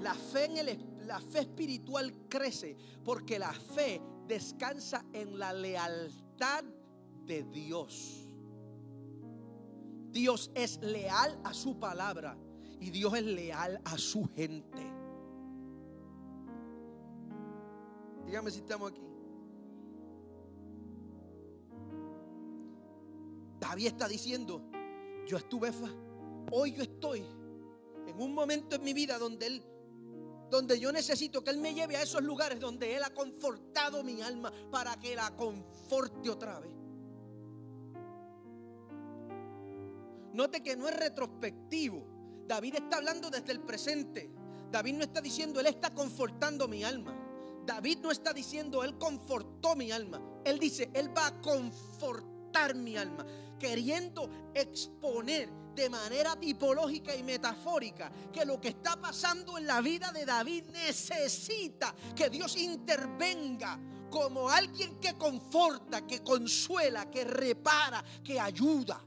la 0.00 0.14
fe, 0.14 0.44
en 0.44 0.56
el, 0.58 1.06
la 1.06 1.20
fe 1.20 1.40
espiritual 1.40 2.12
crece 2.28 2.76
porque 3.04 3.38
la 3.38 3.52
fe 3.52 4.00
descansa 4.26 5.04
en 5.12 5.38
la 5.38 5.52
lealtad 5.52 6.64
de 7.24 7.44
Dios. 7.44 8.26
Dios 10.10 10.50
es 10.54 10.78
leal 10.80 11.38
a 11.44 11.52
su 11.52 11.78
palabra 11.78 12.36
y 12.80 12.90
Dios 12.90 13.14
es 13.14 13.24
leal 13.24 13.80
a 13.84 13.98
su 13.98 14.28
gente. 14.34 14.82
Dígame 18.24 18.50
si 18.50 18.58
estamos 18.58 18.90
aquí. 18.90 19.02
David 23.60 23.86
está 23.86 24.08
diciendo, 24.08 24.62
yo 25.26 25.38
estuve, 25.38 25.70
hoy 26.50 26.72
yo 26.72 26.82
estoy 26.82 27.24
en 28.06 28.20
un 28.20 28.34
momento 28.34 28.76
en 28.76 28.82
mi 28.82 28.92
vida 28.92 29.18
donde 29.18 29.46
él 29.46 29.62
donde 30.50 30.78
yo 30.78 30.92
necesito 30.92 31.42
que 31.42 31.50
Él 31.50 31.58
me 31.58 31.74
lleve 31.74 31.96
a 31.96 32.02
esos 32.02 32.22
lugares 32.22 32.60
donde 32.60 32.94
Él 32.94 33.02
ha 33.02 33.10
confortado 33.10 34.02
mi 34.02 34.22
alma 34.22 34.52
para 34.70 34.96
que 34.98 35.14
la 35.14 35.34
conforte 35.36 36.30
otra 36.30 36.60
vez. 36.60 36.72
Note 40.32 40.62
que 40.62 40.76
no 40.76 40.88
es 40.88 40.94
retrospectivo. 40.94 42.44
David 42.46 42.74
está 42.76 42.98
hablando 42.98 43.30
desde 43.30 43.52
el 43.52 43.60
presente. 43.60 44.30
David 44.70 44.94
no 44.94 45.02
está 45.02 45.20
diciendo, 45.20 45.60
Él 45.60 45.66
está 45.66 45.90
confortando 45.94 46.68
mi 46.68 46.84
alma. 46.84 47.14
David 47.64 47.98
no 48.02 48.10
está 48.10 48.32
diciendo, 48.32 48.84
Él 48.84 48.98
confortó 48.98 49.74
mi 49.74 49.90
alma. 49.90 50.20
Él 50.44 50.58
dice, 50.58 50.90
Él 50.92 51.16
va 51.16 51.26
a 51.28 51.40
confortar 51.40 52.74
mi 52.74 52.96
alma. 52.96 53.26
Queriendo 53.58 54.28
exponer 54.54 55.48
de 55.76 55.90
manera 55.90 56.34
tipológica 56.36 57.14
y 57.14 57.22
metafórica 57.22 58.10
que 58.32 58.44
lo 58.44 58.60
que 58.60 58.68
está 58.68 58.96
pasando 58.96 59.58
en 59.58 59.66
la 59.66 59.80
vida 59.82 60.10
de 60.10 60.24
David 60.24 60.64
necesita 60.72 61.94
que 62.14 62.30
Dios 62.30 62.56
intervenga 62.56 63.78
como 64.10 64.48
alguien 64.48 64.98
que 64.98 65.14
conforta, 65.14 66.06
que 66.06 66.22
consuela, 66.22 67.10
que 67.10 67.24
repara, 67.24 68.02
que 68.24 68.40
ayuda. 68.40 69.04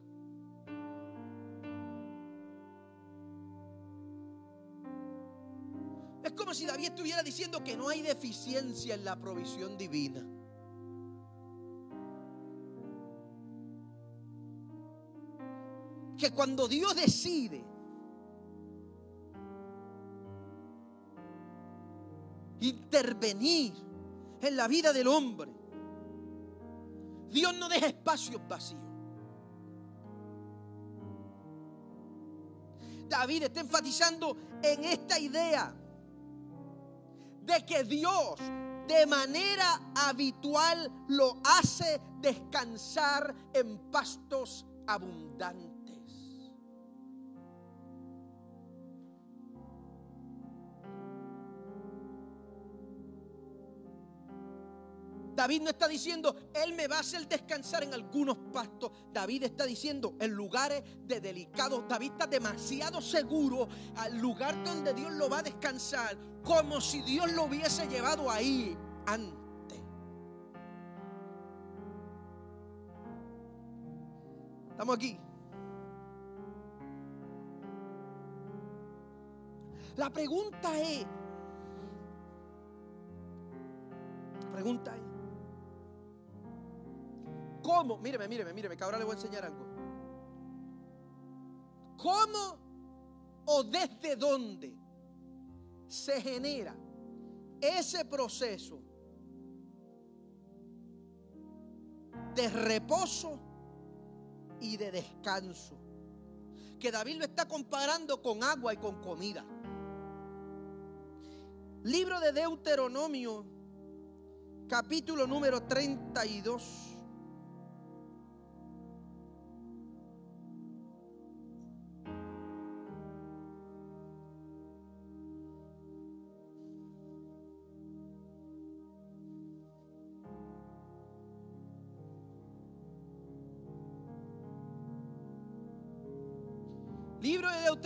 Es 6.23 6.33
como 6.33 6.53
si 6.53 6.65
David 6.65 6.85
estuviera 6.85 7.23
diciendo 7.23 7.63
que 7.63 7.75
no 7.75 7.89
hay 7.89 8.03
deficiencia 8.03 8.93
en 8.93 9.05
la 9.05 9.19
provisión 9.19 9.77
divina. 9.77 10.23
Que 16.19 16.32
cuando 16.32 16.67
Dios 16.67 16.97
decide 16.97 17.63
intervenir 22.60 23.73
en 24.41 24.58
la 24.58 24.67
vida 24.67 24.91
del 24.91 25.08
hombre, 25.08 25.49
Dios 27.29 27.55
no 27.58 27.69
deja 27.69 27.88
espacios 27.88 28.45
vacíos. 28.49 28.82
David 33.08 33.43
está 33.43 33.62
enfatizando 33.62 34.36
en 34.62 34.84
esta 34.84 35.17
idea 35.17 35.73
de 37.43 37.65
que 37.65 37.86
Dios 37.86 38.36
de 38.89 39.05
manera 39.05 39.93
habitual 39.95 40.91
lo 41.08 41.38
hace 41.45 42.01
descansar 42.19 43.34
en 43.53 43.89
pastos 43.89 44.65
abundantes. 44.86 45.68
David 55.39 55.62
no 55.62 55.69
está 55.69 55.88
diciendo, 55.88 56.36
Él 56.54 56.73
me 56.73 56.89
va 56.89 56.97
a 56.97 56.99
hacer 56.99 57.25
descansar 57.25 57.82
en 57.84 57.93
algunos 57.93 58.36
pastos. 58.52 58.91
David 59.13 59.43
está 59.43 59.65
diciendo, 59.65 60.17
en 60.19 60.32
lugares 60.32 60.84
de 61.06 61.21
delicados. 61.21 61.88
David 61.88 62.12
está 62.12 62.28
demasiado 62.28 63.02
seguro 63.02 63.69
al 63.95 64.17
lugar 64.17 64.62
donde 64.65 64.93
Dios 64.93 65.13
lo 65.13 65.30
va 65.30 65.39
a 65.39 65.43
descansar, 65.43 66.17
como 66.43 66.82
si 66.82 67.02
Dios 67.04 67.32
lo 67.32 67.43
hubiese 67.43 67.88
llevado 67.88 68.30
ahí 68.30 68.78
antes. 69.06 69.80
Estamos 74.71 74.97
aquí. 74.97 75.17
La 79.95 80.10
pregunta 80.10 80.82
es, 80.82 81.06
pregunta 84.52 84.97
es, 84.97 85.08
¿Cómo? 87.69 87.99
Míreme, 87.99 88.27
míreme, 88.27 88.51
míreme, 88.51 88.75
que 88.75 88.84
ahora 88.84 88.97
le 88.97 89.03
voy 89.03 89.13
a 89.13 89.17
enseñar 89.17 89.45
algo. 89.45 89.63
¿Cómo 91.97 92.58
o 93.45 93.63
desde 93.63 94.15
dónde 94.15 94.75
se 95.88 96.19
genera 96.19 96.75
ese 97.62 98.05
proceso 98.05 98.82
de 102.34 102.49
reposo 102.49 103.39
y 104.60 104.75
de 104.75 104.89
descanso? 104.89 105.77
Que 106.79 106.91
David 106.91 107.17
lo 107.17 107.25
está 107.25 107.47
comparando 107.47 108.19
con 108.19 108.43
agua 108.43 108.73
y 108.73 108.77
con 108.77 108.99
comida. 108.99 109.45
Libro 111.84 112.19
de 112.19 112.32
Deuteronomio, 112.32 113.45
capítulo 114.67 115.27
número 115.27 115.62
32. 115.67 116.98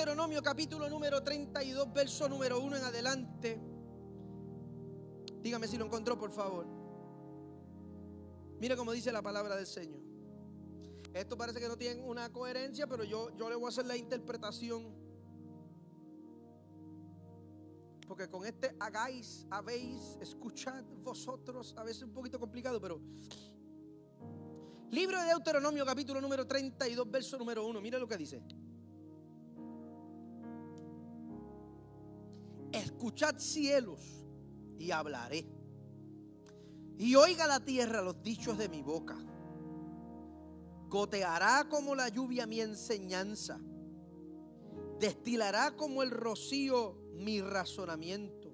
Deuteronomio 0.04 0.44
capítulo 0.44 0.89
número 0.89 1.24
32, 1.24 1.94
verso 1.94 2.28
número 2.28 2.60
1 2.60 2.76
en 2.76 2.84
adelante. 2.84 3.58
Dígame 5.42 5.66
si 5.66 5.78
lo 5.78 5.86
encontró, 5.86 6.20
por 6.20 6.30
favor. 6.30 6.68
Mire 8.60 8.76
cómo 8.76 8.92
dice 8.92 9.13
la 9.13 9.22
palabra 9.22 9.56
del 9.56 9.66
Señor. 9.66 10.02
Esto 11.13 11.38
parece 11.38 11.62
que 11.62 11.70
no 11.70 11.78
tiene 11.78 12.02
una 12.02 12.34
coherencia, 12.34 12.86
pero 12.86 13.06
yo, 13.06 13.30
yo 13.38 13.48
le 13.48 13.56
voy 13.56 13.68
a 13.68 13.70
hacer 13.70 13.86
la 13.86 13.96
interpretación. 13.96 14.94
Porque 18.06 18.28
con 18.30 18.46
este 18.46 18.76
hagáis, 18.82 19.48
habéis, 19.50 20.18
escuchad 20.20 20.84
vosotros, 21.02 21.74
a 21.78 21.84
veces 21.86 22.04
un 22.04 22.13
poquito 22.13 22.38
complicado, 22.42 22.82
pero... 22.82 23.00
Libro 24.92 25.18
de 25.22 25.28
Deuteronomio 25.28 25.86
capítulo 25.86 26.20
número 26.20 26.46
32, 26.46 27.10
verso 27.10 27.38
número 27.38 27.66
1. 27.66 27.80
Mire 27.80 28.00
lo 28.00 28.08
que 28.08 28.18
dice. 28.18 28.44
Escuchad 33.04 33.38
cielos 33.38 34.00
y 34.80 34.92
hablaré. 34.92 35.46
Y 36.98 37.16
oiga 37.16 37.48
la 37.48 37.60
tierra 37.60 38.02
los 38.02 38.24
dichos 38.24 38.58
de 38.58 38.70
mi 38.70 38.82
boca. 38.82 39.18
Goteará 40.88 41.68
como 41.68 41.96
la 41.96 42.08
lluvia 42.08 42.48
mi 42.48 42.62
enseñanza. 42.62 43.60
Destilará 45.02 45.76
como 45.76 46.02
el 46.02 46.12
rocío 46.12 46.96
mi 47.16 47.42
razonamiento. 47.42 48.54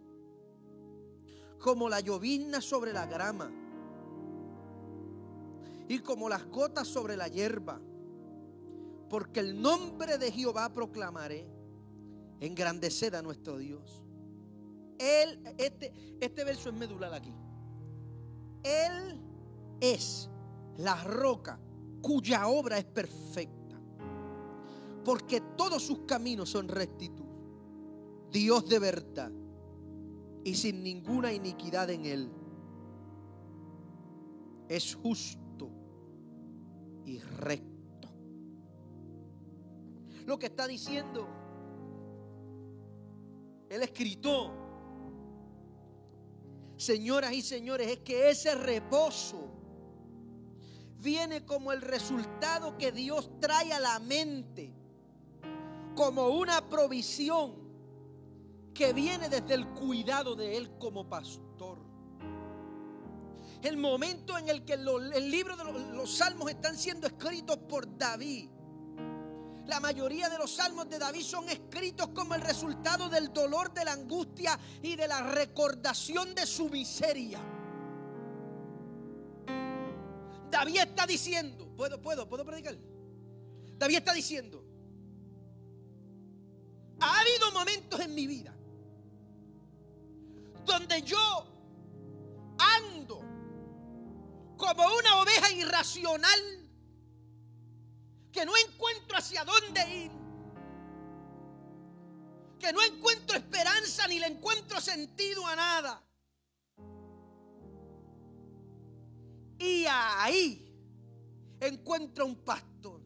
Como 1.60 1.88
la 1.88 2.00
llovizna 2.00 2.60
sobre 2.60 2.92
la 2.92 3.06
grama. 3.06 3.52
y 5.88 6.00
como 6.00 6.28
las 6.28 6.48
gotas 6.48 6.88
sobre 6.88 7.16
la 7.18 7.28
hierba. 7.28 7.80
Porque 9.12 9.42
el 9.42 9.62
nombre 9.62 10.18
de 10.18 10.32
Jehová 10.32 10.74
proclamaré. 10.74 11.48
Engrandeced 12.40 13.14
a 13.14 13.22
nuestro 13.22 13.60
Dios. 13.60 14.09
Él, 15.00 15.42
este, 15.58 16.18
este 16.20 16.44
verso 16.44 16.70
es 16.70 16.76
medular 16.76 17.14
aquí. 17.14 17.34
Él 18.64 19.20
es 19.80 20.30
la 20.78 21.02
roca 21.04 21.60
cuya 22.02 22.48
obra 22.48 22.78
es 22.78 22.86
perfecta. 22.86 23.80
Porque 25.04 25.42
todos 25.58 25.82
sus 25.82 26.00
caminos 26.00 26.50
son 26.50 26.68
rectitud. 26.68 27.26
Dios 28.32 28.68
de 28.68 28.80
verdad. 28.80 29.32
Y 30.44 30.54
sin 30.56 30.84
ninguna 30.84 31.34
iniquidad 31.34 31.90
en 31.90 32.06
él. 32.06 32.30
Es 34.68 34.96
justo 34.96 35.72
y 37.06 37.20
recto. 37.20 38.10
Lo 40.26 40.38
que 40.38 40.48
está 40.48 40.68
diciendo 40.68 41.40
el 43.70 43.84
escritor, 43.84 44.52
señoras 46.80 47.34
y 47.34 47.42
señores, 47.42 47.90
es 47.90 48.00
que 48.00 48.30
ese 48.30 48.56
reposo 48.56 49.50
viene 50.98 51.46
como 51.46 51.74
el 51.74 51.82
resultado 51.82 52.78
que 52.78 52.94
Dios 52.94 53.30
trae 53.42 53.74
a 53.74 53.80
la 53.82 54.00
mente, 54.00 54.74
como 55.94 56.30
una 56.30 56.70
provisión 56.70 57.54
que 58.74 58.94
viene 58.94 59.28
desde 59.28 59.56
el 59.56 59.68
cuidado 59.68 60.36
de 60.36 60.56
Él 60.56 60.78
como 60.80 61.10
pastor. 61.10 61.80
El 63.62 63.76
momento 63.76 64.38
en 64.38 64.48
el 64.48 64.64
que 64.64 64.76
el 64.76 65.30
libro 65.30 65.58
de 65.58 65.66
los, 65.66 65.82
los 65.90 66.18
salmos 66.18 66.50
están 66.50 66.78
siendo 66.78 67.08
escritos 67.08 67.58
por 67.58 67.98
David. 67.98 68.50
La 69.70 69.80
mayoría 69.80 70.28
de 70.30 70.38
los 70.40 70.56
salmos 70.56 70.90
de 70.90 70.98
David 70.98 71.22
son 71.22 71.48
escritos 71.48 72.08
como 72.10 72.34
el 72.34 72.42
resultado 72.42 73.08
del 73.08 73.32
dolor, 73.32 73.72
de 73.72 73.86
la 73.86 73.92
angustia 73.92 74.60
y 74.82 74.96
de 74.96 75.08
la 75.08 75.22
recordación 75.22 76.34
de 76.34 76.48
su 76.48 76.70
miseria. 76.70 77.40
David 80.50 80.80
está 80.80 81.06
diciendo, 81.06 81.72
puedo, 81.78 82.02
puedo, 82.02 82.28
puedo 82.28 82.44
predicar. 82.44 82.76
David 83.78 83.98
está 83.98 84.12
diciendo, 84.12 84.66
ha 87.00 87.20
habido 87.20 87.52
momentos 87.52 88.00
en 88.00 88.16
mi 88.16 88.26
vida 88.26 88.56
donde 90.66 91.04
yo 91.04 91.46
ando 92.58 93.20
como 94.58 94.84
una 94.98 95.22
oveja 95.22 95.52
irracional 95.52 96.59
que 98.32 98.46
no 98.46 98.56
encuentro 98.56 99.18
hacia 99.18 99.44
dónde 99.44 99.96
ir, 99.96 100.12
que 102.60 102.74
no 102.74 102.82
encuentro 102.82 103.38
esperanza 103.38 104.08
ni 104.08 104.20
le 104.20 104.28
encuentro 104.28 104.80
sentido 104.82 105.46
a 105.48 105.56
nada. 105.56 106.04
Y 109.58 109.86
ahí 109.90 110.70
encuentro 111.60 112.26
un 112.26 112.36
pastor. 112.38 113.02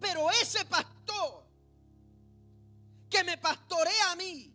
Pero 0.00 0.30
ese 0.30 0.64
pastor 0.64 1.46
que 3.08 3.22
me 3.24 3.38
pastorea 3.38 4.12
a 4.12 4.16
mí, 4.16 4.52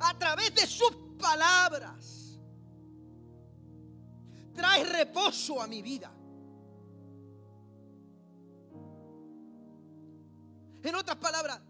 a 0.00 0.18
través 0.18 0.54
de 0.54 0.66
sus 0.66 0.94
palabras, 1.18 2.25
trae 4.56 4.84
reposo 4.84 5.60
a 5.60 5.66
mi 5.66 5.82
vida. 5.82 6.12
En 10.82 10.94
otras 10.94 11.16
palabras, 11.16 11.60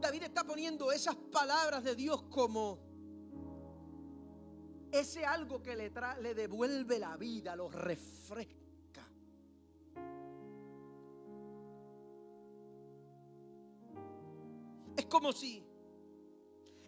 David 0.00 0.24
está 0.24 0.44
poniendo 0.44 0.92
esas 0.92 1.16
palabras 1.16 1.82
de 1.82 1.94
Dios 1.94 2.22
como 2.24 2.78
ese 4.92 5.24
algo 5.24 5.62
que 5.62 5.74
le, 5.76 5.92
le 6.20 6.34
devuelve 6.34 6.98
la 6.98 7.16
vida, 7.16 7.56
lo 7.56 7.70
refresca. 7.70 9.08
Es 14.96 15.06
como 15.06 15.32
si 15.32 15.64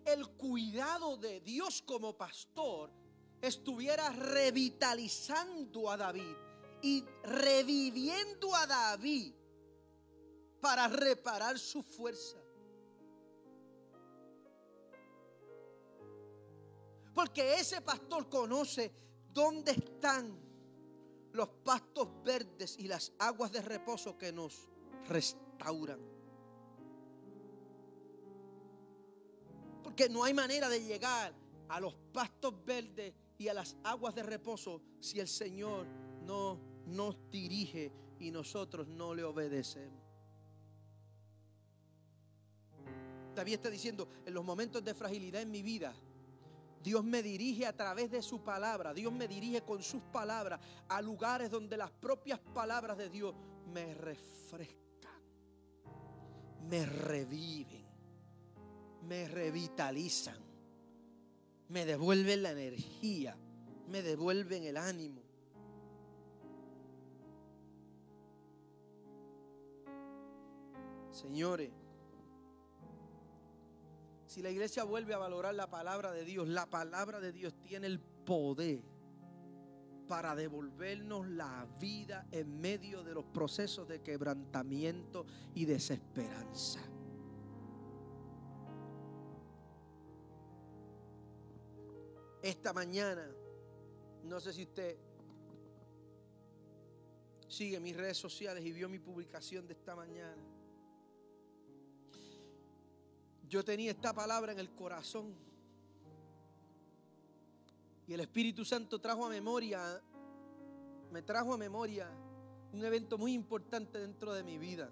el 0.05 0.27
cuidado 0.31 1.17
de 1.17 1.41
Dios 1.41 1.83
como 1.83 2.17
pastor 2.17 2.98
estuviera 3.41 4.11
revitalizando 4.11 5.91
a 5.91 5.97
David 5.97 6.37
y 6.83 7.05
reviviendo 7.23 8.55
a 8.55 8.67
David 8.67 9.35
para 10.61 10.89
reparar 10.89 11.59
su 11.59 11.83
fuerza. 11.83 12.39
Porque 17.15 17.55
ese 17.55 17.81
pastor 17.81 18.29
conoce 18.29 18.93
dónde 19.33 19.73
están 19.73 20.39
los 21.33 21.49
pastos 21.65 22.09
verdes 22.23 22.77
y 22.79 22.89
las 22.89 23.13
aguas 23.19 23.53
de 23.53 23.61
reposo 23.61 24.17
que 24.17 24.33
nos 24.33 24.69
restauran. 25.09 26.01
Porque 29.83 30.09
no 30.09 30.25
hay 30.25 30.35
manera 30.35 30.69
de 30.69 30.83
llegar 30.83 31.35
a 31.69 31.81
los 31.81 31.95
pastos 32.13 32.65
verdes 32.65 33.15
y 33.39 33.49
a 33.49 33.55
las 33.55 33.77
aguas 33.85 34.15
de 34.15 34.25
reposo 34.25 34.83
si 35.01 35.21
el 35.21 35.29
Señor 35.29 35.87
no 36.23 36.61
nos 36.87 37.31
dirige 37.31 37.93
y 38.19 38.31
nosotros 38.31 38.89
no 38.89 39.15
le 39.15 39.23
obedecemos. 39.23 40.03
David 43.35 43.55
está 43.55 43.71
diciendo, 43.71 44.09
en 44.27 44.35
los 44.35 44.45
momentos 44.45 44.85
de 44.85 44.95
fragilidad 44.95 45.41
en 45.43 45.51
mi 45.53 45.63
vida, 45.63 45.95
Dios 46.83 47.05
me 47.05 47.23
dirige 47.23 47.67
a 47.67 47.77
través 47.77 48.11
de 48.11 48.23
su 48.23 48.43
palabra. 48.43 48.93
Dios 48.93 49.13
me 49.13 49.29
dirige 49.29 49.63
con 49.63 49.83
sus 49.83 50.03
palabras 50.03 50.61
a 50.89 51.01
lugares 51.01 51.51
donde 51.51 51.77
las 51.77 51.91
propias 51.93 52.41
palabras 52.41 52.99
de 52.99 53.09
Dios 53.09 53.35
me 53.67 53.95
refrescan, 53.95 55.23
me 56.69 56.85
reviven, 56.85 57.87
me 59.03 59.29
revitalizan, 59.29 60.37
me 61.69 61.85
devuelven 61.85 62.43
la 62.43 62.53
energía, 62.53 63.37
me 63.89 64.03
devuelven 64.03 64.65
el 64.65 64.77
ánimo. 64.77 65.23
Señores, 71.11 71.71
si 74.27 74.43
la 74.43 74.51
iglesia 74.51 74.85
vuelve 74.85 75.15
a 75.15 75.19
valorar 75.19 75.55
la 75.55 75.69
palabra 75.69 76.13
de 76.13 76.25
Dios, 76.25 76.49
la 76.49 76.67
palabra 76.67 77.19
de 77.21 77.33
Dios 77.33 77.55
tiene 77.61 77.87
el 77.87 77.99
poder 77.99 78.83
para 80.07 80.35
devolvernos 80.35 81.27
la 81.29 81.67
vida 81.79 82.27
en 82.31 82.61
medio 82.61 83.03
de 83.03 83.15
los 83.15 83.25
procesos 83.25 83.89
de 83.89 84.01
quebrantamiento 84.01 85.27
y 85.55 85.67
desesperanza. 85.67 86.81
Esta 92.49 92.73
mañana, 92.73 93.29
no 94.25 94.41
sé 94.41 94.53
si 94.53 94.63
usted 94.63 94.97
sigue 97.49 97.79
mis 97.81 97.97
redes 97.97 98.17
sociales 98.17 98.65
y 98.65 98.73
vio 98.73 98.89
mi 98.89 98.99
publicación 98.99 99.67
de 99.67 99.75
esta 99.75 99.95
mañana 99.95 100.43
yo 103.49 103.65
tenía 103.65 103.91
esta 103.91 104.13
palabra 104.13 104.53
en 104.53 104.59
el 104.59 104.71
corazón. 104.71 105.35
Y 108.07 108.15
el 108.15 108.21
Espíritu 108.21 108.65
Santo 108.65 109.01
trajo 109.01 109.27
a 109.27 109.29
memoria, 109.29 110.03
me 111.11 111.23
trajo 111.23 111.55
a 111.55 111.59
memoria 111.59 112.11
un 112.73 112.85
evento 112.85 113.17
muy 113.17 113.33
importante 113.33 113.99
dentro 113.99 114.35
de 114.35 114.43
mi 114.43 114.59
vida. 114.59 114.91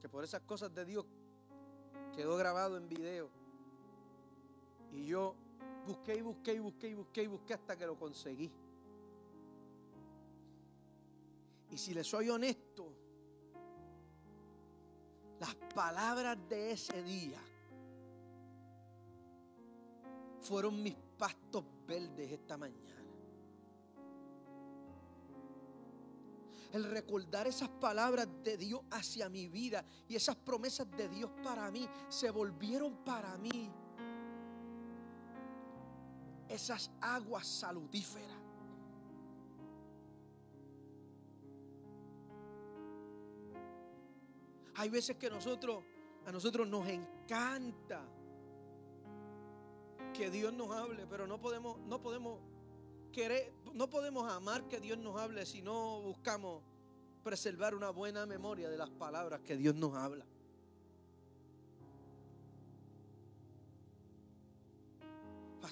Que 0.00 0.08
por 0.08 0.22
esas 0.22 0.42
cosas 0.42 0.72
de 0.74 0.84
Dios 0.84 1.04
quedó 2.14 2.36
grabado 2.36 2.76
en 2.76 2.88
video. 2.88 3.28
Y 4.92 5.06
yo 5.06 5.34
busqué 5.86 6.16
y 6.16 6.20
busqué 6.20 6.54
y 6.54 6.58
busqué 6.58 6.88
y 6.88 6.94
busqué 6.94 7.22
y 7.22 7.26
busqué 7.26 7.54
hasta 7.54 7.76
que 7.76 7.86
lo 7.86 7.98
conseguí. 7.98 8.50
Y 11.70 11.78
si 11.78 11.94
le 11.94 12.04
soy 12.04 12.28
honesto, 12.28 12.92
las 15.38 15.54
palabras 15.74 16.38
de 16.48 16.72
ese 16.72 17.02
día 17.02 17.40
fueron 20.40 20.82
mis 20.82 20.96
pastos 21.18 21.64
verdes 21.86 22.32
esta 22.32 22.56
mañana. 22.56 22.82
El 26.72 26.84
recordar 26.90 27.46
esas 27.46 27.68
palabras 27.68 28.28
de 28.42 28.56
Dios 28.56 28.82
hacia 28.90 29.28
mi 29.28 29.48
vida 29.48 29.84
y 30.08 30.16
esas 30.16 30.36
promesas 30.36 30.90
de 30.90 31.08
Dios 31.08 31.30
para 31.42 31.70
mí 31.70 31.88
se 32.08 32.30
volvieron 32.30 33.04
para 33.04 33.36
mí 33.38 33.72
esas 36.56 36.90
aguas 37.00 37.46
salutíferas. 37.46 38.36
Hay 44.74 44.90
veces 44.90 45.16
que 45.16 45.30
nosotros, 45.30 45.84
a 46.26 46.32
nosotros 46.32 46.68
nos 46.68 46.86
encanta 46.88 48.02
que 50.12 50.30
Dios 50.30 50.52
nos 50.52 50.70
hable, 50.70 51.06
pero 51.06 51.26
no 51.26 51.40
podemos, 51.40 51.78
no 51.80 52.02
podemos 52.02 52.40
querer, 53.12 53.54
no 53.72 53.88
podemos 53.88 54.30
amar 54.30 54.68
que 54.68 54.80
Dios 54.80 54.98
nos 54.98 55.18
hable 55.18 55.46
si 55.46 55.62
no 55.62 56.02
buscamos 56.02 56.62
preservar 57.22 57.74
una 57.74 57.90
buena 57.90 58.26
memoria 58.26 58.68
de 58.68 58.76
las 58.76 58.90
palabras 58.90 59.40
que 59.40 59.56
Dios 59.56 59.74
nos 59.74 59.94
habla. 59.94 60.26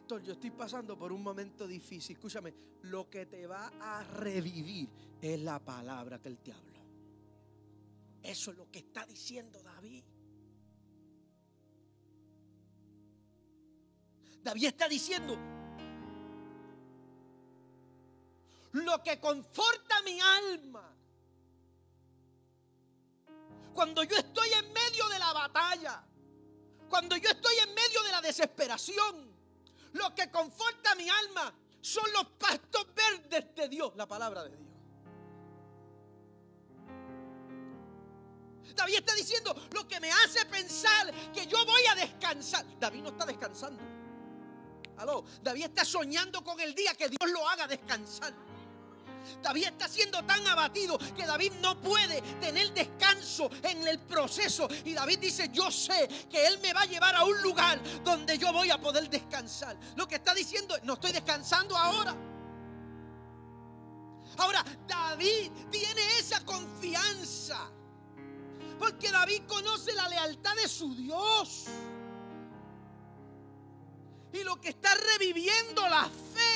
Pastor, 0.04 0.22
yo 0.22 0.32
estoy 0.34 0.50
pasando 0.50 0.98
por 0.98 1.12
un 1.12 1.22
momento 1.22 1.66
difícil. 1.66 2.14
Escúchame, 2.16 2.52
lo 2.82 3.08
que 3.08 3.24
te 3.24 3.46
va 3.46 3.72
a 3.80 4.04
revivir 4.04 4.86
es 5.18 5.40
la 5.40 5.58
palabra 5.58 6.20
que 6.20 6.28
Él 6.28 6.36
te 6.40 6.52
habló. 6.52 6.78
Eso 8.22 8.50
es 8.50 8.58
lo 8.58 8.70
que 8.70 8.80
está 8.80 9.06
diciendo 9.06 9.62
David. 9.62 10.04
David 14.42 14.66
está 14.66 14.90
diciendo, 14.90 15.38
lo 18.72 19.02
que 19.02 19.18
conforta 19.18 20.02
mi 20.02 20.20
alma, 20.20 20.94
cuando 23.72 24.02
yo 24.02 24.18
estoy 24.18 24.50
en 24.50 24.70
medio 24.70 25.08
de 25.08 25.18
la 25.18 25.32
batalla, 25.32 26.04
cuando 26.90 27.16
yo 27.16 27.30
estoy 27.30 27.54
en 27.66 27.72
medio 27.72 28.02
de 28.02 28.10
la 28.10 28.20
desesperación, 28.20 29.33
lo 29.94 30.14
que 30.14 30.30
conforta 30.30 30.94
mi 30.94 31.08
alma 31.08 31.52
son 31.80 32.04
los 32.12 32.26
pastos 32.38 32.86
verdes 32.94 33.54
de 33.54 33.68
Dios, 33.68 33.92
la 33.96 34.06
palabra 34.06 34.44
de 34.44 34.50
Dios. 34.50 34.60
David 38.74 38.94
está 38.96 39.14
diciendo 39.14 39.54
lo 39.72 39.86
que 39.86 40.00
me 40.00 40.10
hace 40.10 40.44
pensar 40.46 41.12
que 41.32 41.46
yo 41.46 41.64
voy 41.64 41.82
a 41.86 41.94
descansar. 41.94 42.64
David 42.78 43.02
no 43.02 43.08
está 43.10 43.24
descansando. 43.26 43.82
Aló, 44.96 45.24
David 45.42 45.64
está 45.64 45.84
soñando 45.84 46.42
con 46.42 46.58
el 46.60 46.74
día 46.74 46.94
que 46.94 47.08
Dios 47.08 47.30
lo 47.30 47.48
haga 47.48 47.66
descansar. 47.66 48.32
David 49.42 49.66
está 49.66 49.88
siendo 49.88 50.24
tan 50.24 50.46
abatido 50.46 50.98
que 50.98 51.26
David 51.26 51.52
no 51.60 51.80
puede 51.80 52.20
tener 52.40 52.72
descanso 52.72 53.50
en 53.62 53.86
el 53.86 53.98
proceso. 54.00 54.68
Y 54.84 54.94
David 54.94 55.18
dice, 55.18 55.50
yo 55.52 55.70
sé 55.70 56.08
que 56.30 56.46
Él 56.46 56.58
me 56.60 56.72
va 56.72 56.82
a 56.82 56.86
llevar 56.86 57.14
a 57.14 57.24
un 57.24 57.40
lugar 57.42 57.80
donde 58.02 58.38
yo 58.38 58.52
voy 58.52 58.70
a 58.70 58.80
poder 58.80 59.08
descansar. 59.08 59.76
Lo 59.96 60.06
que 60.06 60.16
está 60.16 60.34
diciendo, 60.34 60.76
no 60.82 60.94
estoy 60.94 61.12
descansando 61.12 61.76
ahora. 61.76 62.14
Ahora, 64.38 64.64
David 64.86 65.50
tiene 65.70 66.18
esa 66.18 66.44
confianza. 66.44 67.70
Porque 68.78 69.10
David 69.10 69.42
conoce 69.46 69.92
la 69.94 70.08
lealtad 70.08 70.56
de 70.56 70.68
su 70.68 70.94
Dios. 70.94 71.66
Y 74.32 74.42
lo 74.42 74.60
que 74.60 74.70
está 74.70 74.94
reviviendo 74.94 75.88
la 75.88 76.04
fe 76.04 76.53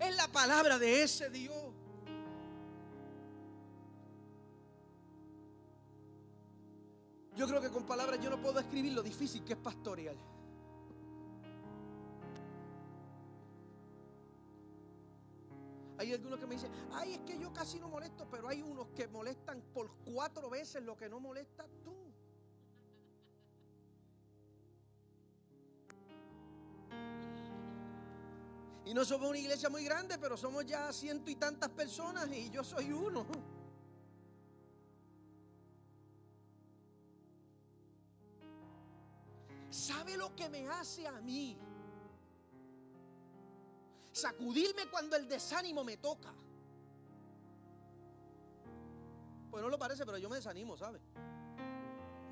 es 0.00 0.16
la 0.16 0.28
palabra 0.28 0.78
de 0.78 1.02
ese 1.02 1.28
Dios. 1.30 1.74
Yo 7.36 7.46
creo 7.46 7.60
que 7.60 7.70
con 7.70 7.84
palabras 7.84 8.20
yo 8.20 8.28
no 8.28 8.40
puedo 8.40 8.54
describir 8.54 8.92
lo 8.92 9.02
difícil 9.02 9.44
que 9.44 9.52
es 9.52 9.58
pastorear. 9.58 10.16
Hay 15.98 16.14
algunos 16.14 16.38
que 16.38 16.46
me 16.46 16.54
dicen, 16.54 16.72
ay, 16.92 17.12
es 17.12 17.20
que 17.20 17.38
yo 17.38 17.52
casi 17.52 17.78
no 17.78 17.88
molesto, 17.88 18.26
pero 18.30 18.48
hay 18.48 18.62
unos 18.62 18.88
que 18.96 19.06
molestan 19.06 19.62
por 19.74 19.90
cuatro 20.04 20.48
veces 20.48 20.82
lo 20.82 20.96
que 20.96 21.10
no 21.10 21.20
molesta 21.20 21.66
tú. 21.84 21.99
Y 28.90 28.94
no 28.94 29.04
somos 29.04 29.28
una 29.28 29.38
iglesia 29.38 29.70
muy 29.70 29.84
grande, 29.84 30.18
pero 30.18 30.36
somos 30.36 30.66
ya 30.66 30.92
ciento 30.92 31.30
y 31.30 31.36
tantas 31.36 31.68
personas 31.68 32.28
y 32.32 32.50
yo 32.50 32.64
soy 32.64 32.90
uno. 32.90 33.24
¿Sabe 39.70 40.16
lo 40.16 40.34
que 40.34 40.48
me 40.48 40.68
hace 40.68 41.06
a 41.06 41.20
mí? 41.20 41.56
Sacudirme 44.10 44.88
cuando 44.90 45.14
el 45.14 45.28
desánimo 45.28 45.84
me 45.84 45.96
toca. 45.96 46.34
Pues 49.52 49.62
no 49.62 49.68
lo 49.68 49.78
parece, 49.78 50.04
pero 50.04 50.18
yo 50.18 50.28
me 50.28 50.34
desanimo, 50.34 50.76
¿sabe? 50.76 51.00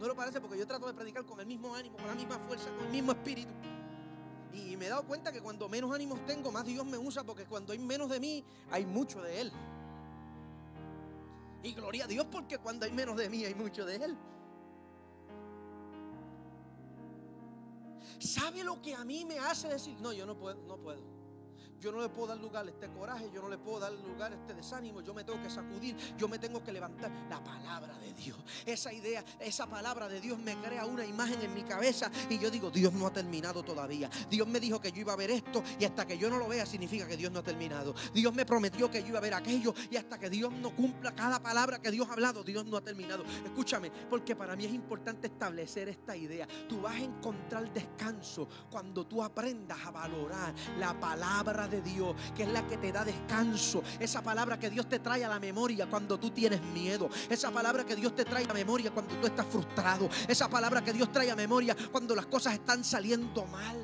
No 0.01 0.09
lo 0.09 0.17
parece 0.17 0.41
porque 0.41 0.59
yo 0.59 0.67
trato 0.67 0.89
de 0.89 0.95
predicar 0.95 1.25
con 1.25 1.39
el 1.39 1.47
mismo 1.47 1.73
ánimo, 1.73 1.99
con 1.99 2.09
la 2.09 2.17
misma 2.17 2.37
fuerza, 2.41 2.69
con 2.75 2.87
el 2.87 2.91
mismo 2.91 3.13
espíritu. 3.13 3.55
Y 4.67 4.77
me 4.77 4.87
he 4.87 4.89
dado 4.89 5.05
cuenta 5.05 5.33
que 5.33 5.41
cuando 5.41 5.69
menos 5.69 5.93
ánimos 5.93 6.25
tengo, 6.27 6.51
más 6.51 6.65
Dios 6.65 6.85
me 6.85 6.99
usa 6.99 7.23
porque 7.25 7.45
cuando 7.45 7.73
hay 7.73 7.79
menos 7.79 8.11
de 8.11 8.21
mí, 8.21 8.45
hay 8.71 8.85
mucho 8.85 9.23
de 9.23 9.41
Él. 9.41 9.53
Y 11.63 11.73
gloria 11.73 12.05
a 12.05 12.07
Dios 12.07 12.27
porque 12.31 12.59
cuando 12.59 12.87
hay 12.87 12.93
menos 12.93 13.17
de 13.17 13.29
mí, 13.29 13.45
hay 13.45 13.55
mucho 13.55 13.85
de 13.85 13.97
Él. 13.97 14.17
¿Sabe 18.19 18.65
lo 18.65 18.81
que 18.83 18.95
a 18.95 19.05
mí 19.05 19.25
me 19.25 19.39
hace 19.39 19.69
decir? 19.69 19.97
No, 20.01 20.13
yo 20.13 20.27
no 20.27 20.37
puedo, 20.37 20.61
no 20.67 20.77
puedo. 20.77 21.18
Yo 21.81 21.93
no 21.93 22.01
le 22.01 22.09
puedo 22.09 22.29
dar 22.29 22.39
lugar 22.39 22.67
a 22.67 22.69
este 22.69 22.89
coraje, 22.89 23.31
yo 23.33 23.43
no 23.43 23.49
le 23.49 23.59
puedo 23.59 23.81
dar 23.81 23.93
lugar 23.93 24.33
a 24.33 24.35
este 24.35 24.55
desánimo, 24.55 25.01
yo 25.01 25.15
me 25.15 25.25
tengo 25.25 25.41
que 25.43 25.51
sacudir, 25.51 25.97
yo 26.17 26.29
me 26.29 26.39
tengo 26.39 26.63
que 26.63 26.73
levantar. 26.73 27.11
La 27.29 27.43
palabra 27.43 27.97
de 27.99 28.13
Dios, 28.15 28.37
esa 28.67 28.93
idea, 28.93 29.25
esa 29.39 29.67
palabra 29.67 30.09
de 30.09 30.21
Dios 30.21 30.39
me 30.39 30.57
crea 30.57 30.85
una 30.87 31.05
imagen 31.05 31.41
en 31.43 31.55
mi 31.55 31.63
cabeza 31.63 32.11
y 32.29 32.39
yo 32.39 32.51
digo, 32.51 32.71
Dios 32.71 32.93
no 32.93 33.07
ha 33.07 33.13
terminado 33.13 33.63
todavía. 33.63 34.11
Dios 34.29 34.49
me 34.49 34.59
dijo 34.59 34.81
que 34.81 34.91
yo 34.91 35.01
iba 35.01 35.13
a 35.13 35.17
ver 35.17 35.31
esto 35.31 35.63
y 35.79 35.85
hasta 35.85 36.07
que 36.07 36.19
yo 36.19 36.29
no 36.29 36.39
lo 36.39 36.49
vea 36.49 36.67
significa 36.67 37.07
que 37.07 37.17
Dios 37.17 37.31
no 37.31 37.41
ha 37.41 37.45
terminado. 37.45 37.95
Dios 38.13 38.35
me 38.35 38.45
prometió 38.45 38.91
que 38.91 39.03
yo 39.03 39.09
iba 39.09 39.19
a 39.19 39.23
ver 39.23 39.35
aquello 39.35 39.73
y 39.91 39.97
hasta 39.97 40.19
que 40.19 40.31
Dios 40.31 40.53
no 40.53 40.75
cumpla 40.75 41.15
cada 41.15 41.41
palabra 41.41 41.81
que 41.81 41.91
Dios 41.91 42.09
ha 42.09 42.15
hablado, 42.15 42.43
Dios 42.43 42.67
no 42.67 42.77
ha 42.77 42.81
terminado. 42.81 43.25
Escúchame, 43.45 43.91
porque 44.11 44.35
para 44.35 44.57
mí 44.57 44.65
es 44.65 44.73
importante 44.73 45.29
establecer 45.29 45.89
esta 45.89 46.17
idea. 46.17 46.49
Tú 46.69 46.81
vas 46.81 46.97
a 46.97 47.01
encontrar 47.01 47.73
descanso 47.73 48.49
cuando 48.71 49.07
tú 49.07 49.23
aprendas 49.23 49.79
a 49.85 49.91
valorar 49.91 50.55
la 50.79 50.99
palabra 50.99 51.68
de 51.69 51.83
Dios, 51.83 52.15
que 52.37 52.45
es 52.45 52.49
la 52.49 52.67
que 52.67 52.77
te 52.77 52.93
da 52.93 53.05
descanso. 53.05 53.83
Esa 53.99 54.23
palabra 54.23 54.59
que 54.59 54.71
Dios 54.71 54.89
te 54.89 54.99
trae 54.99 55.25
a 55.25 55.29
la 55.29 55.39
memoria 55.39 55.89
cuando 55.89 56.19
tú 56.19 56.31
tienes 56.31 56.63
miedo. 56.63 57.09
Esa 57.29 57.51
palabra 57.51 57.85
que 57.85 57.97
Dios 57.97 58.15
te 58.15 58.25
trae 58.25 58.45
a 58.45 58.49
la 58.49 58.55
memoria 58.55 58.91
cuando 58.91 59.15
tú 59.17 59.27
estás 59.27 59.47
frustrado. 59.47 60.09
Esa 60.27 60.49
palabra 60.49 60.83
que 60.83 60.93
Dios 60.93 61.13
trae 61.13 61.31
a 61.31 61.37
memoria 61.37 61.77
cuando 61.91 62.15
las 62.15 62.27
cosas 62.27 62.55
están 62.55 62.85
saliendo 62.85 63.45
mal. 63.47 63.77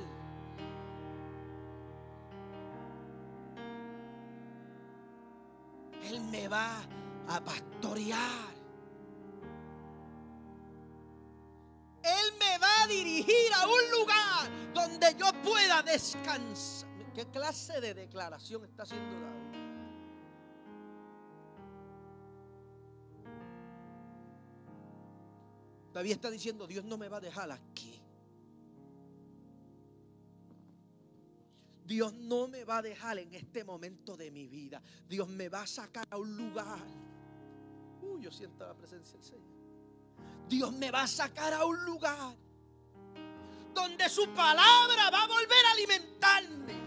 Él 6.04 6.20
me 6.20 6.48
va 6.48 6.82
a 7.28 7.40
pastorear. 7.42 8.54
Él 12.02 12.34
me 12.38 12.58
va 12.58 12.82
a 12.82 12.86
dirigir 12.86 13.52
a 13.54 13.66
un 13.66 13.90
lugar 13.98 14.50
donde 14.74 15.14
yo 15.18 15.32
pueda 15.42 15.82
descansar. 15.82 16.83
¿Qué 17.14 17.26
clase 17.26 17.80
de 17.80 17.94
declaración 17.94 18.64
está 18.64 18.82
haciendo 18.82 19.20
David? 19.20 19.64
David 25.92 26.10
está 26.10 26.28
diciendo, 26.28 26.66
Dios 26.66 26.84
no 26.84 26.98
me 26.98 27.08
va 27.08 27.18
a 27.18 27.20
dejar 27.20 27.52
aquí. 27.52 28.00
Dios 31.84 32.12
no 32.14 32.48
me 32.48 32.64
va 32.64 32.78
a 32.78 32.82
dejar 32.82 33.18
en 33.18 33.32
este 33.34 33.62
momento 33.62 34.16
de 34.16 34.32
mi 34.32 34.48
vida. 34.48 34.82
Dios 35.06 35.28
me 35.28 35.48
va 35.48 35.62
a 35.62 35.66
sacar 35.68 36.04
a 36.10 36.16
un 36.16 36.36
lugar. 36.36 36.84
Uy, 38.02 38.22
yo 38.22 38.32
siento 38.32 38.66
la 38.66 38.74
presencia 38.74 39.16
del 39.16 39.24
Señor. 39.24 39.54
Dios 40.48 40.72
me 40.72 40.90
va 40.90 41.02
a 41.02 41.06
sacar 41.06 41.52
a 41.52 41.64
un 41.64 41.84
lugar 41.84 42.34
donde 43.72 44.08
su 44.08 44.28
palabra 44.30 45.10
va 45.10 45.24
a 45.24 45.28
volver 45.28 45.66
a 45.66 45.72
alimentarme. 45.72 46.83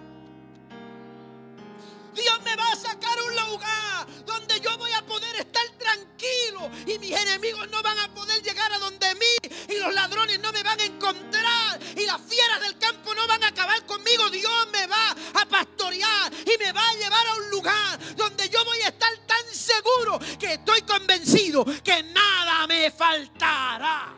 Dios 2.18 2.42
me 2.44 2.56
va 2.56 2.72
a 2.72 2.76
sacar 2.76 3.18
a 3.18 3.24
un 3.24 3.36
lugar 3.36 4.08
donde 4.26 4.60
yo 4.60 4.76
voy 4.78 4.92
a 4.92 5.06
poder 5.06 5.36
estar 5.36 5.64
tranquilo 5.78 6.70
y 6.86 6.98
mis 6.98 7.12
enemigos 7.12 7.70
no 7.70 7.82
van 7.84 7.98
a 8.00 8.14
poder 8.14 8.42
llegar 8.42 8.74
a 8.74 8.80
donde 8.80 9.14
mí 9.16 9.50
y 9.70 9.78
los 9.80 9.94
ladrones 9.94 10.40
no 10.40 10.52
me 10.52 10.64
van 10.64 10.80
a 10.80 10.84
encontrar 10.84 11.80
y 11.96 12.06
las 12.06 12.20
fieras 12.22 12.62
del 12.62 12.78
campo 12.80 13.14
no 13.14 13.28
van 13.28 13.44
a 13.44 13.48
acabar 13.48 13.86
conmigo. 13.86 14.30
Dios 14.30 14.68
me 14.72 14.88
va 14.88 15.12
a 15.12 15.46
pastorear 15.46 16.34
y 16.34 16.58
me 16.58 16.72
va 16.72 16.90
a 16.90 16.94
llevar 16.96 17.28
a 17.28 17.36
un 17.36 17.50
lugar 17.52 18.16
donde 18.16 18.50
yo 18.50 18.66
voy 18.66 18.80
a 18.82 18.88
estar 18.90 19.16
tan 19.28 19.46
seguro 19.54 20.20
que 20.40 20.54
estoy 20.54 20.82
convencido 20.82 21.66
que 21.84 22.04
nada 22.04 22.66
me 22.68 22.90
faltará. 22.92 24.16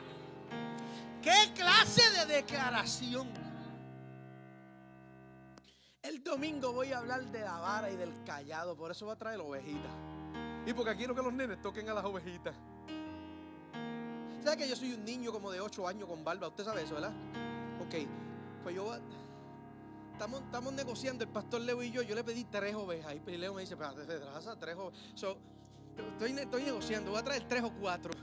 ¿Qué 1.21 1.51
clase 1.53 2.09
de 2.11 2.25
declaración? 2.27 3.48
El 6.01 6.23
domingo 6.23 6.71
voy 6.71 6.93
a 6.93 6.99
hablar 6.99 7.25
de 7.25 7.41
la 7.41 7.59
vara 7.59 7.91
y 7.91 7.97
del 7.97 8.23
callado, 8.23 8.75
por 8.75 8.89
eso 8.89 9.05
voy 9.05 9.15
a 9.15 9.17
traer 9.17 9.41
ovejitas. 9.41 9.91
Y 10.65 10.73
porque 10.73 10.95
quiero 10.95 11.13
que 11.13 11.21
los 11.21 11.33
nenes 11.33 11.61
toquen 11.61 11.89
a 11.89 11.93
las 11.93 12.05
ovejitas. 12.05 12.55
¿Sabe 14.41 14.57
que 14.57 14.69
yo 14.69 14.77
soy 14.77 14.93
un 14.93 15.03
niño 15.03 15.33
como 15.33 15.51
de 15.51 15.59
8 15.59 15.87
años 15.87 16.07
con 16.07 16.23
barba? 16.23 16.47
Usted 16.47 16.63
sabe 16.63 16.83
eso, 16.83 16.93
¿verdad? 16.93 17.11
Ok, 17.81 18.07
pues 18.63 18.75
yo 18.75 18.95
estamos, 20.13 20.41
estamos 20.41 20.71
negociando, 20.71 21.25
el 21.25 21.29
pastor 21.29 21.61
Leo 21.61 21.83
y 21.83 21.91
yo, 21.91 22.01
yo 22.01 22.15
le 22.15 22.23
pedí 22.23 22.45
tres 22.45 22.75
ovejas. 22.75 23.13
Y 23.27 23.37
Leo 23.37 23.53
me 23.53 23.61
dice, 23.61 23.75
pero 23.75 23.93
te 23.93 24.05
traes 24.05 24.59
tres 24.59 24.75
ovejas. 24.77 25.03
estoy, 25.13 26.31
estoy 26.31 26.63
negociando, 26.63 27.11
voy 27.11 27.19
a 27.19 27.23
traer 27.23 27.45
tres 27.45 27.61
o 27.61 27.73
cuatro 27.73 28.13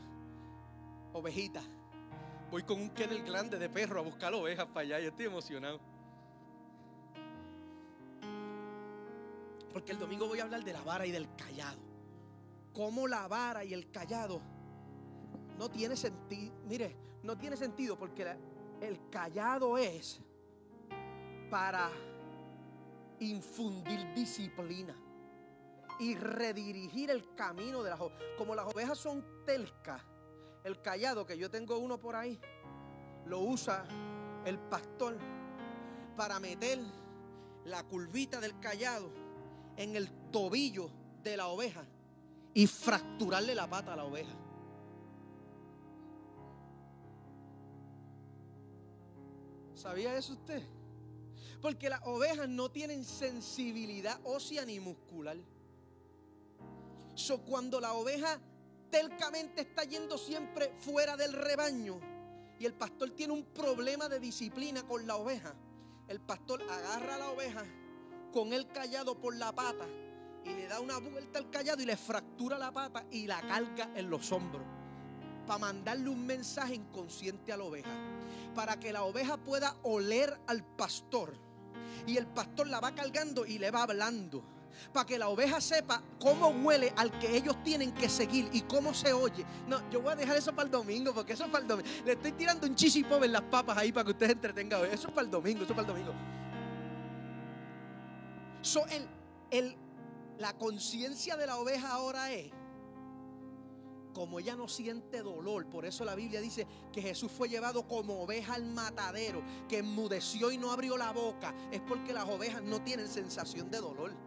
ovejitas. 1.12 1.64
Voy 2.50 2.62
con 2.62 2.80
un 2.80 2.88
kennel 2.90 3.22
grande 3.22 3.58
de 3.58 3.68
perro 3.68 4.00
a 4.00 4.02
buscar 4.02 4.32
ovejas 4.32 4.66
para 4.66 4.80
allá 4.80 5.00
y 5.00 5.06
estoy 5.06 5.26
emocionado. 5.26 5.78
Porque 9.76 9.92
el 9.92 9.98
domingo 9.98 10.26
voy 10.26 10.40
a 10.40 10.44
hablar 10.44 10.64
de 10.64 10.72
la 10.72 10.80
vara 10.80 11.04
y 11.04 11.10
del 11.10 11.28
callado. 11.36 11.78
Cómo 12.72 13.06
la 13.06 13.28
vara 13.28 13.62
y 13.62 13.74
el 13.74 13.90
callado 13.90 14.40
no 15.58 15.68
tiene 15.70 15.94
sentido. 15.96 16.54
Mire, 16.64 16.96
no 17.22 17.36
tiene 17.36 17.58
sentido 17.58 17.98
porque 17.98 18.38
el 18.80 19.10
callado 19.10 19.76
es 19.76 20.22
para 21.50 21.90
infundir 23.20 24.14
disciplina 24.14 24.96
y 26.00 26.14
redirigir 26.14 27.10
el 27.10 27.34
camino 27.34 27.82
de 27.82 27.90
las 27.90 28.00
ovejas. 28.00 28.22
Como 28.38 28.54
las 28.54 28.64
ovejas 28.64 28.96
son 28.96 29.22
telcas, 29.44 30.00
el 30.64 30.80
callado, 30.80 31.26
que 31.26 31.36
yo 31.36 31.50
tengo 31.50 31.76
uno 31.76 32.00
por 32.00 32.16
ahí, 32.16 32.40
lo 33.26 33.40
usa 33.40 33.84
el 34.46 34.58
pastor 34.58 35.18
para 36.16 36.40
meter 36.40 36.78
la 37.66 37.82
curvita 37.82 38.40
del 38.40 38.58
callado 38.58 39.25
en 39.76 39.96
el 39.96 40.10
tobillo 40.30 40.90
de 41.22 41.36
la 41.36 41.48
oveja 41.48 41.84
y 42.54 42.66
fracturarle 42.66 43.54
la 43.54 43.68
pata 43.68 43.92
a 43.92 43.96
la 43.96 44.04
oveja. 44.04 44.34
¿Sabía 49.74 50.16
eso 50.16 50.32
usted? 50.32 50.62
Porque 51.60 51.90
las 51.90 52.00
ovejas 52.04 52.48
no 52.48 52.70
tienen 52.70 53.04
sensibilidad 53.04 54.18
ósea 54.24 54.64
ni 54.64 54.80
muscular. 54.80 55.36
So, 57.14 57.42
cuando 57.42 57.80
la 57.80 57.92
oveja 57.92 58.40
tercamente 58.90 59.62
está 59.62 59.84
yendo 59.84 60.16
siempre 60.16 60.72
fuera 60.78 61.16
del 61.16 61.32
rebaño 61.32 62.00
y 62.58 62.64
el 62.64 62.74
pastor 62.74 63.10
tiene 63.10 63.32
un 63.32 63.44
problema 63.44 64.08
de 64.08 64.20
disciplina 64.20 64.82
con 64.86 65.06
la 65.06 65.16
oveja, 65.16 65.54
el 66.08 66.20
pastor 66.20 66.62
agarra 66.62 67.16
a 67.16 67.18
la 67.18 67.30
oveja 67.30 67.64
con 68.36 68.52
el 68.52 68.66
callado 68.68 69.14
por 69.14 69.34
la 69.34 69.50
pata 69.50 69.86
y 70.44 70.50
le 70.50 70.68
da 70.68 70.78
una 70.78 70.98
vuelta 70.98 71.38
al 71.38 71.48
callado 71.48 71.80
y 71.80 71.86
le 71.86 71.96
fractura 71.96 72.58
la 72.58 72.70
pata 72.70 73.06
y 73.10 73.26
la 73.26 73.40
carga 73.40 73.88
en 73.94 74.10
los 74.10 74.30
hombros 74.30 74.62
para 75.46 75.58
mandarle 75.58 76.10
un 76.10 76.26
mensaje 76.26 76.74
inconsciente 76.74 77.50
a 77.50 77.56
la 77.56 77.64
oveja, 77.64 77.88
para 78.54 78.78
que 78.78 78.92
la 78.92 79.04
oveja 79.04 79.38
pueda 79.38 79.74
oler 79.84 80.38
al 80.48 80.62
pastor 80.62 81.32
y 82.06 82.18
el 82.18 82.26
pastor 82.26 82.66
la 82.66 82.78
va 82.78 82.94
cargando 82.94 83.46
y 83.46 83.58
le 83.58 83.70
va 83.70 83.84
hablando 83.84 84.44
para 84.92 85.06
que 85.06 85.18
la 85.18 85.30
oveja 85.30 85.58
sepa 85.58 86.02
cómo 86.20 86.48
huele 86.48 86.92
al 86.98 87.18
que 87.18 87.34
ellos 87.34 87.56
tienen 87.64 87.92
que 87.92 88.10
seguir 88.10 88.50
y 88.52 88.60
cómo 88.60 88.92
se 88.92 89.14
oye. 89.14 89.46
No, 89.66 89.88
yo 89.88 90.02
voy 90.02 90.12
a 90.12 90.16
dejar 90.16 90.36
eso 90.36 90.52
para 90.52 90.66
el 90.66 90.70
domingo, 90.70 91.14
porque 91.14 91.32
eso 91.32 91.46
es 91.46 91.50
para 91.50 91.62
el 91.62 91.68
domingo. 91.68 91.88
Le 92.04 92.12
estoy 92.12 92.32
tirando 92.32 92.66
un 92.66 92.74
chisipo 92.74 93.16
en 93.24 93.32
las 93.32 93.40
papas 93.40 93.78
ahí 93.78 93.92
para 93.92 94.04
que 94.04 94.10
ustedes 94.10 94.32
entretengan. 94.32 94.84
Eso 94.84 95.08
es 95.08 95.14
para 95.14 95.24
el 95.24 95.30
domingo, 95.30 95.62
eso 95.62 95.72
es 95.72 95.76
para 95.78 95.88
el 95.88 95.94
domingo. 95.94 96.45
So, 98.66 98.84
el, 99.50 99.76
la 100.38 100.56
conciencia 100.58 101.36
de 101.36 101.46
la 101.46 101.56
oveja 101.58 101.92
ahora 101.92 102.32
es 102.32 102.50
como 104.12 104.40
ella 104.40 104.56
no 104.56 104.66
siente 104.66 105.22
dolor, 105.22 105.68
por 105.68 105.84
eso 105.84 106.02
la 106.04 106.14
Biblia 106.14 106.40
dice 106.40 106.66
que 106.90 107.02
Jesús 107.02 107.30
fue 107.30 107.50
llevado 107.50 107.86
como 107.86 108.22
oveja 108.22 108.54
al 108.54 108.64
matadero, 108.64 109.42
que 109.68 109.78
enmudeció 109.78 110.50
y 110.50 110.56
no 110.56 110.72
abrió 110.72 110.96
la 110.96 111.12
boca, 111.12 111.54
es 111.70 111.82
porque 111.82 112.14
las 112.14 112.24
ovejas 112.24 112.62
no 112.62 112.82
tienen 112.82 113.08
sensación 113.08 113.70
de 113.70 113.78
dolor 113.78 114.26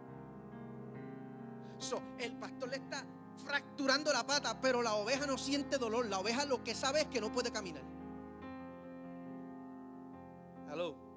el 2.18 2.32
pastor 2.36 2.68
le 2.68 2.76
está 2.76 3.04
fracturando 3.44 4.12
la 4.12 4.26
pata, 4.26 4.60
pero 4.60 4.82
la 4.82 4.94
oveja 4.94 5.26
no 5.26 5.38
siente 5.38 5.78
dolor. 5.78 6.06
La 6.06 6.18
oveja 6.18 6.44
lo 6.44 6.62
que 6.62 6.74
sabe 6.74 7.02
es 7.02 7.06
que 7.06 7.20
no 7.20 7.32
puede 7.32 7.50
caminar. 7.50 7.82
Aló. 10.70 11.09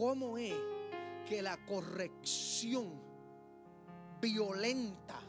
¿Cómo 0.00 0.38
es 0.38 0.56
que 1.28 1.42
la 1.42 1.58
corrección 1.66 2.90
violenta 4.18 5.20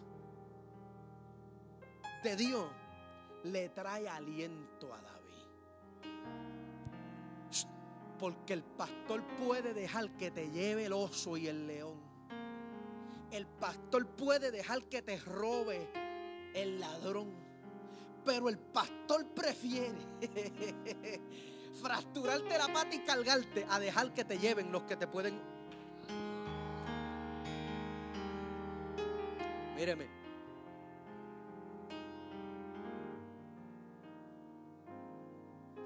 de 2.24 2.38
Dios 2.38 2.70
le 3.44 3.68
trae 3.68 4.08
aliento 4.08 4.94
a 4.94 5.02
David? 5.02 5.44
Porque 8.18 8.54
el 8.54 8.64
pastor 8.64 9.22
puede 9.46 9.74
dejar 9.74 10.16
que 10.16 10.32
te 10.32 10.50
lleve 10.50 10.86
el 10.86 10.94
oso 10.94 11.36
y 11.36 11.48
el 11.48 11.68
león. 11.68 12.00
El 13.30 13.48
pastor 13.48 14.08
puede 14.08 14.52
dejar 14.52 14.86
que 14.86 15.02
te 15.02 15.20
robe 15.20 15.92
el 16.56 16.80
ladrón. 16.80 17.51
Pero 18.24 18.50
el 18.50 18.58
pastor 18.58 19.26
prefiere 19.28 19.98
fracturarte 21.82 22.58
la 22.58 22.68
pata 22.72 22.96
y 22.96 23.00
cargarte 23.00 23.66
a 23.70 23.80
dejar 23.80 24.14
que 24.14 24.24
te 24.24 24.38
lleven 24.38 24.72
los 24.72 24.84
que 24.84 24.96
te 24.96 25.08
pueden. 25.08 25.40
Míreme. 29.76 30.22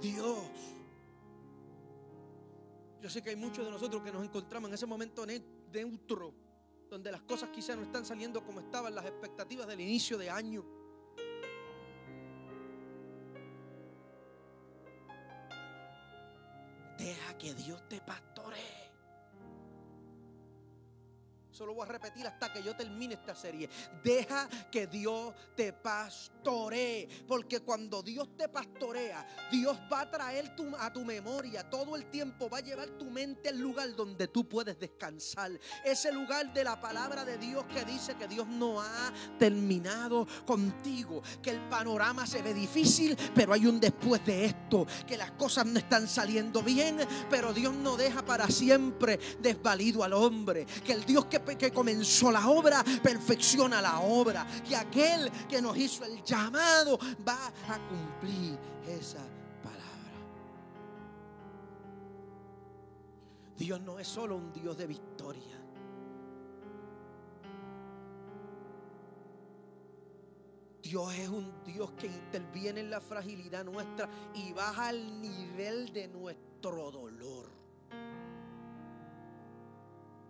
Dios 0.02 0.76
yo 3.06 3.12
sé 3.12 3.22
que 3.22 3.30
hay 3.30 3.36
muchos 3.36 3.64
de 3.64 3.70
nosotros 3.70 4.02
que 4.02 4.12
nos 4.12 4.24
encontramos 4.24 4.68
en 4.68 4.74
ese 4.74 4.88
momento 4.88 5.28
neutro, 5.28 6.34
donde 6.90 7.12
las 7.12 7.22
cosas 7.22 7.50
quizás 7.50 7.78
no 7.78 7.84
están 7.84 8.04
saliendo 8.04 8.44
como 8.44 8.62
estaban 8.62 8.96
las 8.96 9.06
expectativas 9.06 9.68
del 9.68 9.80
inicio 9.80 10.18
de 10.18 10.32
año. 10.32 10.66
Que 17.38 17.54
Dios 17.54 17.82
te 17.90 18.00
pastoree. 18.02 18.35
Solo 21.56 21.74
voy 21.74 21.86
a 21.86 21.92
repetir 21.94 22.28
hasta 22.28 22.52
que 22.52 22.62
yo 22.62 22.76
termine 22.76 23.14
esta 23.14 23.34
serie. 23.34 23.70
Deja 24.04 24.50
que 24.70 24.88
Dios 24.88 25.34
te 25.56 25.72
pastoree. 25.72 27.08
Porque 27.26 27.62
cuando 27.62 28.04
Dios 28.04 28.36
te 28.36 28.50
pastorea, 28.50 29.26
Dios 29.50 29.78
va 29.92 30.02
a 30.02 30.12
traer 30.12 30.54
a 30.80 30.92
tu 30.92 31.06
memoria 31.06 31.70
todo 31.70 31.96
el 31.96 32.12
tiempo. 32.12 32.50
Va 32.50 32.58
a 32.58 32.62
llevar 32.62 32.90
tu 32.98 33.06
mente 33.06 33.48
al 33.48 33.58
lugar 33.58 33.96
donde 33.96 34.28
tú 34.28 34.50
puedes 34.50 34.78
descansar. 34.78 35.50
Ese 35.86 36.12
lugar 36.12 36.54
de 36.54 36.66
la 36.66 36.82
palabra 36.82 37.24
de 37.24 37.38
Dios 37.38 37.64
que 37.74 37.86
dice 37.86 38.16
que 38.16 38.28
Dios 38.28 38.48
no 38.48 38.82
ha 38.82 39.14
terminado 39.40 40.28
contigo. 40.46 41.24
Que 41.42 41.52
el 41.52 41.62
panorama 41.70 42.28
se 42.28 42.42
ve 42.42 42.54
difícil, 42.54 43.18
pero 43.34 43.54
hay 43.54 43.66
un 43.66 43.80
después 43.80 44.26
de 44.26 44.44
esto. 44.44 44.86
Que 45.08 45.16
las 45.16 45.32
cosas 45.32 45.66
no 45.66 45.80
están 45.80 46.10
saliendo 46.10 46.62
bien, 46.62 46.98
pero 47.30 47.54
Dios 47.54 47.74
no 47.74 47.96
deja 47.96 48.26
para 48.26 48.50
siempre 48.50 49.22
desvalido 49.40 50.04
al 50.04 50.12
hombre. 50.12 50.66
Que 50.84 50.92
el 50.92 51.06
Dios 51.06 51.28
que 51.28 51.45
que 51.46 51.72
comenzó 51.72 52.32
la 52.32 52.50
obra, 52.50 52.84
perfecciona 53.04 53.82
la 53.82 54.00
obra. 54.00 54.46
Que 54.68 54.76
aquel 54.76 55.32
que 55.48 55.62
nos 55.62 55.78
hizo 55.78 56.04
el 56.06 56.24
llamado 56.24 56.98
va 57.28 57.48
a 57.48 57.80
cumplir 57.88 58.58
esa 58.88 59.24
palabra. 59.64 59.86
Dios 63.58 63.80
no 63.82 64.00
es 64.00 64.08
solo 64.08 64.36
un 64.36 64.52
Dios 64.52 64.78
de 64.78 64.88
victoria. 64.88 65.62
Dios 70.82 71.16
es 71.16 71.30
un 71.30 71.52
Dios 71.64 71.92
que 71.94 72.06
interviene 72.06 72.82
en 72.82 72.92
la 72.92 73.02
fragilidad 73.02 73.66
nuestra 73.66 74.08
y 74.36 74.54
baja 74.54 74.90
al 74.90 75.20
nivel 75.20 75.92
de 75.92 76.08
nuestro 76.08 76.92
dolor. 76.92 77.55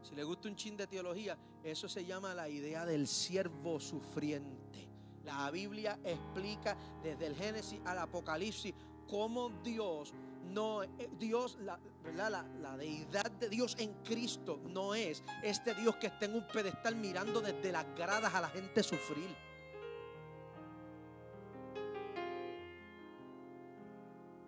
Si 0.07 0.13
le 0.13 0.23
gusta 0.23 0.47
un 0.47 0.55
chin 0.55 0.77
de 0.77 0.85
teología, 0.85 1.35
eso 1.63 1.89
se 1.89 2.05
llama 2.05 2.35
la 2.35 2.47
idea 2.47 2.85
del 2.85 3.07
siervo 3.07 3.79
sufriente. 3.79 4.87
La 5.23 5.49
Biblia 5.49 5.97
explica 6.03 6.77
desde 7.01 7.25
el 7.25 7.35
Génesis 7.35 7.81
al 7.85 7.97
Apocalipsis 7.97 8.75
cómo 9.09 9.49
Dios 9.63 10.13
no 10.53 10.83
eh, 10.83 11.09
Dios 11.17 11.57
la, 11.61 11.79
La, 12.15 12.29
la, 12.29 12.77
deidad 12.77 13.31
de 13.31 13.49
Dios 13.49 13.75
en 13.79 13.93
Cristo 14.03 14.59
no 14.67 14.93
es 14.93 15.23
este 15.41 15.73
Dios 15.73 15.95
que 15.95 16.05
está 16.05 16.25
en 16.25 16.35
un 16.35 16.47
pedestal 16.47 16.95
mirando 16.95 17.41
desde 17.41 17.71
las 17.71 17.85
gradas 17.95 18.31
a 18.31 18.41
la 18.41 18.49
gente 18.49 18.83
sufrir. 18.83 19.35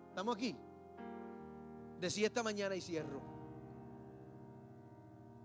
¿Estamos 0.10 0.36
aquí? 0.36 0.56
Decía 2.00 2.28
esta 2.28 2.44
mañana 2.44 2.76
y 2.76 2.82
cierro. 2.82 3.37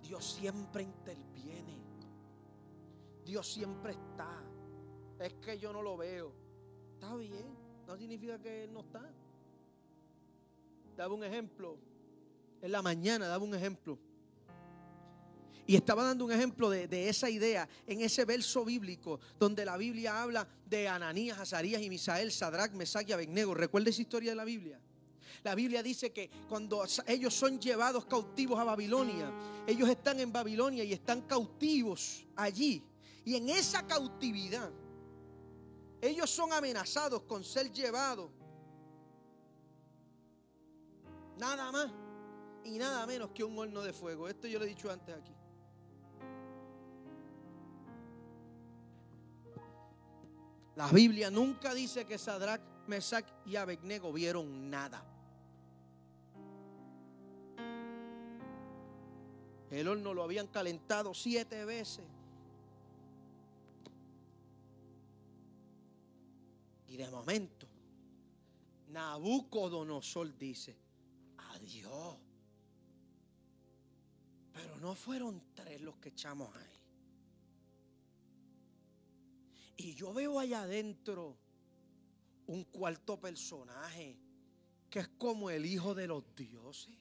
Dios 0.02 0.32
siempre 0.32 0.82
interviene. 0.82 1.80
Dios 3.24 3.52
siempre 3.52 3.92
está. 3.92 4.42
Es 5.18 5.34
que 5.34 5.58
yo 5.58 5.72
no 5.72 5.82
lo 5.82 5.96
veo. 5.96 6.32
Está 6.94 7.14
bien. 7.16 7.56
No 7.86 7.96
significa 7.96 8.38
que 8.38 8.64
Él 8.64 8.72
no 8.72 8.80
está. 8.80 9.08
Daba 10.96 11.14
un 11.14 11.24
ejemplo. 11.24 11.78
En 12.60 12.72
la 12.72 12.82
mañana 12.82 13.26
daba 13.26 13.44
un 13.44 13.54
ejemplo. 13.54 13.98
Y 15.66 15.76
estaba 15.76 16.04
dando 16.04 16.24
un 16.24 16.32
ejemplo 16.32 16.68
de, 16.70 17.08
esa 17.08 17.30
idea 17.30 17.68
en 17.86 18.00
ese 18.00 18.24
verso 18.24 18.64
bíblico 18.64 19.20
donde 19.38 19.64
la 19.64 19.76
Biblia 19.76 20.20
habla 20.20 20.46
de 20.66 20.88
Ananías, 20.88 21.38
Azarías 21.38 21.80
y 21.80 21.88
Misael, 21.88 22.32
Sadrach, 22.32 22.72
Mesach 22.72 23.08
y 23.08 23.12
Abednego. 23.12 23.54
¿Recuerda 23.54 23.90
esa 23.90 24.02
historia 24.02 24.32
de 24.32 24.36
la 24.36 24.44
Biblia? 24.44 24.80
La 25.42 25.54
Biblia 25.54 25.82
dice 25.82 26.12
que 26.12 26.30
cuando 26.48 26.84
ellos 27.06 27.34
son 27.34 27.60
llevados 27.60 28.04
cautivos 28.06 28.58
a 28.58 28.64
Babilonia, 28.64 29.30
ellos 29.66 29.88
están 29.88 30.20
en 30.20 30.32
Babilonia 30.32 30.84
y 30.84 30.92
están 30.92 31.22
cautivos 31.22 32.24
allí. 32.36 32.82
Y 33.24 33.36
en 33.36 33.48
esa 33.48 33.86
cautividad, 33.86 34.70
ellos 36.00 36.30
son 36.30 36.52
amenazados 36.52 37.22
con 37.22 37.44
ser 37.44 37.70
llevados. 37.70 38.30
Nada 41.38 41.72
más 41.72 41.90
y 42.64 42.78
nada 42.78 43.06
menos 43.06 43.30
que 43.30 43.44
un 43.44 43.58
horno 43.58 43.82
de 43.82 43.92
fuego. 43.92 44.28
Esto 44.28 44.46
yo 44.46 44.58
lo 44.58 44.64
he 44.64 44.68
dicho 44.68 44.90
antes 44.90 45.14
aquí. 45.14 45.32
La 50.76 50.88
Biblia 50.88 51.30
nunca 51.30 51.74
dice 51.74 52.06
que 52.06 52.16
Sadrach, 52.16 52.60
Mesach 52.86 53.26
y 53.44 53.56
Abednego 53.56 54.12
vieron 54.12 54.70
nada. 54.70 55.04
El 59.72 59.88
horno 59.88 60.12
lo 60.12 60.22
habían 60.22 60.48
calentado 60.48 61.14
siete 61.14 61.64
veces. 61.64 62.04
Y 66.88 66.98
de 66.98 67.10
momento, 67.10 67.66
Nabucodonosor 68.88 70.36
dice, 70.36 70.76
adiós. 71.38 72.18
Pero 74.52 74.76
no 74.76 74.94
fueron 74.94 75.42
tres 75.54 75.80
los 75.80 75.96
que 75.96 76.10
echamos 76.10 76.54
ahí. 76.54 76.82
Y 79.78 79.94
yo 79.94 80.12
veo 80.12 80.38
allá 80.38 80.64
adentro 80.64 81.38
un 82.46 82.64
cuarto 82.64 83.18
personaje 83.18 84.18
que 84.90 84.98
es 84.98 85.08
como 85.16 85.48
el 85.48 85.64
hijo 85.64 85.94
de 85.94 86.08
los 86.08 86.22
dioses. 86.36 86.98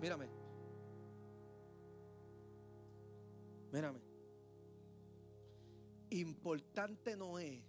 Mírame. 0.00 0.28
Mírame. 3.72 4.00
Importante 6.10 7.16
no 7.16 7.38
es 7.38 7.62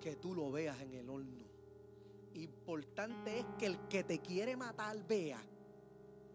que 0.00 0.16
tú 0.16 0.34
lo 0.34 0.50
veas 0.52 0.80
en 0.80 0.94
el 0.94 1.08
horno. 1.08 1.44
Importante 2.34 3.40
es 3.40 3.46
que 3.58 3.66
el 3.66 3.78
que 3.88 4.04
te 4.04 4.18
quiere 4.18 4.56
matar 4.56 5.02
vea 5.06 5.40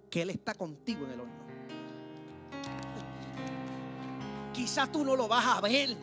que 0.10 0.24
Él 0.24 0.32
está 0.32 0.56
contigo 0.56 1.06
en 1.06 1.12
el 1.12 1.20
horno. 1.22 1.42
Quizás 4.54 4.92
tú 4.92 5.06
no 5.06 5.16
lo 5.16 5.28
vas 5.28 5.46
a 5.46 5.62
ver. 5.62 5.96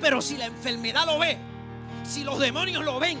Pero 0.00 0.20
si 0.20 0.36
la 0.36 0.46
enfermedad 0.46 1.06
lo 1.06 1.20
ve, 1.20 1.38
si 2.04 2.24
los 2.24 2.40
demonios 2.40 2.84
lo 2.84 2.98
ven, 2.98 3.18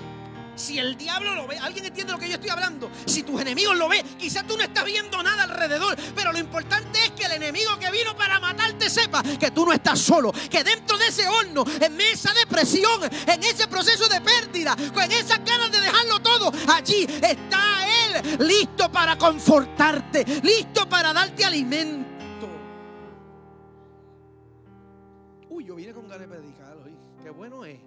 si 0.54 0.78
el 0.78 0.96
diablo 0.96 1.34
lo 1.34 1.46
ve, 1.46 1.58
¿alguien 1.58 1.84
entiende 1.84 2.12
lo 2.12 2.18
que 2.18 2.28
yo 2.28 2.34
estoy 2.34 2.50
hablando? 2.50 2.90
Si 3.06 3.22
tus 3.22 3.40
enemigos 3.40 3.76
lo 3.76 3.88
ven, 3.88 4.06
quizás 4.18 4.46
tú 4.46 4.56
no 4.56 4.62
estás 4.62 4.84
viendo 4.84 5.22
nada 5.22 5.44
alrededor, 5.44 5.96
pero 6.14 6.32
lo 6.32 6.38
importante 6.38 6.98
es 7.04 7.10
que 7.12 7.24
el 7.24 7.32
enemigo 7.32 7.78
que 7.78 7.90
vino 7.90 8.16
para 8.16 8.40
matarte 8.40 8.90
sepa 8.90 9.22
que 9.22 9.50
tú 9.50 9.64
no 9.64 9.72
estás 9.72 9.98
solo, 9.98 10.32
que 10.50 10.62
dentro 10.62 10.98
de 10.98 11.08
ese 11.08 11.26
horno, 11.26 11.64
en 11.80 12.00
esa 12.00 12.32
depresión, 12.34 13.02
en 13.26 13.42
ese 13.42 13.66
proceso 13.68 14.08
de 14.08 14.20
pérdida, 14.20 14.76
con 14.92 15.10
esas 15.10 15.44
ganas 15.44 15.70
de 15.70 15.80
dejarlo 15.80 16.20
todo, 16.20 16.52
allí 16.68 17.06
está 17.22 17.86
Él 18.06 18.46
listo 18.46 18.90
para 18.90 19.16
confortarte, 19.16 20.24
listo 20.42 20.88
para 20.88 21.12
darte 21.12 21.44
alimento. 21.44 22.12
yo 25.64 25.76
vine 25.76 25.92
con 25.92 26.08
ganas 26.08 26.28
de 26.28 26.28
predicar 26.28 26.76
hoy. 26.76 26.96
Qué 27.22 27.30
bueno 27.30 27.64
es. 27.64 27.78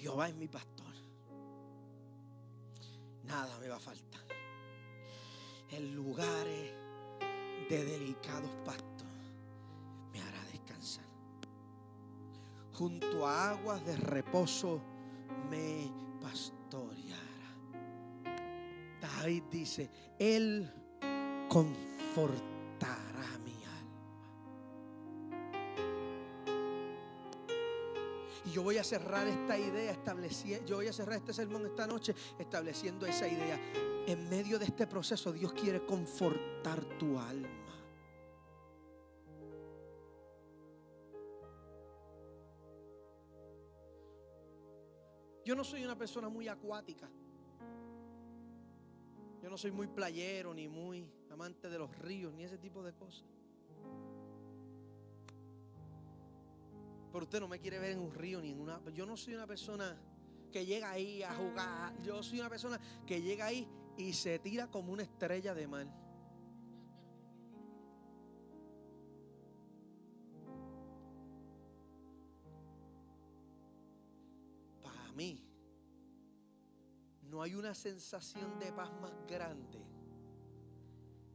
Jehová 0.00 0.28
es 0.28 0.34
mi 0.34 0.48
pastor. 0.48 0.94
Nada 3.24 3.58
me 3.58 3.68
va 3.68 3.76
a 3.76 3.80
faltar. 3.80 4.22
En 5.70 5.94
lugares 5.94 6.72
de 7.68 7.84
delicados 7.84 8.50
pastos 8.64 9.06
me 10.10 10.22
hará 10.22 10.42
descansar. 10.52 11.04
Junto 12.72 13.26
a 13.26 13.50
aguas 13.50 13.84
de 13.84 13.96
reposo 13.96 14.80
me 15.50 15.92
pastoreará. 16.22 17.20
David 19.02 19.42
dice, 19.50 19.90
Él 20.18 20.72
confortará 21.50 22.49
Yo 28.52 28.64
voy 28.64 28.78
a 28.78 28.84
cerrar 28.84 29.28
esta 29.28 29.56
idea, 29.56 29.92
estableciendo, 29.92 30.66
yo 30.66 30.76
voy 30.76 30.88
a 30.88 30.92
cerrar 30.92 31.18
este 31.18 31.32
sermón 31.32 31.66
esta 31.66 31.86
noche 31.86 32.14
estableciendo 32.38 33.06
esa 33.06 33.28
idea. 33.28 33.58
En 34.06 34.28
medio 34.28 34.58
de 34.58 34.64
este 34.64 34.86
proceso 34.86 35.32
Dios 35.32 35.52
quiere 35.52 35.86
confortar 35.86 36.84
tu 36.98 37.18
alma. 37.18 37.48
Yo 45.44 45.54
no 45.54 45.64
soy 45.64 45.84
una 45.84 45.96
persona 45.96 46.28
muy 46.28 46.48
acuática. 46.48 47.08
Yo 49.42 49.48
no 49.48 49.56
soy 49.56 49.70
muy 49.70 49.86
playero, 49.86 50.52
ni 50.52 50.68
muy 50.68 51.10
amante 51.30 51.68
de 51.68 51.78
los 51.78 51.96
ríos, 51.98 52.32
ni 52.34 52.44
ese 52.44 52.58
tipo 52.58 52.82
de 52.82 52.92
cosas. 52.92 53.24
Pero 57.12 57.24
usted 57.24 57.40
no 57.40 57.48
me 57.48 57.58
quiere 57.58 57.78
ver 57.78 57.92
en 57.92 58.00
un 58.00 58.14
río 58.14 58.40
ni 58.40 58.50
en 58.50 58.60
una. 58.60 58.80
Yo 58.92 59.04
no 59.06 59.16
soy 59.16 59.34
una 59.34 59.46
persona 59.46 59.98
que 60.50 60.64
llega 60.64 60.90
ahí 60.90 61.22
a 61.22 61.34
jugar. 61.34 62.00
Yo 62.02 62.22
soy 62.22 62.40
una 62.40 62.48
persona 62.48 62.80
que 63.06 63.20
llega 63.20 63.46
ahí 63.46 63.68
y 63.96 64.12
se 64.12 64.38
tira 64.38 64.68
como 64.68 64.92
una 64.92 65.02
estrella 65.02 65.54
de 65.54 65.66
mar. 65.66 65.86
Para 74.82 75.12
mí, 75.12 75.44
no 77.22 77.42
hay 77.42 77.54
una 77.54 77.74
sensación 77.74 78.58
de 78.58 78.72
paz 78.72 78.90
más 79.00 79.12
grande 79.26 79.80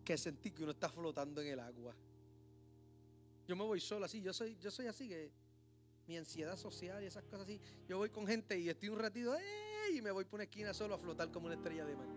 que 0.04 0.18
sentir 0.18 0.54
que 0.54 0.64
uno 0.64 0.72
está 0.72 0.88
flotando 0.88 1.42
en 1.42 1.48
el 1.48 1.60
agua. 1.60 1.96
Yo 3.48 3.56
me 3.56 3.64
voy 3.64 3.80
solo 3.80 4.06
así, 4.06 4.22
yo 4.22 4.34
soy, 4.34 4.58
yo 4.60 4.72
soy 4.72 4.88
así 4.88 5.08
que 5.08 5.45
mi 6.08 6.18
ansiedad 6.18 6.56
social 6.58 7.04
y 7.04 7.08
esas 7.08 7.24
cosas 7.24 7.42
así, 7.42 7.60
yo 7.88 7.98
voy 7.98 8.10
con 8.10 8.28
gente 8.28 8.58
y 8.60 8.70
estoy 8.70 8.90
un 8.90 9.00
ratito 9.00 9.36
y 9.94 10.02
me 10.02 10.12
voy 10.12 10.26
por 10.26 10.38
una 10.38 10.44
esquina 10.44 10.74
solo 10.74 10.96
a 10.96 10.98
flotar 10.98 11.32
como 11.32 11.48
una 11.48 11.56
estrella 11.56 11.86
de 11.86 11.96
mar. 11.96 12.08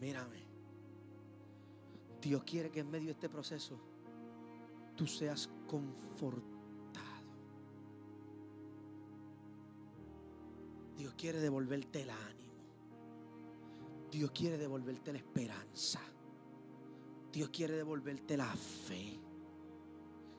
Mírame. 0.00 0.44
Dios 2.20 2.42
quiere 2.44 2.70
que 2.70 2.80
en 2.80 2.90
medio 2.90 3.06
de 3.06 3.12
este 3.12 3.28
proceso 3.28 3.78
tú 4.96 5.06
seas 5.06 5.48
confortado 5.66 6.56
Dios 10.96 11.14
quiere 11.14 11.40
devolverte 11.40 12.02
el 12.02 12.10
ánimo. 12.10 12.54
Dios 14.10 14.30
quiere 14.30 14.56
devolverte 14.56 15.12
la 15.12 15.18
esperanza. 15.18 16.00
Dios 17.36 17.50
quiere 17.50 17.74
devolverte 17.74 18.34
la 18.34 18.46
fe. 18.46 19.20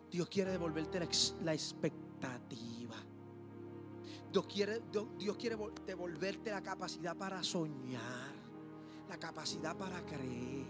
Dios 0.10 0.28
quiere 0.30 0.50
devolverte 0.50 0.98
la, 1.44 1.54
expectativa. 1.54 2.96
Dios 4.32 4.48
quiere, 4.48 4.82
Dios 5.20 5.38
quiere 5.38 5.56
devolverte 5.86 6.50
la 6.50 6.64
capacidad 6.64 7.16
para 7.16 7.44
soñar, 7.44 8.34
la 9.08 9.18
capacidad 9.20 9.78
para 9.78 10.04
creer. 10.08 10.66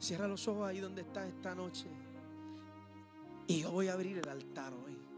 Cierra 0.00 0.26
los 0.26 0.48
ojos 0.48 0.66
ahí 0.66 0.80
donde 0.80 1.02
estás 1.02 1.28
esta 1.28 1.54
noche. 1.54 1.86
Y 3.46 3.60
yo 3.60 3.70
voy 3.70 3.86
a 3.86 3.92
abrir 3.92 4.18
el 4.18 4.28
altar 4.28 4.74
hoy. 4.74 5.11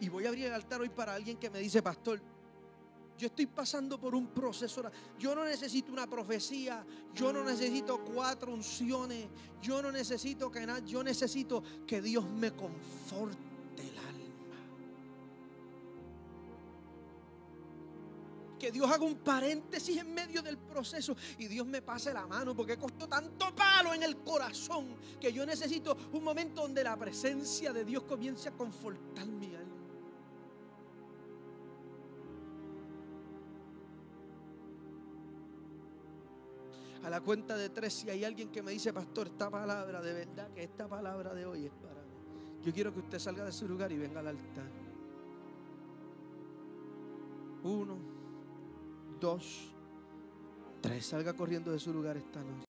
Y 0.00 0.08
voy 0.08 0.24
a 0.24 0.28
abrir 0.28 0.46
el 0.46 0.54
altar 0.54 0.80
hoy 0.80 0.88
para 0.88 1.14
alguien 1.14 1.36
que 1.36 1.50
me 1.50 1.58
dice, 1.58 1.82
pastor, 1.82 2.20
yo 3.20 3.26
estoy 3.26 3.44
pasando 3.44 4.00
por 4.00 4.14
un 4.14 4.28
proceso. 4.28 4.82
Yo 5.18 5.34
no 5.34 5.44
necesito 5.44 5.92
una 5.92 6.08
profecía. 6.08 6.82
Yo 7.14 7.34
no 7.34 7.44
necesito 7.44 8.02
cuatro 8.02 8.50
unciones. 8.50 9.26
Yo 9.60 9.82
no 9.82 9.92
necesito 9.92 10.50
que 10.50 10.64
nada. 10.64 10.78
Yo 10.78 11.04
necesito 11.04 11.62
que 11.86 12.00
Dios 12.00 12.24
me 12.24 12.52
conforte 12.52 13.36
el 13.76 13.98
alma. 13.98 14.56
Que 18.58 18.72
Dios 18.72 18.90
haga 18.90 19.04
un 19.04 19.16
paréntesis 19.16 19.98
en 19.98 20.14
medio 20.14 20.40
del 20.40 20.56
proceso 20.56 21.14
y 21.36 21.46
Dios 21.46 21.66
me 21.66 21.82
pase 21.82 22.14
la 22.14 22.26
mano 22.26 22.56
porque 22.56 22.78
costó 22.78 23.06
tanto 23.06 23.54
palo 23.54 23.92
en 23.92 24.02
el 24.02 24.16
corazón 24.18 24.96
que 25.20 25.30
yo 25.30 25.44
necesito 25.44 25.94
un 26.12 26.24
momento 26.24 26.62
donde 26.62 26.82
la 26.82 26.96
presencia 26.96 27.70
de 27.74 27.84
Dios 27.84 28.04
comience 28.04 28.48
a 28.48 28.52
confortar 28.52 29.26
mi 29.26 29.54
alma. 29.54 29.69
A 37.02 37.10
la 37.10 37.20
cuenta 37.20 37.56
de 37.56 37.70
tres, 37.70 37.94
si 37.94 38.10
hay 38.10 38.24
alguien 38.24 38.50
que 38.50 38.62
me 38.62 38.72
dice, 38.72 38.92
pastor, 38.92 39.28
esta 39.28 39.50
palabra, 39.50 40.02
de 40.02 40.12
verdad 40.12 40.50
que 40.52 40.62
esta 40.62 40.86
palabra 40.86 41.34
de 41.34 41.46
hoy 41.46 41.66
es 41.66 41.72
para 41.72 42.02
mí. 42.02 42.10
Yo 42.62 42.72
quiero 42.72 42.92
que 42.92 43.00
usted 43.00 43.18
salga 43.18 43.44
de 43.44 43.52
su 43.52 43.66
lugar 43.66 43.90
y 43.90 43.98
venga 43.98 44.20
al 44.20 44.28
altar. 44.28 44.70
Uno, 47.62 47.98
dos, 49.20 49.72
tres. 50.80 51.06
Salga 51.06 51.34
corriendo 51.34 51.72
de 51.72 51.78
su 51.78 51.92
lugar 51.92 52.16
esta 52.16 52.40
noche. 52.42 52.54